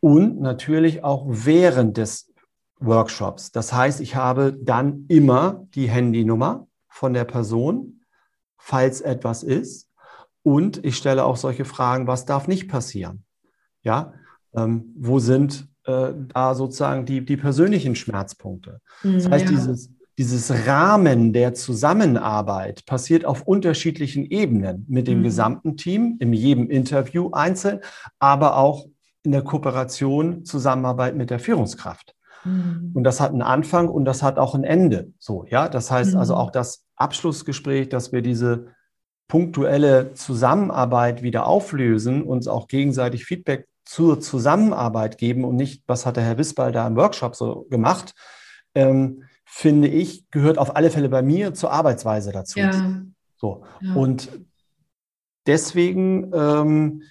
und 0.05 0.39
natürlich 0.39 1.03
auch 1.03 1.25
während 1.27 1.97
des 1.97 2.31
Workshops. 2.79 3.51
Das 3.51 3.73
heißt, 3.73 4.01
ich 4.01 4.15
habe 4.15 4.55
dann 4.61 5.05
immer 5.07 5.65
die 5.73 5.89
Handynummer 5.89 6.67
von 6.87 7.15
der 7.15 7.23
Person, 7.23 8.01
falls 8.55 9.01
etwas 9.01 9.41
ist. 9.41 9.89
Und 10.43 10.85
ich 10.85 10.95
stelle 10.95 11.25
auch 11.25 11.37
solche 11.37 11.65
Fragen, 11.65 12.05
was 12.05 12.25
darf 12.25 12.47
nicht 12.47 12.67
passieren? 12.67 13.23
Ja, 13.81 14.13
ähm, 14.53 14.93
wo 14.95 15.17
sind 15.17 15.67
äh, 15.85 16.11
da 16.35 16.53
sozusagen 16.53 17.07
die, 17.07 17.25
die 17.25 17.37
persönlichen 17.37 17.95
Schmerzpunkte? 17.95 18.81
Das 19.01 19.27
heißt, 19.27 19.45
ja. 19.45 19.51
dieses, 19.51 19.89
dieses 20.19 20.67
Rahmen 20.67 21.33
der 21.33 21.55
Zusammenarbeit 21.55 22.85
passiert 22.85 23.25
auf 23.25 23.41
unterschiedlichen 23.41 24.23
Ebenen 24.25 24.85
mit 24.87 25.07
dem 25.07 25.21
mhm. 25.21 25.23
gesamten 25.23 25.77
Team, 25.77 26.17
in 26.19 26.31
jedem 26.31 26.69
Interview 26.69 27.31
einzeln, 27.31 27.79
aber 28.19 28.57
auch 28.57 28.85
in 29.25 29.31
der 29.31 29.43
Kooperation, 29.43 30.45
Zusammenarbeit 30.45 31.15
mit 31.15 31.29
der 31.29 31.39
Führungskraft. 31.39 32.15
Mhm. 32.43 32.91
Und 32.93 33.03
das 33.03 33.19
hat 33.19 33.31
einen 33.31 33.41
Anfang 33.41 33.89
und 33.89 34.05
das 34.05 34.23
hat 34.23 34.37
auch 34.37 34.55
ein 34.55 34.63
Ende. 34.63 35.11
So, 35.19 35.45
ja, 35.49 35.67
das 35.67 35.91
heißt 35.91 36.13
mhm. 36.13 36.19
also 36.19 36.35
auch 36.35 36.51
das 36.51 36.85
Abschlussgespräch, 36.95 37.89
dass 37.89 38.11
wir 38.11 38.21
diese 38.21 38.67
punktuelle 39.27 40.13
Zusammenarbeit 40.13 41.23
wieder 41.23 41.47
auflösen, 41.47 42.23
uns 42.23 42.47
auch 42.47 42.67
gegenseitig 42.67 43.25
Feedback 43.25 43.67
zur 43.83 44.19
Zusammenarbeit 44.19 45.17
geben 45.17 45.43
und 45.45 45.55
nicht, 45.55 45.83
was 45.87 46.05
hat 46.05 46.17
der 46.17 46.23
Herr 46.23 46.37
Wisbal 46.37 46.71
da 46.71 46.87
im 46.87 46.95
Workshop 46.95 47.35
so 47.35 47.65
gemacht, 47.69 48.13
ähm, 48.73 49.23
finde 49.45 49.87
ich, 49.87 50.29
gehört 50.31 50.57
auf 50.57 50.75
alle 50.75 50.89
Fälle 50.89 51.09
bei 51.09 51.21
mir 51.21 51.53
zur 51.53 51.71
Arbeitsweise 51.71 52.31
dazu. 52.31 52.59
Ja. 52.59 53.03
So. 53.37 53.63
Ja. 53.81 53.93
Und 53.95 54.29
deswegen 55.45 56.31
ähm, 56.33 57.03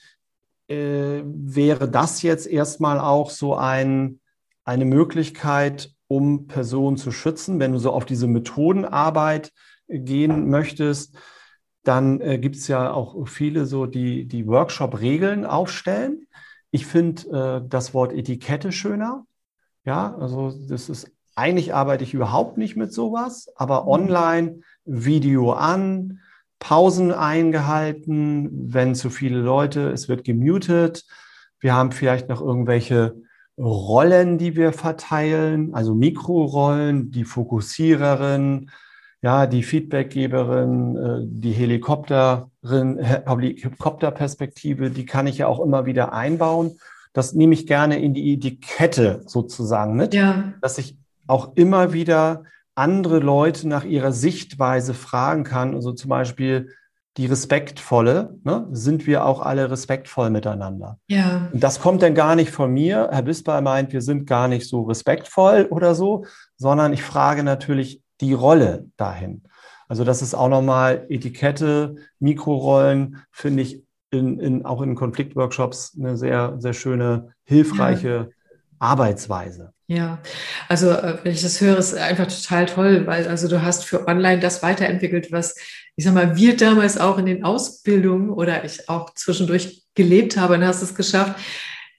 äh, 0.69 1.23
wäre 1.25 1.89
das 1.89 2.23
jetzt 2.23 2.47
erstmal 2.47 2.99
auch 2.99 3.31
so 3.31 3.55
ein, 3.55 4.21
eine 4.65 4.85
Möglichkeit, 4.85 5.93
um 6.07 6.47
Personen 6.47 6.97
zu 6.97 7.11
schützen. 7.11 7.61
Wenn 7.61 7.73
du 7.73 7.79
so 7.79 7.93
auf 7.93 8.05
diese 8.05 8.27
Methodenarbeit 8.27 9.53
gehen 9.89 10.49
möchtest, 10.49 11.17
dann 11.83 12.21
äh, 12.21 12.39
gibt 12.39 12.57
es 12.57 12.69
ja 12.69 12.93
auch 12.93 13.29
viele 13.29 13.67
so, 13.67 13.87
die 13.87 14.27
die 14.27 14.47
Workshop-Regeln 14.47 15.45
aufstellen. 15.45 16.27
Ich 16.71 16.87
finde 16.87 17.63
äh, 17.65 17.69
das 17.69 17.95
Wort 17.95 18.13
Etikette 18.13 18.73
schöner. 18.73 19.27
Ja, 19.85 20.17
also 20.17 20.53
das 20.69 20.89
ist, 20.89 21.13
eigentlich 21.35 21.75
arbeite 21.75 22.05
ich 22.05 22.15
überhaupt 22.15 22.57
nicht 22.57 22.75
mit 22.75 22.93
sowas, 22.93 23.53
aber 23.57 23.83
mhm. 23.83 23.89
online, 23.89 24.61
Video 24.85 25.53
an, 25.53 26.21
Pausen 26.65 27.13
eingehalten, 27.13 28.49
wenn 28.73 28.95
zu 28.95 29.11
viele 29.11 29.39
Leute, 29.39 29.91
es 29.91 30.09
wird 30.09 30.25
gemutet. 30.25 31.05
Wir 31.61 31.75
haben 31.75 31.93
vielleicht 31.93 32.31
noch 32.31 32.41
irgendwelche 32.41 33.17
Rollen, 33.59 34.39
die 34.39 34.57
wir 34.57 34.73
verteilen, 34.73 35.75
also 35.75 35.95
Mikrorollen, 35.95 37.11
die 37.11 37.25
Fokussiererin, 37.25 38.71
ja, 39.21 39.47
die 39.47 39.63
Feedbackgeberin, 39.63 40.97
äh, 40.97 41.19
die 41.27 41.53
Helikopterin, 41.53 42.99
Helikopterperspektive, 43.27 44.91
die 44.91 45.05
kann 45.05 45.27
ich 45.27 45.37
ja 45.37 45.49
auch 45.49 45.61
immer 45.61 45.85
wieder 45.85 46.15
einbauen. 46.15 46.79
Das 47.13 47.35
nehme 47.35 47.53
ich 47.53 47.67
gerne 47.67 48.01
in 48.01 48.15
die 48.15 48.33
Etikette 48.33 49.21
sozusagen 49.27 49.97
mit, 49.97 50.15
ja. 50.15 50.55
dass 50.63 50.79
ich 50.79 50.97
auch 51.27 51.57
immer 51.57 51.93
wieder 51.93 52.45
andere 52.75 53.19
Leute 53.19 53.69
nach 53.69 53.85
ihrer 53.85 54.13
Sichtweise 54.13 54.95
fragen 54.95 55.45
kann. 55.45 55.75
Also 55.75 55.93
zum 55.93 56.09
Beispiel 56.09 56.71
die 57.17 57.27
respektvolle, 57.27 58.37
ne? 58.43 58.67
sind 58.73 59.07
wir 59.07 59.25
auch 59.25 59.41
alle 59.41 59.71
respektvoll 59.71 60.31
miteinander? 60.31 60.99
Ja. 61.07 61.49
Und 61.53 61.63
das 61.63 61.81
kommt 61.81 62.03
dann 62.03 62.15
gar 62.15 62.35
nicht 62.35 62.51
von 62.51 62.73
mir. 62.73 63.09
Herr 63.13 63.23
Bisbal 63.23 63.63
meint, 63.63 63.93
wir 63.93 64.03
sind 64.03 64.27
gar 64.27 64.49
nicht 64.49 64.69
so 64.69 64.83
respektvoll 64.83 65.69
oder 65.71 65.95
so, 65.95 66.25
sondern 66.57 66.93
ich 66.93 67.03
frage 67.03 67.45
natürlich, 67.45 68.03
die 68.21 68.33
Rolle 68.33 68.87
dahin. 68.97 69.43
Also 69.89 70.03
das 70.03 70.23
ist 70.23 70.35
auch 70.35 70.49
nochmal 70.49 71.07
Etikette, 71.09 71.97
Mikrorollen, 72.19 73.23
finde 73.31 73.63
ich 73.63 73.85
in, 74.11 74.39
in, 74.41 74.65
auch 74.65 74.81
in 74.83 74.95
Konfliktworkshops 74.95 75.97
eine 75.99 76.17
sehr, 76.17 76.57
sehr 76.59 76.73
schöne, 76.73 77.35
hilfreiche 77.45 78.09
ja. 78.09 78.27
Arbeitsweise. 78.79 79.74
Ja, 79.87 80.23
also 80.69 80.91
äh, 80.91 81.19
wenn 81.23 81.33
ich 81.33 81.43
das 81.43 81.61
höre, 81.61 81.77
ist 81.77 81.95
einfach 81.95 82.27
total 82.27 82.67
toll, 82.67 83.07
weil 83.07 83.29
also 83.29 83.49
du 83.49 83.63
hast 83.63 83.85
für 83.85 84.07
online 84.09 84.41
das 84.41 84.63
weiterentwickelt, 84.63 85.31
was 85.31 85.55
ich 85.97 86.05
sag 86.05 86.15
mal, 86.15 86.37
wir 86.37 86.57
damals 86.57 86.99
auch 86.99 87.19
in 87.19 87.27
den 87.27 87.45
Ausbildungen 87.45 88.31
oder 88.31 88.65
ich 88.65 88.89
auch 88.89 89.15
zwischendurch 89.15 89.83
gelebt 89.95 90.37
habe 90.37 90.55
und 90.55 90.65
hast 90.65 90.83
es 90.83 90.95
geschafft, 90.95 91.39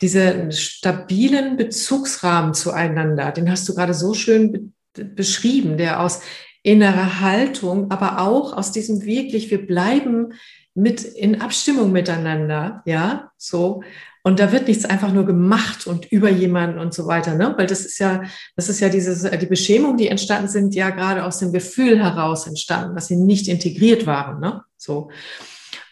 diesen 0.02 0.52
stabilen 0.52 1.56
Bezugsrahmen 1.56 2.54
zueinander, 2.54 3.32
den 3.32 3.50
hast 3.50 3.70
du 3.70 3.76
gerade 3.76 3.94
so 3.94 4.14
schön 4.14 4.74
beschrieben, 4.94 5.78
der 5.78 6.02
aus 6.02 6.22
innerer 6.66 7.22
Haltung, 7.22 7.92
aber 7.92 8.20
auch 8.20 8.54
aus 8.54 8.72
diesem 8.72 9.04
wirklich, 9.06 9.52
wir 9.52 9.66
bleiben 9.66 10.34
mit 10.74 11.04
in 11.04 11.40
Abstimmung 11.40 11.92
miteinander, 11.92 12.82
ja, 12.86 13.30
so. 13.38 13.84
Und 14.24 14.40
da 14.40 14.52
wird 14.52 14.68
nichts 14.68 14.84
einfach 14.84 15.14
nur 15.14 15.28
gemacht 15.28 15.86
und 15.86 16.12
über 16.12 16.30
jemanden 16.32 16.80
und 16.80 16.92
so 16.92 17.06
weiter, 17.06 17.36
ne? 17.36 17.54
Weil 17.56 17.68
das 17.68 17.86
ist 17.86 18.00
ja, 18.00 18.24
das 18.56 18.68
ist 18.70 18.80
ja 18.80 18.90
diese, 18.90 19.38
die 19.38 19.46
Beschämung, 19.46 19.96
die 19.96 20.08
entstanden 20.08 20.48
sind, 20.48 20.74
ja 20.74 20.90
gerade 20.90 21.24
aus 21.24 21.38
dem 21.38 21.54
Gefühl 21.54 22.04
heraus 22.04 22.48
entstanden, 22.48 22.96
dass 22.96 23.08
sie 23.08 23.16
nicht 23.16 23.48
integriert 23.48 24.08
waren, 24.08 24.40
ne? 24.40 24.64
So. 24.76 25.12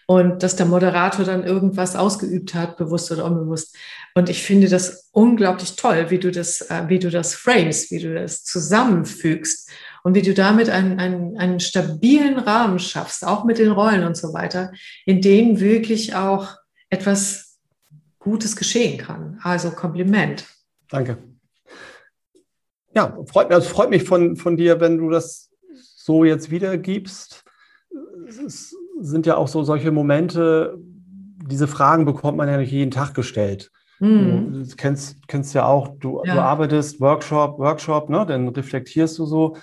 Und 0.07 0.41
dass 0.41 0.55
der 0.55 0.65
Moderator 0.65 1.23
dann 1.23 1.43
irgendwas 1.43 1.95
ausgeübt 1.95 2.55
hat, 2.55 2.77
bewusst 2.77 3.11
oder 3.11 3.25
unbewusst. 3.25 3.75
Und 4.15 4.27
ich 4.27 4.41
finde 4.41 4.67
das 4.67 5.09
unglaublich 5.11 5.75
toll, 5.75 6.07
wie 6.09 6.19
du 6.19 6.31
das, 6.31 6.61
äh, 6.61 6.85
wie 6.87 6.99
du 6.99 7.11
das 7.11 7.35
frames, 7.35 7.91
wie 7.91 7.99
du 7.99 8.15
das 8.15 8.43
zusammenfügst 8.43 9.69
und 10.03 10.15
wie 10.15 10.21
du 10.21 10.33
damit 10.33 10.69
einen, 10.69 10.99
einen, 10.99 11.37
einen 11.37 11.59
stabilen 11.59 12.37
Rahmen 12.37 12.77
schaffst, 12.77 13.25
auch 13.25 13.45
mit 13.45 13.57
den 13.57 13.71
Rollen 13.71 14.03
und 14.03 14.17
so 14.17 14.33
weiter, 14.33 14.71
in 15.05 15.21
dem 15.21 15.59
wirklich 15.59 16.13
auch 16.13 16.57
etwas 16.89 17.57
Gutes 18.19 18.55
geschehen 18.55 18.97
kann. 18.97 19.39
Also 19.41 19.71
Kompliment. 19.71 20.45
Danke. 20.89 21.17
Ja, 22.95 23.17
freut, 23.25 23.51
also 23.51 23.67
freut 23.67 23.89
mich 23.89 24.03
von, 24.03 24.35
von 24.35 24.55
dir, 24.55 24.79
wenn 24.79 24.97
du 24.97 25.09
das 25.09 25.49
so 25.71 26.23
jetzt 26.23 26.51
wiedergibst. 26.51 27.43
Es 28.37 28.75
sind 28.99 29.25
ja 29.25 29.37
auch 29.37 29.47
so 29.47 29.63
solche 29.63 29.91
Momente, 29.91 30.77
diese 31.49 31.67
Fragen 31.67 32.05
bekommt 32.05 32.37
man 32.37 32.47
ja 32.47 32.57
nicht 32.57 32.71
jeden 32.71 32.91
Tag 32.91 33.13
gestellt. 33.13 33.71
Mhm. 33.99 34.65
Du 34.67 34.75
kennst, 34.75 35.27
kennst 35.27 35.53
ja 35.53 35.65
auch, 35.65 35.87
du, 35.99 36.21
ja. 36.25 36.35
du 36.35 36.41
arbeitest, 36.41 36.99
Workshop, 36.99 37.57
Workshop, 37.57 38.09
ne? 38.09 38.25
dann 38.27 38.49
reflektierst 38.49 39.17
du 39.17 39.25
so. 39.25 39.55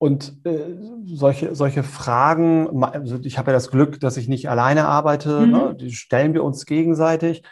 Und 0.00 0.32
äh, 0.44 0.78
solche, 1.04 1.54
solche 1.54 1.82
Fragen, 1.82 2.82
also 2.82 3.18
ich 3.22 3.36
habe 3.36 3.50
ja 3.50 3.52
das 3.52 3.70
Glück, 3.70 4.00
dass 4.00 4.16
ich 4.16 4.28
nicht 4.28 4.48
alleine 4.48 4.86
arbeite, 4.86 5.40
mhm. 5.40 5.52
ne? 5.52 5.76
die 5.78 5.92
stellen 5.92 6.32
wir 6.32 6.42
uns 6.42 6.64
gegenseitig, 6.64 7.42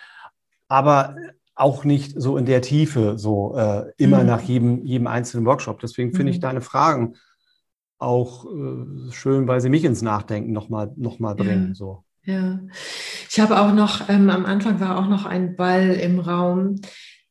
aber 0.67 1.17
auch 1.55 1.85
nicht 1.85 2.19
so 2.19 2.39
in 2.39 2.47
der 2.47 2.63
Tiefe, 2.63 3.19
so 3.19 3.55
äh, 3.55 3.93
immer 3.99 4.21
mhm. 4.21 4.27
nach 4.29 4.41
jedem, 4.41 4.83
jedem 4.87 5.09
einzelnen 5.09 5.45
Workshop. 5.45 5.79
Deswegen 5.81 6.15
finde 6.15 6.31
ich 6.31 6.39
mhm. 6.39 6.43
deine 6.43 6.61
Fragen 6.63 7.17
auch 7.99 8.47
äh, 8.47 9.13
schön, 9.13 9.47
weil 9.47 9.61
sie 9.61 9.69
mich 9.69 9.85
ins 9.85 10.01
Nachdenken 10.01 10.53
nochmal 10.53 10.91
noch 10.97 11.19
mal 11.19 11.35
bringen. 11.35 11.69
Ja. 11.69 11.75
So. 11.75 12.05
Ja, 12.25 12.61
ich 13.29 13.41
habe 13.41 13.61
auch 13.61 13.75
noch, 13.75 14.09
ähm, 14.09 14.31
am 14.31 14.47
Anfang 14.47 14.81
war 14.81 14.99
auch 14.99 15.09
noch 15.09 15.27
ein 15.27 15.55
Ball 15.55 15.91
im 15.91 16.19
Raum. 16.19 16.81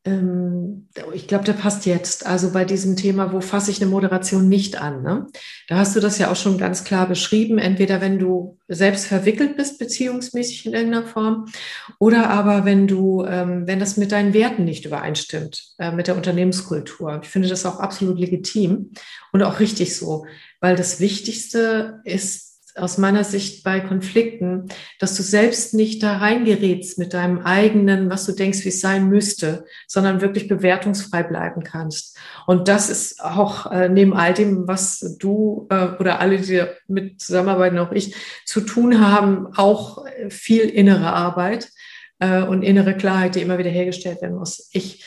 Ähm, 0.08 0.88
ich 1.14 1.28
glaube, 1.28 1.44
der 1.44 1.54
passt 1.54 1.86
jetzt. 1.86 2.26
Also 2.26 2.52
bei 2.52 2.64
diesem 2.64 2.96
Thema, 2.96 3.34
wo 3.34 3.42
fasse 3.42 3.72
ich 3.72 3.82
eine 3.82 3.92
Moderation 3.92 4.48
nicht 4.48 4.82
an? 4.82 5.04
Ne? 5.04 5.28
Da 5.68 5.78
hast 5.78 5.96
du 5.96 6.00
das 6.00 6.18
ja 6.18 6.32
auch 6.32 6.36
schon 6.36 6.58
ganz 6.58 6.86
klar 6.86 7.08
beschrieben. 7.08 7.58
Entweder 7.58 8.00
wenn 8.00 8.18
du 8.18 8.58
selbst 8.70 9.08
verwickelt 9.08 9.58
bist, 9.58 9.80
beziehungsmäßig 9.80 10.66
in 10.66 10.74
irgendeiner 10.74 11.06
Form, 11.06 11.46
oder 12.00 12.30
aber 12.30 12.64
wenn 12.64 12.88
du, 12.88 13.26
ähm, 13.26 13.68
wenn 13.68 13.80
das 13.80 13.98
mit 13.98 14.14
deinen 14.14 14.34
Werten 14.34 14.64
nicht 14.64 14.86
übereinstimmt, 14.86 15.74
äh, 15.78 15.92
mit 15.92 16.08
der 16.08 16.16
Unternehmenskultur. 16.16 17.20
Ich 17.22 17.30
finde 17.30 17.50
das 17.50 17.66
auch 17.66 17.80
absolut 17.80 18.18
legitim 18.18 18.92
und 19.34 19.44
auch 19.44 19.60
richtig 19.60 19.96
so, 19.96 20.26
weil 20.62 20.78
das 20.78 21.02
Wichtigste 21.02 22.00
ist, 22.06 22.47
aus 22.78 22.98
meiner 22.98 23.24
Sicht 23.24 23.64
bei 23.64 23.80
Konflikten, 23.80 24.68
dass 25.00 25.16
du 25.16 25.24
selbst 25.24 25.74
nicht 25.74 26.04
da 26.04 26.18
reingerätst 26.18 26.98
mit 27.00 27.14
deinem 27.14 27.40
eigenen, 27.40 28.10
was 28.10 28.26
du 28.26 28.32
denkst, 28.32 28.64
wie 28.64 28.70
es 28.70 28.82
sein 28.82 29.10
müsste, 29.10 29.66
sondern 29.88 30.22
wirklich 30.22 30.48
bewertungsfrei 30.48 31.24
bleiben 31.24 31.64
kannst. 31.64 32.18
Und 32.46 32.68
das 32.68 32.90
ist 32.90 33.24
auch 33.24 33.72
äh, 33.72 33.90
neben 33.90 34.14
all 34.14 34.34
dem, 34.34 34.68
was 34.68 35.18
du 35.20 35.68
äh, 35.70 35.88
oder 36.00 36.20
alle, 36.20 36.38
die 36.38 36.64
mit 36.88 37.22
zusammenarbeiten, 37.22 37.80
auch 37.80 37.92
ich, 37.92 38.16
zu 38.46 38.62
tun 38.62 39.00
haben, 39.00 39.48
auch 39.56 40.06
viel 40.30 40.64
innere 40.64 41.14
Arbeit 41.14 41.70
äh, 42.20 42.42
und 42.42 42.64
innere 42.64 42.96
Klarheit, 42.96 43.36
die 43.36 43.42
immer 43.42 43.58
wieder 43.58 43.70
hergestellt 43.70 44.22
werden 44.22 44.38
muss. 44.38 44.70
Ich 44.72 45.04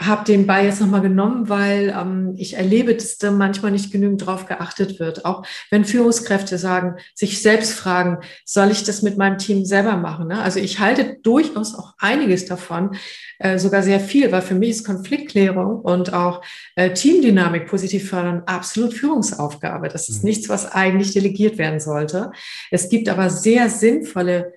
habe 0.00 0.24
den 0.24 0.46
Ball 0.46 0.64
jetzt 0.64 0.80
nochmal 0.80 1.02
genommen, 1.02 1.48
weil 1.48 1.94
ähm, 1.96 2.34
ich 2.36 2.54
erlebe, 2.54 2.94
dass 2.94 3.18
da 3.18 3.30
manchmal 3.30 3.70
nicht 3.70 3.92
genügend 3.92 4.24
drauf 4.24 4.46
geachtet 4.46 4.98
wird. 4.98 5.24
Auch 5.24 5.44
wenn 5.70 5.84
Führungskräfte 5.84 6.56
sagen, 6.56 6.96
sich 7.14 7.42
selbst 7.42 7.74
fragen, 7.74 8.18
soll 8.44 8.70
ich 8.70 8.82
das 8.82 9.02
mit 9.02 9.18
meinem 9.18 9.36
Team 9.36 9.64
selber 9.64 9.96
machen? 9.96 10.28
Ne? 10.28 10.40
Also 10.40 10.58
ich 10.58 10.80
halte 10.80 11.18
durchaus 11.22 11.74
auch 11.74 11.92
einiges 11.98 12.46
davon, 12.46 12.96
äh, 13.38 13.58
sogar 13.58 13.82
sehr 13.82 14.00
viel, 14.00 14.32
weil 14.32 14.42
für 14.42 14.54
mich 14.54 14.70
ist 14.70 14.86
Konfliktklärung 14.86 15.80
und 15.80 16.14
auch 16.14 16.42
äh, 16.76 16.92
Teamdynamik 16.92 17.66
positiv 17.66 18.08
fördern 18.08 18.42
absolut 18.46 18.94
Führungsaufgabe. 18.94 19.88
Das 19.88 20.08
ist 20.08 20.22
mhm. 20.22 20.30
nichts, 20.30 20.48
was 20.48 20.72
eigentlich 20.72 21.12
delegiert 21.12 21.58
werden 21.58 21.80
sollte. 21.80 22.32
Es 22.70 22.88
gibt 22.88 23.08
aber 23.08 23.28
sehr 23.28 23.68
sinnvolle 23.68 24.54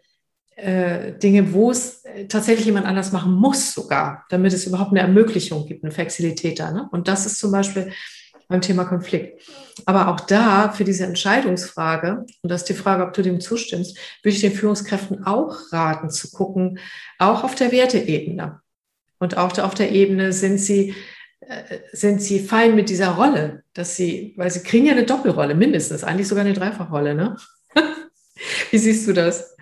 äh, 0.56 1.14
Dinge, 1.14 1.54
wo 1.54 1.72
es 1.72 2.06
äh, 2.06 2.28
tatsächlich 2.28 2.66
jemand 2.66 2.86
anders 2.86 3.12
machen 3.12 3.34
muss 3.34 3.74
sogar, 3.74 4.26
damit 4.30 4.54
es 4.54 4.66
überhaupt 4.66 4.92
eine 4.92 5.02
Ermöglichung 5.02 5.66
gibt, 5.66 5.84
einen 5.84 5.92
Facilitator. 5.92 6.72
Ne? 6.72 6.88
Und 6.92 7.08
das 7.08 7.26
ist 7.26 7.40
zum 7.40 7.52
Beispiel 7.52 7.92
beim 8.48 8.62
Thema 8.62 8.86
Konflikt. 8.86 9.42
Aber 9.86 10.10
auch 10.10 10.20
da 10.20 10.70
für 10.70 10.84
diese 10.84 11.06
Entscheidungsfrage, 11.06 12.26
und 12.42 12.50
das 12.50 12.62
ist 12.62 12.70
die 12.70 12.76
Frage, 12.76 13.04
ob 13.04 13.14
du 13.14 13.22
dem 13.22 13.40
zustimmst, 13.40 13.98
würde 14.22 14.36
ich 14.36 14.42
den 14.42 14.54
Führungskräften 14.54 15.26
auch 15.26 15.72
raten 15.72 16.10
zu 16.10 16.30
gucken, 16.30 16.80
auch 17.18 17.44
auf 17.44 17.56
der 17.56 17.72
Werteebene. 17.72 18.62
Und 19.20 19.38
auch 19.38 19.58
auf 19.58 19.74
der 19.74 19.92
Ebene 19.92 20.34
sind 20.34 20.60
sie, 20.60 20.94
äh, 21.40 21.80
sind 21.94 22.22
sie 22.22 22.40
fein 22.40 22.76
mit 22.76 22.90
dieser 22.90 23.12
Rolle, 23.12 23.64
dass 23.74 23.96
sie, 23.96 24.34
weil 24.38 24.52
sie 24.52 24.62
kriegen 24.62 24.86
ja 24.86 24.92
eine 24.92 25.06
Doppelrolle, 25.06 25.56
mindestens, 25.56 26.04
eigentlich 26.04 26.28
sogar 26.28 26.46
eine 26.46 26.54
Dreifachrolle, 26.54 27.16
ne? 27.16 27.38
Wie 28.72 28.78
siehst 28.78 29.08
du 29.08 29.14
das? 29.14 29.53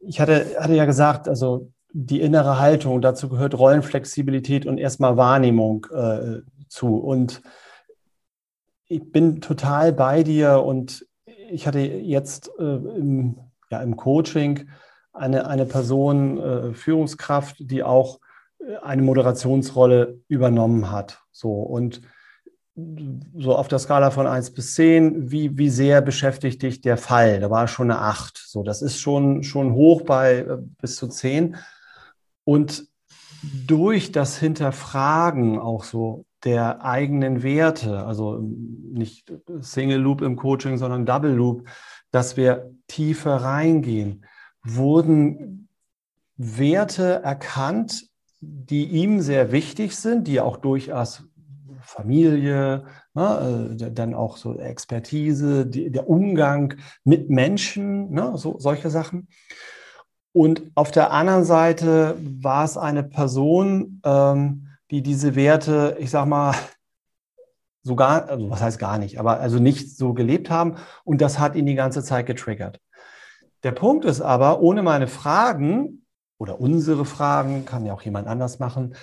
Ich 0.00 0.20
hatte, 0.20 0.56
hatte 0.58 0.74
ja 0.74 0.84
gesagt, 0.84 1.28
also 1.28 1.70
die 1.92 2.20
innere 2.20 2.58
Haltung, 2.58 3.00
dazu 3.00 3.28
gehört 3.28 3.58
Rollenflexibilität 3.58 4.66
und 4.66 4.78
erstmal 4.78 5.16
Wahrnehmung 5.16 5.86
äh, 5.92 6.40
zu. 6.68 6.96
Und 6.96 7.42
ich 8.86 9.10
bin 9.12 9.40
total 9.40 9.92
bei 9.92 10.22
dir 10.22 10.62
und 10.62 11.06
ich 11.50 11.66
hatte 11.66 11.80
jetzt 11.80 12.50
äh, 12.58 12.62
im, 12.62 13.38
ja, 13.70 13.82
im 13.82 13.96
Coaching 13.96 14.68
eine, 15.12 15.46
eine 15.46 15.66
Person, 15.66 16.38
äh, 16.38 16.74
Führungskraft, 16.74 17.56
die 17.58 17.82
auch 17.82 18.20
eine 18.82 19.02
Moderationsrolle 19.02 20.20
übernommen 20.28 20.90
hat. 20.90 21.22
So 21.32 21.52
und 21.52 22.02
so 23.36 23.56
auf 23.56 23.68
der 23.68 23.78
Skala 23.78 24.10
von 24.10 24.26
1 24.26 24.52
bis 24.52 24.74
10, 24.74 25.30
wie, 25.30 25.56
wie 25.56 25.70
sehr 25.70 26.00
beschäftigt 26.00 26.62
dich 26.62 26.80
der 26.80 26.96
Fall? 26.96 27.40
Da 27.40 27.50
war 27.50 27.68
schon 27.68 27.90
eine 27.90 28.00
8. 28.00 28.38
So, 28.38 28.62
das 28.62 28.82
ist 28.82 28.98
schon, 28.98 29.42
schon 29.42 29.72
hoch 29.72 30.02
bei 30.02 30.38
äh, 30.38 30.58
bis 30.80 30.96
zu 30.96 31.08
10. 31.08 31.56
Und 32.44 32.84
durch 33.66 34.12
das 34.12 34.38
Hinterfragen 34.38 35.58
auch 35.58 35.84
so 35.84 36.24
der 36.44 36.84
eigenen 36.84 37.42
Werte, 37.42 38.04
also 38.04 38.38
nicht 38.38 39.32
Single 39.60 40.00
Loop 40.00 40.22
im 40.22 40.36
Coaching, 40.36 40.78
sondern 40.78 41.06
Double 41.06 41.32
Loop, 41.32 41.68
dass 42.10 42.36
wir 42.36 42.72
tiefer 42.86 43.36
reingehen, 43.36 44.24
wurden 44.62 45.68
Werte 46.36 47.22
erkannt, 47.22 48.06
die 48.40 48.86
ihm 48.86 49.20
sehr 49.20 49.52
wichtig 49.52 49.96
sind, 49.96 50.26
die 50.26 50.40
auch 50.40 50.56
durchaus 50.56 51.24
Familie, 51.90 52.84
ne, 53.14 53.76
äh, 53.80 53.90
dann 53.90 54.14
auch 54.14 54.36
so 54.36 54.58
Expertise, 54.58 55.66
die, 55.66 55.90
der 55.90 56.08
Umgang 56.08 56.74
mit 57.02 57.30
Menschen, 57.30 58.10
ne, 58.12 58.32
so, 58.36 58.58
solche 58.60 58.90
Sachen. 58.90 59.26
Und 60.32 60.70
auf 60.76 60.92
der 60.92 61.10
anderen 61.10 61.44
Seite 61.44 62.16
war 62.20 62.64
es 62.64 62.76
eine 62.76 63.02
Person, 63.02 64.00
ähm, 64.04 64.68
die 64.92 65.02
diese 65.02 65.34
Werte, 65.34 65.96
ich 65.98 66.10
sag 66.10 66.26
mal, 66.26 66.54
sogar, 67.82 68.28
also 68.28 68.48
was 68.50 68.62
heißt 68.62 68.78
gar 68.78 68.98
nicht, 68.98 69.18
aber 69.18 69.40
also 69.40 69.58
nicht 69.58 69.96
so 69.96 70.14
gelebt 70.14 70.48
haben. 70.48 70.76
Und 71.02 71.20
das 71.20 71.40
hat 71.40 71.56
ihn 71.56 71.66
die 71.66 71.74
ganze 71.74 72.04
Zeit 72.04 72.26
getriggert. 72.26 72.78
Der 73.64 73.72
Punkt 73.72 74.04
ist 74.04 74.20
aber, 74.20 74.60
ohne 74.60 74.84
meine 74.84 75.08
Fragen 75.08 76.06
oder 76.38 76.60
unsere 76.60 77.04
Fragen, 77.04 77.64
kann 77.64 77.84
ja 77.84 77.94
auch 77.94 78.02
jemand 78.02 78.28
anders 78.28 78.60
machen, 78.60 78.94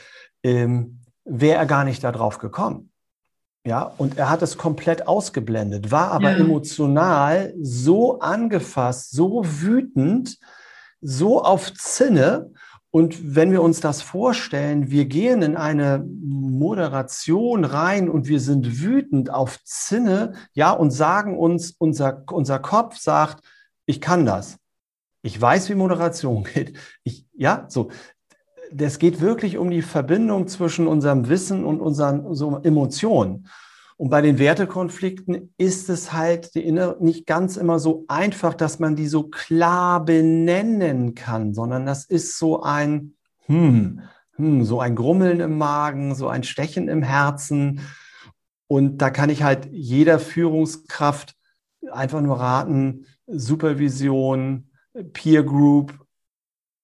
ähm, 0.42 0.97
wäre 1.28 1.58
er 1.58 1.66
gar 1.66 1.84
nicht 1.84 2.04
darauf 2.04 2.38
gekommen. 2.40 2.92
Ja, 3.66 3.92
und 3.98 4.18
er 4.18 4.30
hat 4.30 4.42
es 4.42 4.58
komplett 4.58 5.08
ausgeblendet, 5.08 5.92
war 5.92 6.12
aber 6.12 6.32
ja. 6.32 6.38
emotional 6.38 7.54
so 7.62 8.20
angefasst, 8.20 9.12
so 9.12 9.44
wütend, 9.44 10.38
so 11.02 11.44
auf 11.44 11.74
Zinne. 11.74 12.52
Und 12.92 13.36
wenn 13.36 13.52
wir 13.52 13.62
uns 13.62 13.82
das 13.82 14.02
vorstellen, 14.02 14.90
wir 14.90 15.04
gehen 15.04 15.42
in 15.42 15.58
eine 15.58 16.02
Moderation 16.08 17.66
rein 17.66 18.10
und 18.10 18.28
wir 18.30 18.40
sind 18.40 18.82
wütend 18.82 19.30
auf 19.32 19.62
Zinne, 19.66 20.34
ja, 20.54 20.72
und 20.72 20.92
sagen 20.92 21.38
uns, 21.38 21.76
unser, 21.78 22.24
unser 22.32 22.60
Kopf 22.60 22.98
sagt, 22.98 23.44
ich 23.86 24.00
kann 24.00 24.26
das. 24.26 24.58
Ich 25.24 25.40
weiß, 25.40 25.68
wie 25.68 25.76
Moderation 25.76 26.44
geht. 26.54 26.78
Ich, 27.04 27.26
ja, 27.34 27.66
so 27.68 27.90
das 28.72 29.00
geht 29.00 29.22
wirklich 29.22 29.58
um 29.58 29.70
die 29.70 29.82
Verbindung 29.82 30.48
zwischen 30.48 30.88
unserem 30.88 31.30
Wissen 31.30 31.66
und 31.66 31.80
unseren, 31.80 32.22
unseren 32.22 32.64
Emotionen. 32.64 33.48
Und 33.98 34.10
bei 34.10 34.22
den 34.22 34.38
Wertekonflikten 34.38 35.54
ist 35.58 35.90
es 35.90 36.14
halt 36.14 36.52
nicht 36.56 37.26
ganz 37.26 37.58
immer 37.58 37.80
so 37.80 38.06
einfach, 38.08 38.54
dass 38.54 38.78
man 38.78 38.96
die 38.96 39.08
so 39.08 39.24
klar 39.24 40.06
benennen 40.06 41.16
kann, 41.16 41.56
sondern 41.56 41.88
das 41.88 42.06
ist 42.06 42.38
so 42.38 42.62
ein, 42.62 43.16
hm, 43.48 44.02
hm, 44.36 44.64
so 44.64 44.80
ein 44.80 44.96
Grummeln 44.96 45.40
im 45.40 45.58
Magen, 45.58 46.14
so 46.14 46.28
ein 46.28 46.44
Stechen 46.44 46.90
im 46.90 47.02
Herzen. 47.02 47.82
Und 48.68 49.00
da 49.00 49.10
kann 49.10 49.32
ich 49.32 49.42
halt 49.42 49.68
jeder 49.72 50.20
Führungskraft 50.20 51.36
einfach 51.92 52.22
nur 52.22 52.40
raten, 52.40 53.06
Supervision, 53.26 54.70
Peer 55.14 55.42
Group, 55.42 56.07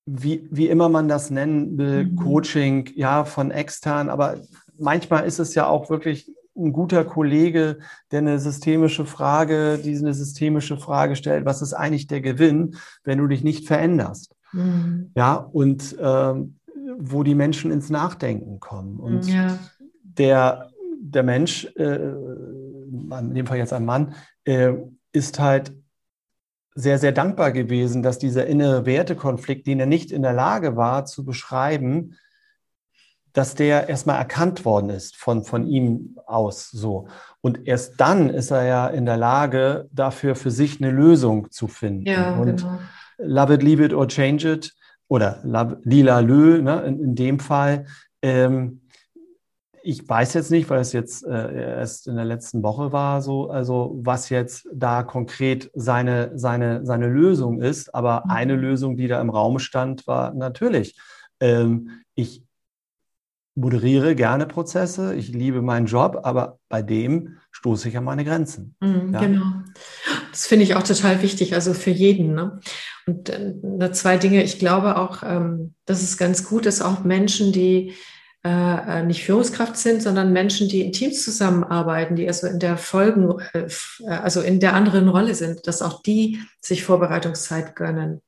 wie, 0.06 0.48
wie 0.52 0.68
immer 0.68 0.90
man 0.90 1.08
das 1.08 1.30
nennen 1.30 1.78
will, 1.78 2.06
mhm. 2.06 2.16
Coaching, 2.16 2.90
ja, 2.96 3.26
von 3.26 3.52
extern, 3.52 4.10
aber 4.10 4.38
manchmal 4.78 5.26
ist 5.26 5.40
es 5.40 5.56
ja 5.56 5.68
auch 5.68 5.90
wirklich 5.90 6.32
ein 6.56 6.72
guter 6.72 7.04
Kollege, 7.04 7.80
der 8.12 8.20
eine 8.20 8.40
systemische 8.40 9.06
Frage, 9.06 9.80
die 9.84 9.98
eine 9.98 10.14
systemische 10.14 10.78
Frage 10.78 11.16
stellt, 11.16 11.46
was 11.46 11.62
ist 11.62 11.74
eigentlich 11.74 12.08
der 12.08 12.22
Gewinn, 12.22 12.76
wenn 13.04 13.18
du 13.18 13.28
dich 13.28 13.44
nicht 13.44 13.66
veränderst? 13.66 14.36
Mhm. 14.52 15.12
Ja, 15.16 15.36
und 15.36 15.98
äh, 15.98 16.34
wo 16.98 17.24
die 17.24 17.36
Menschen 17.36 17.72
ins 17.72 17.90
Nachdenken 17.90 18.60
kommen. 18.60 19.00
Und 19.00 19.28
ja. 19.28 19.58
der, 20.04 20.70
der 21.00 21.24
Mensch, 21.24 21.66
äh, 21.76 21.96
in 21.96 23.34
dem 23.34 23.48
Fall 23.48 23.58
jetzt 23.58 23.74
ein 23.74 23.86
Mann, 23.86 24.14
äh, 24.44 24.74
ist 25.12 25.40
halt 25.40 25.74
sehr, 26.76 26.98
sehr 26.98 27.12
dankbar 27.12 27.52
gewesen, 27.52 28.04
dass 28.04 28.20
dieser 28.20 28.48
innere 28.48 28.86
Wertekonflikt, 28.86 29.68
den 29.68 29.80
er 29.80 29.86
nicht 29.86 30.12
in 30.12 30.22
der 30.22 30.34
Lage 30.34 30.76
war 30.76 31.06
zu 31.06 31.24
beschreiben, 31.24 32.16
dass 33.34 33.56
der 33.56 33.90
erstmal 33.90 34.20
erkannt 34.20 34.64
worden 34.64 34.90
ist 34.90 35.16
von, 35.16 35.44
von 35.44 35.66
ihm 35.68 36.18
aus 36.26 36.70
so. 36.70 37.08
Und 37.42 37.68
erst 37.68 38.00
dann 38.00 38.30
ist 38.30 38.52
er 38.52 38.64
ja 38.66 38.88
in 38.88 39.06
der 39.06 39.18
Lage, 39.18 39.90
dafür 39.92 40.36
für 40.36 40.52
sich 40.52 40.80
eine 40.80 40.92
Lösung 40.92 41.52
zu 41.52 41.68
finden. 41.68 42.06
Ja, 42.06 42.36
und 42.36 42.58
genau. 42.58 42.80
Love 43.18 43.56
it, 43.56 43.64
leave 43.64 43.84
it 43.84 43.94
or 43.94 44.08
change 44.08 44.48
it 44.52 44.74
oder 45.08 45.40
Lila 45.84 46.20
Lö 46.20 46.62
ne, 46.62 46.82
in, 46.84 47.00
in 47.00 47.16
dem 47.16 47.40
Fall. 47.40 47.86
Ähm, 48.22 48.82
ich 49.84 50.08
weiß 50.08 50.34
jetzt 50.34 50.50
nicht, 50.50 50.70
weil 50.70 50.80
es 50.80 50.94
jetzt 50.94 51.26
äh, 51.26 51.78
erst 51.78 52.08
in 52.08 52.16
der 52.16 52.26
letzten 52.26 52.64
Woche 52.64 52.92
war, 52.92 53.22
so, 53.22 53.50
also 53.50 54.00
was 54.02 54.30
jetzt 54.30 54.68
da 54.74 55.04
konkret 55.04 55.70
seine, 55.74 56.32
seine, 56.36 56.86
seine 56.86 57.08
Lösung 57.08 57.62
ist. 57.62 57.94
Aber 57.94 58.24
mhm. 58.26 58.32
eine 58.32 58.56
Lösung, 58.56 58.96
die 58.96 59.08
da 59.08 59.20
im 59.20 59.30
Raum 59.30 59.60
stand, 59.60 60.08
war 60.08 60.34
natürlich, 60.34 60.98
ähm, 61.42 61.90
ich 62.16 62.44
moderiere 63.56 64.16
gerne 64.16 64.48
Prozesse, 64.48 65.14
ich 65.16 65.30
liebe 65.30 65.62
meinen 65.62 65.86
Job, 65.86 66.22
aber 66.24 66.60
bei 66.70 66.82
dem 66.82 67.38
stoße 67.52 67.90
ich 67.90 67.98
an 67.98 68.06
meine 68.06 68.24
Grenzen. 68.24 68.76
Mhm, 68.80 69.14
ja? 69.14 69.20
Genau. 69.20 69.46
Das 70.32 70.48
finde 70.48 70.64
ich 70.64 70.76
auch 70.76 70.84
total 70.84 71.22
wichtig, 71.22 71.54
also 71.54 71.74
für 71.74 71.92
jeden. 71.92 72.34
Ne? 72.34 72.60
Und 73.06 73.30
äh, 73.30 73.92
zwei 73.92 74.18
Dinge, 74.18 74.44
ich 74.44 74.60
glaube 74.60 74.98
auch, 74.98 75.24
ähm, 75.24 75.76
dass 75.86 76.02
es 76.02 76.18
ganz 76.18 76.46
gut 76.46 76.66
ist, 76.66 76.82
auch 76.82 77.04
Menschen, 77.04 77.52
die 77.52 77.94
äh, 78.46 79.00
äh, 79.00 79.04
nicht 79.04 79.24
Führungskraft 79.24 79.78
sind, 79.78 80.02
sondern 80.02 80.34
Menschen, 80.34 80.68
die 80.68 80.82
in 80.82 80.92
Teams 80.92 81.24
zusammenarbeiten, 81.24 82.18
die 82.18 82.28
also 82.28 82.48
in 82.48 82.60
der 82.60 82.78
Folgen, 82.78 83.40
äh, 83.54 83.68
also 84.06 84.42
in 84.42 84.60
der 84.60 84.74
anderen 84.74 85.08
Rolle 85.08 85.34
sind, 85.34 85.66
dass 85.66 85.82
auch 85.82 86.02
die 86.02 86.40
sich 86.60 86.84
Vorbereitungszeit 86.84 87.74
gönnen, 87.74 88.22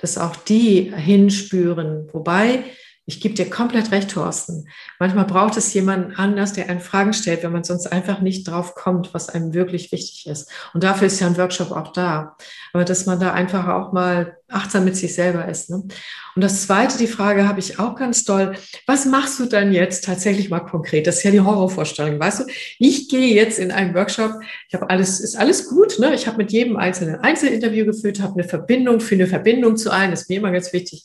dass 0.00 0.18
auch 0.18 0.34
die 0.34 0.92
hinspüren. 0.92 2.08
Wobei 2.12 2.64
ich 3.04 3.20
gebe 3.20 3.34
dir 3.34 3.50
komplett 3.50 3.90
recht, 3.90 4.12
Thorsten. 4.12 4.68
Manchmal 5.00 5.24
braucht 5.24 5.56
es 5.56 5.74
jemanden 5.74 6.14
anders, 6.14 6.52
der 6.52 6.70
einen 6.70 6.80
Fragen 6.80 7.12
stellt, 7.12 7.42
wenn 7.42 7.50
man 7.50 7.64
sonst 7.64 7.88
einfach 7.88 8.20
nicht 8.20 8.46
drauf 8.46 8.76
kommt, 8.76 9.12
was 9.12 9.28
einem 9.28 9.54
wirklich 9.54 9.90
wichtig 9.90 10.28
ist. 10.28 10.48
Und 10.72 10.84
dafür 10.84 11.08
ist 11.08 11.18
ja 11.18 11.26
ein 11.26 11.36
Workshop 11.36 11.72
auch 11.72 11.92
da. 11.92 12.36
Aber 12.72 12.84
dass 12.84 13.06
man 13.06 13.18
da 13.18 13.32
einfach 13.32 13.66
auch 13.66 13.92
mal 13.92 14.36
achtsam 14.48 14.84
mit 14.84 14.96
sich 14.96 15.14
selber 15.14 15.48
ist. 15.48 15.68
Ne? 15.68 15.82
Und 16.36 16.44
das 16.44 16.62
Zweite, 16.62 16.96
die 16.96 17.08
Frage 17.08 17.48
habe 17.48 17.58
ich 17.58 17.80
auch 17.80 17.96
ganz 17.96 18.24
doll. 18.24 18.54
Was 18.86 19.04
machst 19.04 19.40
du 19.40 19.46
dann 19.46 19.72
jetzt 19.72 20.04
tatsächlich 20.04 20.48
mal 20.48 20.60
konkret? 20.60 21.08
Das 21.08 21.16
ist 21.16 21.24
ja 21.24 21.32
die 21.32 21.40
Horrorvorstellung. 21.40 22.20
Weißt 22.20 22.40
du, 22.40 22.44
ich 22.78 23.08
gehe 23.08 23.34
jetzt 23.34 23.58
in 23.58 23.72
einen 23.72 23.94
Workshop. 23.94 24.34
Ich 24.68 24.74
habe 24.74 24.88
alles, 24.90 25.18
ist 25.18 25.36
alles 25.36 25.68
gut. 25.68 25.98
Ne? 25.98 26.14
Ich 26.14 26.28
habe 26.28 26.36
mit 26.36 26.52
jedem 26.52 26.76
einzelnen 26.76 27.16
Einzelinterview 27.16 27.84
geführt, 27.84 28.20
habe 28.20 28.34
eine 28.34 28.44
Verbindung, 28.44 29.00
für 29.00 29.16
eine 29.16 29.26
Verbindung 29.26 29.76
zu 29.76 29.90
allen. 29.90 30.12
Das 30.12 30.22
ist 30.22 30.28
mir 30.30 30.38
immer 30.38 30.52
ganz 30.52 30.72
wichtig. 30.72 31.04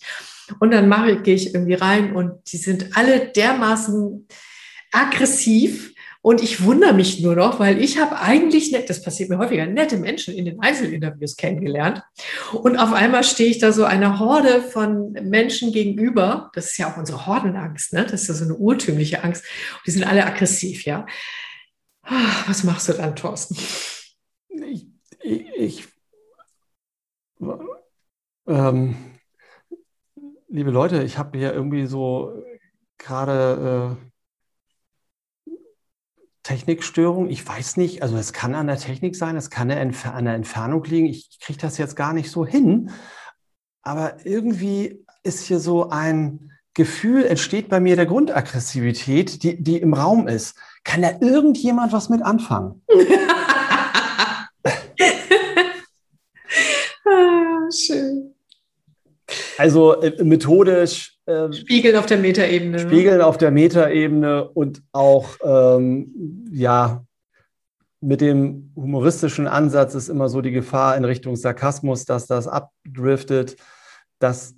Und 0.60 0.72
dann 0.72 0.88
mache, 0.88 1.22
gehe 1.22 1.36
ich 1.36 1.54
irgendwie 1.54 1.74
rein 1.74 2.16
und 2.16 2.52
die 2.52 2.58
sind 2.58 2.96
alle 2.98 3.28
dermaßen 3.28 4.28
aggressiv. 4.92 5.94
Und 6.22 6.44
ich 6.44 6.64
wundere 6.64 6.94
mich 6.94 7.22
nur 7.22 7.36
noch, 7.36 7.60
weil 7.60 7.82
ich 7.82 8.00
habe 8.00 8.20
eigentlich, 8.20 8.72
nett, 8.72 8.90
das 8.90 9.02
passiert 9.02 9.30
mir 9.30 9.38
häufiger, 9.38 9.66
nette 9.66 9.98
Menschen 9.98 10.34
in 10.34 10.46
den 10.46 10.60
Einzelinterviews 10.60 11.38
kennengelernt. 11.38 12.02
Und 12.52 12.78
auf 12.78 12.92
einmal 12.92 13.24
stehe 13.24 13.50
ich 13.50 13.60
da 13.60 13.72
so 13.72 13.86
einer 13.86 14.20
Horde 14.20 14.62
von 14.62 15.14
Menschen 15.14 15.72
gegenüber. 15.72 16.52
Das 16.54 16.72
ist 16.72 16.78
ja 16.78 16.92
auch 16.92 16.98
unsere 16.98 17.28
Hordenangst, 17.28 17.94
ne? 17.94 18.04
Das 18.04 18.24
ist 18.24 18.28
ja 18.28 18.34
so 18.34 18.44
eine 18.44 18.56
urtümliche 18.56 19.24
Angst. 19.24 19.46
Und 19.76 19.88
die 19.88 19.92
sind 19.92 20.04
alle 20.04 20.26
aggressiv, 20.26 20.84
ja. 20.84 21.06
Ah, 22.02 22.44
was 22.48 22.64
machst 22.64 22.90
du 22.90 22.94
dann, 22.94 23.16
Thorsten? 23.16 23.56
Ich, 24.50 24.88
ich, 25.22 25.46
ich 25.56 25.84
ähm, 28.48 28.96
liebe 30.48 30.72
Leute, 30.72 31.04
ich 31.04 31.18
habe 31.18 31.38
hier 31.38 31.54
irgendwie 31.54 31.86
so 31.86 32.44
gerade 32.98 33.98
äh, 35.50 35.52
Technikstörung. 36.44 37.30
Ich 37.30 37.48
weiß 37.48 37.78
nicht, 37.78 38.02
also 38.02 38.18
es 38.18 38.34
kann 38.34 38.56
an 38.56 38.68
der 38.68 38.78
Technik 38.78 39.16
sein, 39.16 39.36
es 39.36 39.50
kann 39.50 39.70
an 39.70 40.26
der 40.26 40.34
Entfernung 40.34 40.84
liegen. 40.86 41.08
Ich 41.08 41.40
kriege 41.42 41.60
das 41.60 41.78
jetzt 41.78 41.96
gar 41.96 42.14
nicht 42.14 42.32
so 42.32 42.46
hin. 42.46 42.92
Aber 43.82 44.26
irgendwie 44.26 45.06
ist 45.24 45.46
hier 45.46 45.60
so 45.60 45.90
ein 45.90 46.52
Gefühl, 46.74 47.26
entsteht 47.26 47.70
bei 47.70 47.80
mir 47.80 47.96
der 47.96 48.06
Grundaggressivität, 48.06 49.44
die, 49.44 49.62
die 49.62 49.78
im 49.78 49.94
Raum 49.94 50.28
ist. 50.28 50.56
Kann 50.84 51.02
da 51.02 51.12
irgendjemand 51.20 51.92
was 51.92 52.10
mit 52.10 52.22
anfangen? 52.22 52.84
ah, 57.06 57.72
schön. 57.72 58.36
Also 59.58 60.02
äh, 60.02 60.24
methodisch. 60.24 61.18
Äh, 61.26 61.52
Spiegeln 61.52 61.96
auf 61.96 62.06
der 62.06 62.18
Metaebene. 62.18 62.72
Ne? 62.72 62.80
Spiegeln 62.80 63.22
auf 63.22 63.38
der 63.38 63.52
Metaebene 63.52 64.50
und 64.50 64.82
auch, 64.92 65.30
ähm, 65.44 66.46
ja, 66.52 67.04
mit 68.00 68.22
dem 68.22 68.72
humoristischen 68.76 69.48
Ansatz 69.48 69.96
ist 69.96 70.10
immer 70.10 70.30
so 70.30 70.42
die 70.42 70.52
Gefahr 70.52 70.96
in 70.96 71.04
Richtung 71.04 71.36
Sarkasmus, 71.36 72.06
dass 72.06 72.28
das 72.28 72.48
abdriftet. 72.48 73.58
Das 74.20 74.56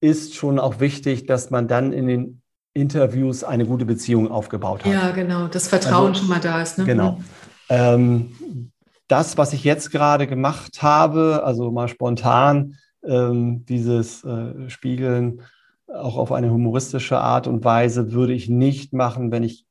ist 0.00 0.34
schon 0.34 0.58
auch 0.58 0.80
wichtig, 0.80 1.26
dass 1.26 1.50
man 1.50 1.68
dann 1.68 1.92
in 1.92 2.06
den 2.06 2.42
Interviews 2.72 3.44
eine 3.44 3.66
gute 3.66 3.84
Beziehung 3.84 4.30
aufgebaut 4.30 4.84
hat. 4.84 4.92
Ja, 4.92 5.10
genau, 5.10 5.48
das 5.48 5.68
Vertrauen 5.68 6.08
also, 6.08 6.20
schon 6.20 6.28
mal 6.28 6.40
da 6.40 6.62
ist. 6.62 6.78
Ne? 6.78 6.84
Genau. 6.84 7.12
Mhm. 7.12 7.24
Ähm, 7.68 8.72
das, 9.08 9.38
was 9.38 9.52
ich 9.52 9.64
jetzt 9.64 9.90
gerade 9.90 10.26
gemacht 10.26 10.82
habe, 10.82 11.42
also 11.44 11.70
mal 11.70 11.88
spontan, 11.88 12.76
dieses 13.06 14.24
äh, 14.24 14.68
Spiegeln 14.68 15.42
auch 15.86 16.16
auf 16.16 16.32
eine 16.32 16.50
humoristische 16.50 17.18
Art 17.18 17.46
und 17.46 17.64
Weise, 17.64 18.12
würde 18.12 18.32
ich 18.32 18.48
nicht 18.48 18.92
machen, 18.92 19.30
wenn 19.30 19.42
ich 19.42 19.66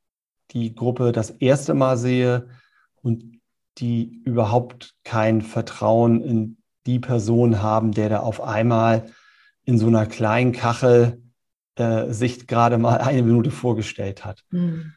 die 0.51 0.73
Gruppe 0.73 1.11
das 1.11 1.29
erste 1.29 1.73
Mal 1.73 1.97
sehe 1.97 2.47
und 3.01 3.41
die 3.77 4.21
überhaupt 4.23 4.95
kein 5.03 5.41
Vertrauen 5.41 6.21
in 6.21 6.57
die 6.85 6.99
Person 6.99 7.61
haben, 7.61 7.91
der 7.91 8.09
da 8.09 8.19
auf 8.21 8.41
einmal 8.41 9.07
in 9.65 9.77
so 9.77 9.87
einer 9.87 10.05
kleinen 10.05 10.51
Kachel 10.51 11.21
äh, 11.75 12.11
sich 12.11 12.47
gerade 12.47 12.77
mal 12.77 12.99
eine 12.99 13.23
Minute 13.23 13.51
vorgestellt 13.51 14.23
hat. 14.23 14.43
Hm. 14.51 14.93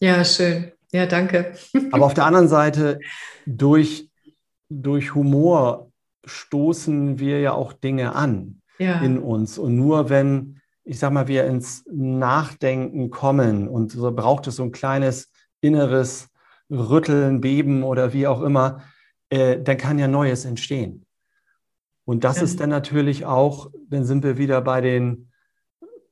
Ja, 0.00 0.24
schön. 0.24 0.72
Ja, 0.92 1.06
danke. 1.06 1.54
Aber 1.92 2.04
auf 2.04 2.14
der 2.14 2.26
anderen 2.26 2.48
Seite, 2.48 3.00
durch, 3.46 4.10
durch 4.68 5.14
Humor 5.14 5.90
stoßen 6.24 7.18
wir 7.18 7.40
ja 7.40 7.52
auch 7.52 7.72
Dinge 7.72 8.14
an 8.14 8.62
ja. 8.78 9.00
in 9.00 9.18
uns. 9.18 9.58
Und 9.58 9.76
nur 9.76 10.10
wenn, 10.10 10.60
ich 10.84 10.98
sag 10.98 11.12
mal, 11.12 11.28
wir 11.28 11.46
ins 11.46 11.84
Nachdenken 11.90 13.10
kommen 13.10 13.68
und 13.68 13.92
so 13.92 14.10
braucht 14.12 14.46
es 14.46 14.56
so 14.56 14.64
ein 14.64 14.72
kleines 14.72 15.30
inneres 15.60 16.28
Rütteln, 16.70 17.40
Beben 17.40 17.82
oder 17.82 18.12
wie 18.12 18.26
auch 18.26 18.42
immer, 18.42 18.82
äh, 19.30 19.60
dann 19.60 19.76
kann 19.76 19.98
ja 19.98 20.08
Neues 20.08 20.44
entstehen. 20.44 21.04
Und 22.04 22.24
das 22.24 22.36
ja. 22.36 22.42
ist 22.42 22.60
dann 22.60 22.70
natürlich 22.70 23.24
auch, 23.24 23.70
dann 23.88 24.04
sind 24.04 24.24
wir 24.24 24.36
wieder 24.36 24.60
bei 24.60 24.80
den, 24.80 25.30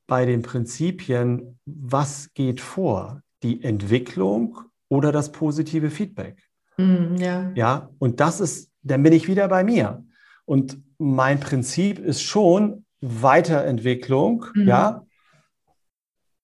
bei 0.07 0.25
den 0.25 0.41
Prinzipien, 0.41 1.59
was 1.65 2.33
geht 2.33 2.61
vor? 2.61 3.21
Die 3.43 3.63
Entwicklung 3.63 4.59
oder 4.89 5.11
das 5.11 5.31
positive 5.31 5.89
Feedback? 5.89 6.41
Mm, 6.77 7.15
ja. 7.17 7.51
ja, 7.53 7.89
und 7.99 8.19
das 8.19 8.39
ist, 8.39 8.71
dann 8.83 9.03
bin 9.03 9.13
ich 9.13 9.27
wieder 9.27 9.47
bei 9.47 9.63
mir. 9.63 10.03
Und 10.45 10.77
mein 10.97 11.39
Prinzip 11.39 11.99
ist 11.99 12.21
schon 12.21 12.85
Weiterentwicklung, 13.01 14.45
mhm. 14.53 14.67
ja, 14.67 15.05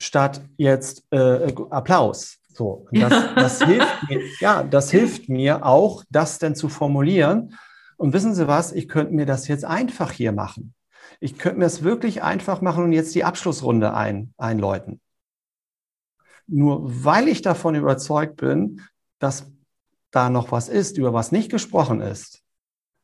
statt 0.01 0.41
jetzt 0.57 1.05
äh, 1.11 1.53
Applaus. 1.69 2.37
So, 2.53 2.87
das, 2.91 3.35
das 3.35 3.61
hilft 3.65 4.09
mir, 4.09 4.21
ja, 4.39 4.63
das 4.63 4.91
hilft 4.91 5.29
mir 5.29 5.65
auch, 5.65 6.03
das 6.09 6.39
denn 6.39 6.55
zu 6.55 6.69
formulieren. 6.69 7.57
Und 7.97 8.13
wissen 8.13 8.33
Sie 8.33 8.47
was? 8.47 8.71
Ich 8.71 8.87
könnte 8.87 9.13
mir 9.13 9.25
das 9.25 9.47
jetzt 9.47 9.65
einfach 9.65 10.11
hier 10.11 10.31
machen. 10.31 10.73
Ich 11.19 11.37
könnte 11.37 11.59
mir 11.59 11.65
es 11.65 11.83
wirklich 11.83 12.23
einfach 12.23 12.61
machen 12.61 12.85
und 12.85 12.93
jetzt 12.93 13.13
die 13.15 13.25
Abschlussrunde 13.25 13.93
ein, 13.93 14.33
einläuten. 14.37 15.01
Nur 16.47 16.81
weil 17.05 17.27
ich 17.27 17.41
davon 17.41 17.75
überzeugt 17.75 18.37
bin, 18.37 18.81
dass 19.19 19.51
da 20.11 20.29
noch 20.29 20.51
was 20.51 20.69
ist, 20.69 20.97
über 20.97 21.13
was 21.13 21.31
nicht 21.31 21.51
gesprochen 21.51 22.01
ist. 22.01 22.43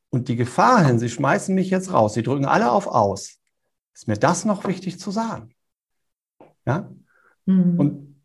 Und 0.10 0.28
die 0.28 0.36
Gefahr 0.36 0.86
hin, 0.86 0.99
sie 0.99 1.10
schmeißen 1.10 1.53
mich 1.53 1.70
jetzt 1.70 1.91
raus, 1.91 2.14
sie 2.14 2.24
drücken 2.24 2.45
alle 2.45 2.72
auf 2.72 2.88
aus. 2.88 3.39
Ist 3.93 4.08
mir 4.08 4.18
das 4.18 4.45
noch 4.45 4.66
wichtig 4.66 4.99
zu 4.99 5.12
sagen? 5.12 5.53
Ja? 6.66 6.89
Mhm. 7.45 7.80
Und 7.80 8.16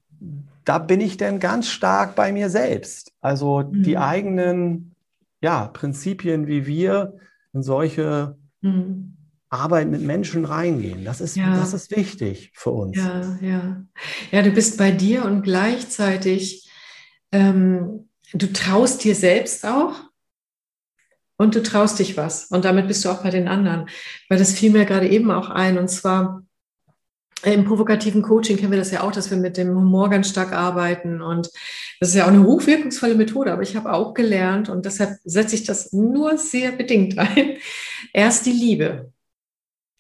da 0.65 0.79
bin 0.79 1.01
ich 1.01 1.17
dann 1.17 1.41
ganz 1.41 1.69
stark 1.69 2.15
bei 2.15 2.33
mir 2.33 2.51
selbst. 2.51 3.13
Also 3.21 3.61
mhm. 3.61 3.83
die 3.83 3.99
eigenen 3.99 4.95
ja, 5.41 5.67
Prinzipien, 5.69 6.47
wie 6.47 6.67
wir 6.67 7.17
in 7.53 7.63
solche 7.63 8.37
mhm. 8.61 9.17
Arbeit 9.49 9.89
mit 9.89 10.03
Menschen 10.03 10.45
reingehen. 10.45 11.05
Das 11.05 11.21
ist, 11.21 11.37
ja. 11.37 11.57
das 11.57 11.75
ist 11.75 11.95
wichtig 11.97 12.53
für 12.55 12.71
uns. 12.71 12.97
Ja, 12.97 13.39
ja. 13.41 13.85
Ja, 14.31 14.43
du 14.43 14.51
bist 14.53 14.79
bei 14.79 14.93
dir 14.93 15.25
und 15.25 15.43
gleichzeitig, 15.43 16.71
ähm, 17.33 18.10
du 18.33 18.53
traust 18.53 19.05
dir 19.05 19.15
selbst 19.15 19.65
auch 19.67 19.95
und 21.37 21.55
du 21.55 21.63
traust 21.63 21.99
dich 21.99 22.17
was. 22.17 22.47
Und 22.47 22.65
damit 22.65 22.87
bist 22.87 23.05
du 23.05 23.09
auch 23.09 23.23
bei 23.23 23.31
den 23.31 23.49
anderen. 23.49 23.89
Weil 24.29 24.39
das 24.39 24.53
fiel 24.53 24.71
mir 24.71 24.85
gerade 24.85 25.09
eben 25.09 25.31
auch 25.31 25.49
ein. 25.49 25.79
Und 25.79 25.89
zwar 25.89 26.45
im 27.43 27.65
provokativen 27.65 28.21
Coaching 28.21 28.59
kennen 28.59 28.73
wir 28.73 28.79
das 28.79 28.91
ja 28.91 29.03
auch, 29.03 29.13
dass 29.13 29.31
wir 29.31 29.39
mit 29.39 29.57
dem 29.57 29.75
Humor 29.75 30.11
ganz 30.11 30.29
stark 30.29 30.53
arbeiten. 30.53 31.23
Und 31.23 31.51
das 31.99 32.11
ist 32.11 32.15
ja 32.15 32.25
auch 32.25 32.29
eine 32.29 32.45
hochwirkungsvolle 32.45 33.15
Methode. 33.15 33.53
Aber 33.53 33.63
ich 33.63 33.75
habe 33.75 33.93
auch 33.93 34.13
gelernt, 34.13 34.69
und 34.69 34.85
deshalb 34.85 35.19
setze 35.25 35.55
ich 35.55 35.65
das 35.65 35.93
nur 35.93 36.37
sehr 36.37 36.73
bedingt 36.73 37.19
ein, 37.19 37.57
erst 38.13 38.47
die 38.47 38.53
Liebe. 38.53 39.13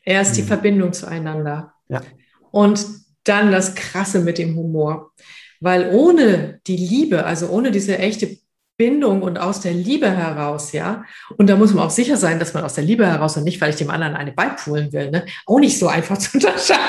Erst 0.03 0.37
die 0.37 0.43
mhm. 0.43 0.47
Verbindung 0.47 0.93
zueinander. 0.93 1.73
Ja. 1.89 2.03
Und 2.51 2.87
dann 3.25 3.53
das 3.53 3.75
Krasse 3.75 4.21
mit 4.21 4.39
dem 4.39 4.57
Humor. 4.57 5.13
Weil 5.61 5.91
ohne 5.93 6.61
die 6.67 6.77
Liebe, 6.77 7.25
also 7.25 7.49
ohne 7.49 7.71
diese 7.71 7.99
echte 7.99 8.39
Bindung 8.81 9.21
und 9.21 9.39
aus 9.39 9.61
der 9.61 9.75
Liebe 9.75 10.11
heraus, 10.11 10.73
ja. 10.73 11.05
Und 11.37 11.51
da 11.51 11.57
muss 11.57 11.75
man 11.75 11.85
auch 11.85 11.91
sicher 11.91 12.17
sein, 12.17 12.39
dass 12.39 12.55
man 12.55 12.65
aus 12.65 12.73
der 12.73 12.85
Liebe 12.85 13.07
heraus 13.07 13.37
und 13.37 13.45
nicht, 13.45 13.61
weil 13.61 13.69
ich 13.69 13.77
dem 13.77 13.91
anderen 13.91 14.17
eine 14.17 14.33
beipulen 14.33 14.91
will, 14.95 15.11
ne? 15.11 15.27
auch 15.45 15.59
nicht 15.59 15.79
so 15.79 15.87
einfach 15.87 16.17
zu 16.17 16.31
unterscheiden. 16.35 16.81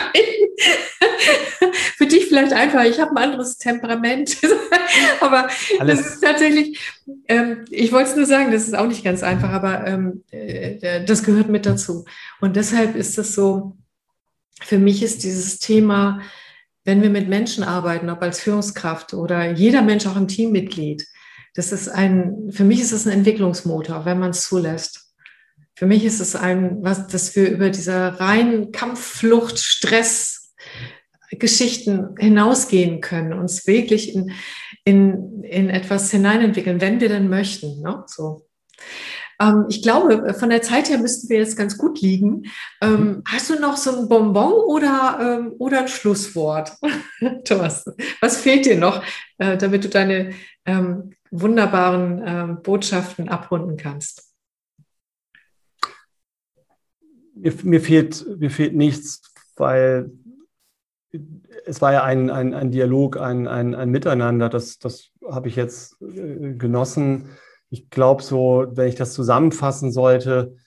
Für 1.98 2.06
dich 2.08 2.28
vielleicht 2.28 2.54
einfach, 2.54 2.86
ich 2.86 2.98
habe 3.02 3.12
ein 3.12 3.18
anderes 3.18 3.58
Temperament. 3.58 4.38
aber 5.20 5.50
Alles. 5.80 5.98
das 6.02 6.14
ist 6.14 6.22
tatsächlich, 6.22 6.80
ähm, 7.28 7.66
ich 7.70 7.92
wollte 7.92 8.12
es 8.12 8.16
nur 8.16 8.26
sagen, 8.26 8.54
das 8.54 8.68
ist 8.68 8.76
auch 8.78 8.88
nicht 8.88 9.04
ganz 9.04 9.22
einfach, 9.22 9.50
aber 9.50 9.86
ähm, 9.86 10.24
äh, 10.32 11.04
das 11.04 11.24
gehört 11.24 11.50
mit 11.50 11.66
dazu. 11.66 12.06
Und 12.40 12.56
deshalb 12.56 12.96
ist 12.96 13.18
das 13.18 13.34
so, 13.34 13.76
für 14.62 14.78
mich 14.78 15.04
ist 15.04 15.24
dieses 15.24 15.60
Thema, 15.60 16.22
wenn 16.84 17.02
wir 17.02 17.10
mit 17.10 17.30
Menschen 17.30 17.64
arbeiten, 17.64 18.10
ob 18.10 18.22
als 18.22 18.42
Führungskraft 18.42 19.14
oder 19.14 19.52
jeder 19.52 19.82
Mensch 19.82 20.08
auch 20.08 20.18
im 20.18 20.28
Teammitglied, 20.28 21.06
das 21.54 21.72
ist 21.72 21.90
ein, 21.90 22.50
für 22.52 22.64
mich 22.64 22.82
ist 22.82 22.92
es 22.92 23.06
ein 23.06 23.14
Entwicklungsmotor, 23.14 24.06
wenn 24.06 24.20
man 24.20 24.32
es 24.32 24.44
zulässt. 24.44 25.14
Für 25.76 25.86
mich 25.86 26.06
ist 26.06 26.20
es 26.20 26.36
ein, 26.36 26.78
was, 26.82 27.08
dass 27.08 27.36
wir 27.36 27.50
über 27.50 27.70
diese 27.70 28.20
reinen 28.20 28.72
Kampfflucht, 28.72 29.60
Stress, 29.60 30.54
Geschichten 31.32 32.16
hinausgehen 32.20 33.02
können, 33.02 33.34
uns 33.34 33.66
wirklich 33.66 34.14
in, 34.16 34.32
in, 34.84 35.44
in 35.44 35.70
etwas 35.70 36.12
hineinentwickeln, 36.12 36.82
wenn 36.82 37.00
wir 37.00 37.10
denn 37.10 37.30
möchten. 37.30 37.82
Ne? 37.82 38.04
So. 38.08 38.48
Ähm, 39.42 39.66
ich 39.70 39.82
glaube, 39.82 40.34
von 40.36 40.50
der 40.50 40.62
Zeit 40.62 40.90
her 40.90 41.00
müssten 41.00 41.30
wir 41.30 41.40
jetzt 41.40 41.58
ganz 41.58 41.78
gut 41.78 42.00
liegen. 42.02 42.44
Ähm, 42.82 42.92
mhm. 42.92 43.24
hast 43.28 43.50
du 43.50 43.60
noch 43.60 43.76
so 43.76 43.98
ein 43.98 44.08
Bonbon 44.08 44.54
oder, 44.54 45.40
ähm, 45.40 45.54
oder 45.58 45.82
ein 45.82 45.88
Schlusswort, 45.88 46.78
Thorsten? 47.46 47.94
Was 48.20 48.38
fehlt 48.38 48.66
dir 48.66 48.78
noch, 48.78 49.04
äh, 49.40 49.58
damit 49.58 49.84
du 49.84 49.90
deine 49.90 50.34
ähm, 50.66 51.14
wunderbaren 51.32 52.22
äh, 52.22 52.62
Botschaften 52.62 53.30
abrunden 53.30 53.78
kannst? 53.78 54.32
Mir, 57.34 57.54
mir, 57.64 57.82
fehlt, 57.82 58.40
mir 58.40 58.52
fehlt 58.52 58.76
nichts, 58.76 59.34
weil 59.56 60.12
es 61.66 61.82
war 61.82 61.94
ja 61.94 62.04
ein, 62.04 62.30
ein, 62.30 62.54
ein 62.54 62.72
Dialog, 62.72 63.18
ein, 63.18 63.48
ein, 63.48 63.74
ein 63.74 63.90
Miteinander, 63.90 64.50
das, 64.50 64.78
das 64.78 65.10
habe 65.28 65.48
ich 65.48 65.56
jetzt 65.56 66.00
äh, 66.02 66.54
genossen. 66.54 67.30
Ich 67.72 67.90
glaube, 67.90 68.22
so, 68.22 68.68
wenn 68.72 68.90
ich 68.90 68.96
das 68.96 69.14
zusammenfassen 69.14 69.94
sollte, 69.94 70.58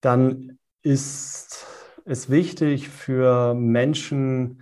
dann 0.00 0.58
ist 0.82 1.64
es 2.04 2.28
wichtig 2.28 2.88
für 2.88 3.54
Menschen, 3.54 4.60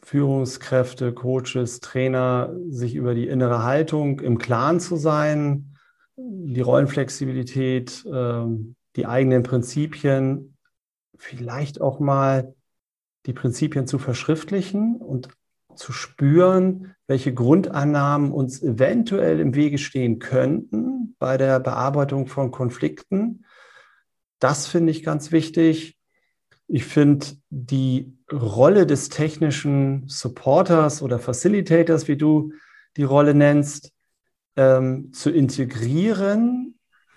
Führungskräfte, 0.00 1.12
Coaches, 1.12 1.80
Trainer, 1.80 2.54
sich 2.68 2.94
über 2.94 3.14
die 3.14 3.26
innere 3.26 3.64
Haltung 3.64 4.20
im 4.20 4.38
Klaren 4.38 4.78
zu 4.78 4.94
sein, 4.94 5.76
die 6.16 6.60
Rollenflexibilität, 6.60 8.06
ähm, 8.10 8.76
die 8.94 9.06
eigenen 9.06 9.42
Prinzipien, 9.42 10.56
vielleicht 11.18 11.80
auch 11.80 11.98
mal 11.98 12.54
die 13.26 13.32
Prinzipien 13.32 13.88
zu 13.88 13.98
verschriftlichen 13.98 14.96
und 14.96 15.28
zu 15.76 15.92
spüren, 15.92 16.94
welche 17.06 17.34
Grundannahmen 17.34 18.32
uns 18.32 18.62
eventuell 18.62 19.40
im 19.40 19.54
Wege 19.54 19.78
stehen 19.78 20.18
könnten 20.18 21.14
bei 21.18 21.36
der 21.36 21.60
Bearbeitung 21.60 22.26
von 22.26 22.50
Konflikten. 22.50 23.44
Das 24.38 24.66
finde 24.66 24.90
ich 24.90 25.02
ganz 25.02 25.32
wichtig. 25.32 25.98
Ich 26.66 26.84
finde 26.84 27.26
die 27.50 28.16
Rolle 28.32 28.86
des 28.86 29.08
technischen 29.10 30.08
Supporters 30.08 31.02
oder 31.02 31.18
Facilitators, 31.18 32.08
wie 32.08 32.16
du 32.16 32.52
die 32.96 33.02
Rolle 33.02 33.34
nennst, 33.34 33.92
ähm, 34.56 35.12
zu 35.12 35.30
integrieren 35.30 36.73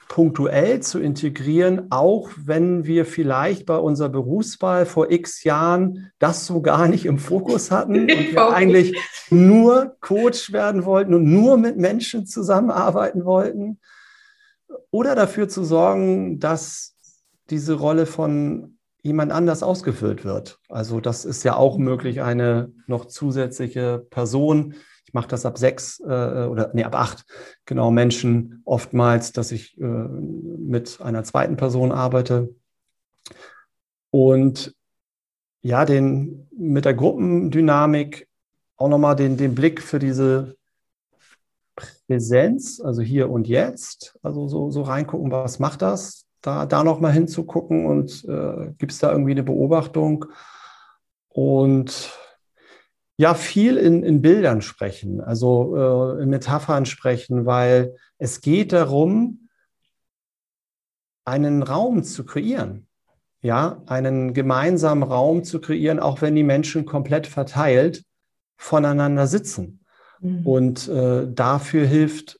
punktuell 0.07 0.81
zu 0.81 0.99
integrieren, 0.99 1.87
auch 1.89 2.29
wenn 2.37 2.85
wir 2.85 3.05
vielleicht 3.05 3.65
bei 3.65 3.77
unserer 3.77 4.09
Berufswahl 4.09 4.85
vor 4.85 5.11
x 5.11 5.43
Jahren 5.43 6.11
das 6.19 6.45
so 6.45 6.61
gar 6.61 6.87
nicht 6.87 7.05
im 7.05 7.19
Fokus 7.19 7.71
hatten 7.71 8.01
und 8.01 8.31
wir 8.31 8.53
eigentlich 8.53 8.97
nur 9.29 9.97
Coach 9.99 10.53
werden 10.53 10.85
wollten 10.85 11.13
und 11.13 11.23
nur 11.23 11.57
mit 11.57 11.77
Menschen 11.77 12.25
zusammenarbeiten 12.25 13.25
wollten. 13.25 13.79
Oder 14.91 15.15
dafür 15.15 15.49
zu 15.49 15.63
sorgen, 15.63 16.39
dass 16.39 16.95
diese 17.49 17.73
Rolle 17.73 18.05
von 18.05 18.77
jemand 19.01 19.31
anders 19.31 19.63
ausgefüllt 19.63 20.25
wird. 20.25 20.59
Also 20.69 20.99
das 20.99 21.25
ist 21.25 21.43
ja 21.43 21.55
auch 21.55 21.77
möglich, 21.77 22.21
eine 22.21 22.73
noch 22.87 23.05
zusätzliche 23.05 24.05
Person 24.09 24.75
ich 25.07 25.13
mache 25.13 25.29
das 25.29 25.45
ab 25.45 25.57
sechs 25.57 26.01
äh, 26.01 26.03
oder 26.03 26.71
nee, 26.73 26.83
ab 26.83 26.93
acht, 26.93 27.25
genau, 27.65 27.91
Menschen 27.91 28.61
oftmals, 28.65 29.31
dass 29.31 29.53
ich 29.53 29.79
äh, 29.79 29.85
mit 29.85 30.99
einer 31.01 31.23
zweiten 31.23 31.55
Person 31.55 31.93
arbeite. 31.93 32.53
Und 34.11 34.75
ja, 35.61 35.85
den, 35.85 36.49
mit 36.51 36.83
der 36.83 36.93
Gruppendynamik 36.93 38.27
auch 38.75 38.89
nochmal 38.89 39.15
den, 39.15 39.37
den 39.37 39.55
Blick 39.55 39.81
für 39.81 39.97
diese 39.97 40.57
Präsenz, 41.75 42.81
also 42.81 43.01
hier 43.01 43.29
und 43.29 43.47
jetzt, 43.47 44.19
also 44.21 44.49
so, 44.49 44.71
so 44.71 44.81
reingucken, 44.81 45.31
was 45.31 45.59
macht 45.59 45.81
das? 45.81 46.25
Da, 46.41 46.65
da 46.65 46.83
nochmal 46.83 47.13
hinzugucken 47.13 47.85
und 47.85 48.25
äh, 48.25 48.73
gibt 48.77 48.91
es 48.91 48.99
da 48.99 49.11
irgendwie 49.11 49.31
eine 49.31 49.43
Beobachtung? 49.43 50.25
Und 51.29 52.11
ja, 53.17 53.33
viel 53.33 53.77
in, 53.77 54.03
in 54.03 54.21
Bildern 54.21 54.61
sprechen, 54.61 55.21
also 55.21 55.75
äh, 55.75 56.23
in 56.23 56.29
Metaphern 56.29 56.85
sprechen, 56.85 57.45
weil 57.45 57.95
es 58.19 58.41
geht 58.41 58.71
darum, 58.71 59.49
einen 61.25 61.63
Raum 61.63 62.03
zu 62.03 62.25
kreieren. 62.25 62.87
Ja, 63.41 63.83
einen 63.85 64.33
gemeinsamen 64.33 65.03
Raum 65.03 65.43
zu 65.43 65.61
kreieren, 65.61 65.99
auch 65.99 66.21
wenn 66.21 66.35
die 66.35 66.43
Menschen 66.43 66.85
komplett 66.85 67.27
verteilt 67.27 68.03
voneinander 68.55 69.27
sitzen. 69.27 69.85
Mhm. 70.19 70.45
Und 70.45 70.87
äh, 70.87 71.27
dafür 71.31 71.85
hilft 71.85 72.39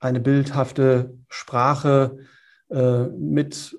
eine 0.00 0.20
bildhafte 0.20 1.18
Sprache 1.28 2.18
äh, 2.70 3.04
mit 3.04 3.78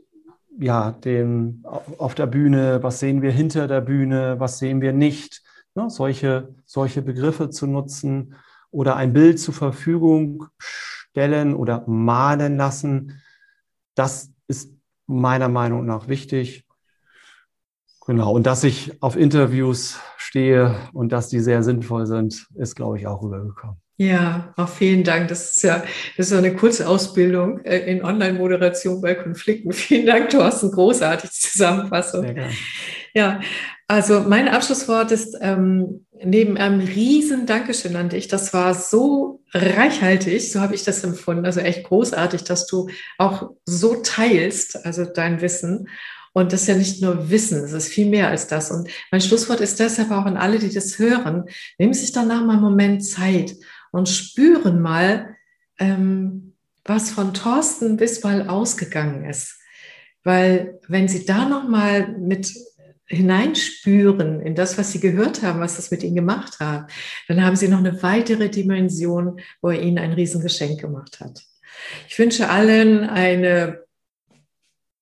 ja, 0.60 0.92
dem 0.92 1.64
auf 1.98 2.16
der 2.16 2.28
Bühne, 2.28 2.84
was 2.84 3.00
sehen 3.00 3.22
wir 3.22 3.32
hinter 3.32 3.68
der 3.68 3.82
Bühne, 3.82 4.40
was 4.40 4.60
sehen 4.60 4.82
wir 4.82 4.94
nicht, 4.94 5.42
ne, 5.80 5.90
solche, 5.90 6.56
solche 6.66 7.02
Begriffe 7.02 7.50
zu 7.50 7.68
nutzen 7.68 8.36
oder 8.72 8.96
ein 8.96 9.14
Bild 9.14 9.40
zur 9.40 9.54
Verfügung 9.54 10.48
stellen 10.58 11.56
oder 11.56 11.84
malen 11.88 12.58
lassen. 12.58 13.22
Das 13.96 14.32
ist 14.48 14.74
meiner 15.08 15.50
Meinung 15.50 15.86
nach 15.86 16.08
wichtig. 16.08 16.66
Genau. 18.06 18.32
Und 18.32 18.46
dass 18.46 18.64
ich 18.64 19.02
auf 19.02 19.16
Interviews 19.16 20.00
stehe 20.18 20.76
und 20.94 21.12
dass 21.12 21.30
die 21.30 21.40
sehr 21.40 21.64
sinnvoll 21.64 22.06
sind, 22.08 22.48
ist, 22.56 22.76
glaube 22.76 22.98
ich, 22.98 23.08
auch 23.08 23.22
rübergekommen. 23.22 23.78
Ja, 23.98 24.54
auch 24.56 24.70
vielen 24.70 25.04
Dank. 25.04 25.28
Das 25.28 25.58
ist 25.58 25.64
ja, 25.64 25.84
das 26.16 26.32
ist 26.32 26.38
eine 26.38 26.56
Kurzausbildung 26.56 27.66
äh, 27.66 27.80
in 27.80 28.04
Online-Moderation 28.04 29.02
bei 29.02 29.14
Konflikten. 29.14 29.74
Vielen 29.74 30.06
Dank, 30.06 30.30
Thorsten. 30.30 30.72
Großartig 30.72 31.30
Zusammenfassung. 31.32 32.22
Sehr 32.22 32.34
gerne. 32.34 32.54
Ja, 33.14 33.42
also 33.90 34.20
mein 34.20 34.48
Abschlusswort 34.48 35.12
ist 35.12 35.36
ähm, 35.42 36.06
neben 36.24 36.58
einem 36.58 36.80
riesen 36.80 37.48
Dankeschön 37.48 37.96
an 37.96 38.10
dich. 38.10 38.28
Das 38.28 38.54
war 38.54 38.76
so 38.76 39.42
reichhaltig, 39.52 40.52
so 40.52 40.62
habe 40.62 40.76
ich 40.76 40.84
das 40.84 41.04
empfunden. 41.04 41.44
Also 41.44 41.60
echt 41.62 41.86
großartig, 41.86 42.44
dass 42.44 42.68
du 42.68 42.88
auch 43.18 43.50
so 43.66 43.96
teilst, 43.96 44.86
also 44.86 45.06
dein 45.06 45.42
Wissen. 45.42 45.90
Und 46.34 46.54
das 46.54 46.62
ist 46.62 46.68
ja 46.68 46.76
nicht 46.76 47.02
nur 47.02 47.32
Wissen, 47.32 47.64
es 47.64 47.74
ist 47.74 47.88
viel 47.88 48.08
mehr 48.08 48.28
als 48.28 48.46
das. 48.46 48.70
Und 48.70 48.88
mein 49.10 49.22
Schlusswort 49.22 49.60
ist 49.60 49.80
deshalb 49.80 50.12
auch 50.12 50.26
an 50.26 50.38
alle, 50.38 50.60
die 50.60 50.72
das 50.72 51.00
hören, 51.00 51.46
nehmen 51.80 51.96
sich 51.96 52.12
danach 52.12 52.46
mal 52.46 52.54
einen 52.54 52.62
Moment 52.62 53.04
Zeit 53.04 53.56
und 53.92 54.08
spüren 54.08 54.82
mal, 54.84 55.36
ähm, 55.80 56.54
was 56.86 57.10
von 57.10 57.34
Thorsten 57.34 57.98
Bisbal 57.98 58.50
ausgegangen 58.50 59.28
ist. 59.28 59.58
Weil 60.24 60.80
wenn 60.88 61.08
Sie 61.08 61.26
da 61.26 61.50
nochmal 61.50 62.08
mit 62.20 62.54
hineinspüren 63.10 64.40
in 64.40 64.56
das, 64.56 64.78
was 64.78 64.92
Sie 64.92 65.00
gehört 65.00 65.42
haben, 65.42 65.60
was 65.60 65.76
das 65.76 65.92
mit 65.92 66.04
Ihnen 66.04 66.16
gemacht 66.16 66.60
hat, 66.60 66.90
dann 67.28 67.44
haben 67.44 67.56
Sie 67.56 67.68
noch 67.68 67.80
eine 67.80 68.02
weitere 68.04 68.50
Dimension, 68.50 69.40
wo 69.62 69.70
er 69.70 69.82
Ihnen 69.82 69.98
ein 69.98 70.14
Riesengeschenk 70.14 70.80
gemacht 70.80 71.20
hat. 71.20 71.42
Ich 72.08 72.20
wünsche 72.20 72.50
allen 72.50 73.10
eine 73.10 73.84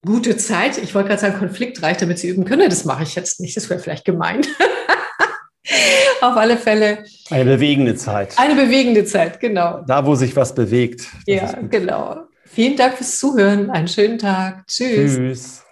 gute 0.06 0.38
Zeit. 0.38 0.78
Ich 0.78 0.96
wollte 0.96 1.10
gerade 1.10 1.22
sagen, 1.22 1.40
konfliktreich, 1.40 1.98
damit 1.98 2.20
Sie 2.20 2.30
üben 2.30 2.46
können. 2.46 2.70
Das 2.70 2.86
mache 2.86 3.04
ich 3.04 3.16
jetzt 3.16 3.42
nicht. 3.42 3.58
Das 3.58 3.70
wäre 3.70 3.80
vielleicht 3.80 4.06
gemein. 4.06 4.42
Auf 6.22 6.38
alle 6.38 6.58
Fälle. 6.58 7.04
Eine 7.30 7.46
bewegende 7.46 7.96
Zeit. 7.96 8.36
Eine 8.38 8.56
bewegende 8.56 9.04
Zeit, 9.06 9.40
genau. 9.40 9.84
Da, 9.86 10.06
wo 10.06 10.16
sich 10.16 10.36
was 10.36 10.56
bewegt. 10.56 11.08
Ja, 11.26 11.60
genau. 11.70 12.28
Vielen 12.46 12.78
Dank 12.78 12.96
fürs 12.96 13.20
Zuhören. 13.20 13.70
Einen 13.70 13.88
schönen 13.88 14.18
Tag. 14.18 14.66
Tschüss. 14.68 15.16
Tschüss. 15.16 15.67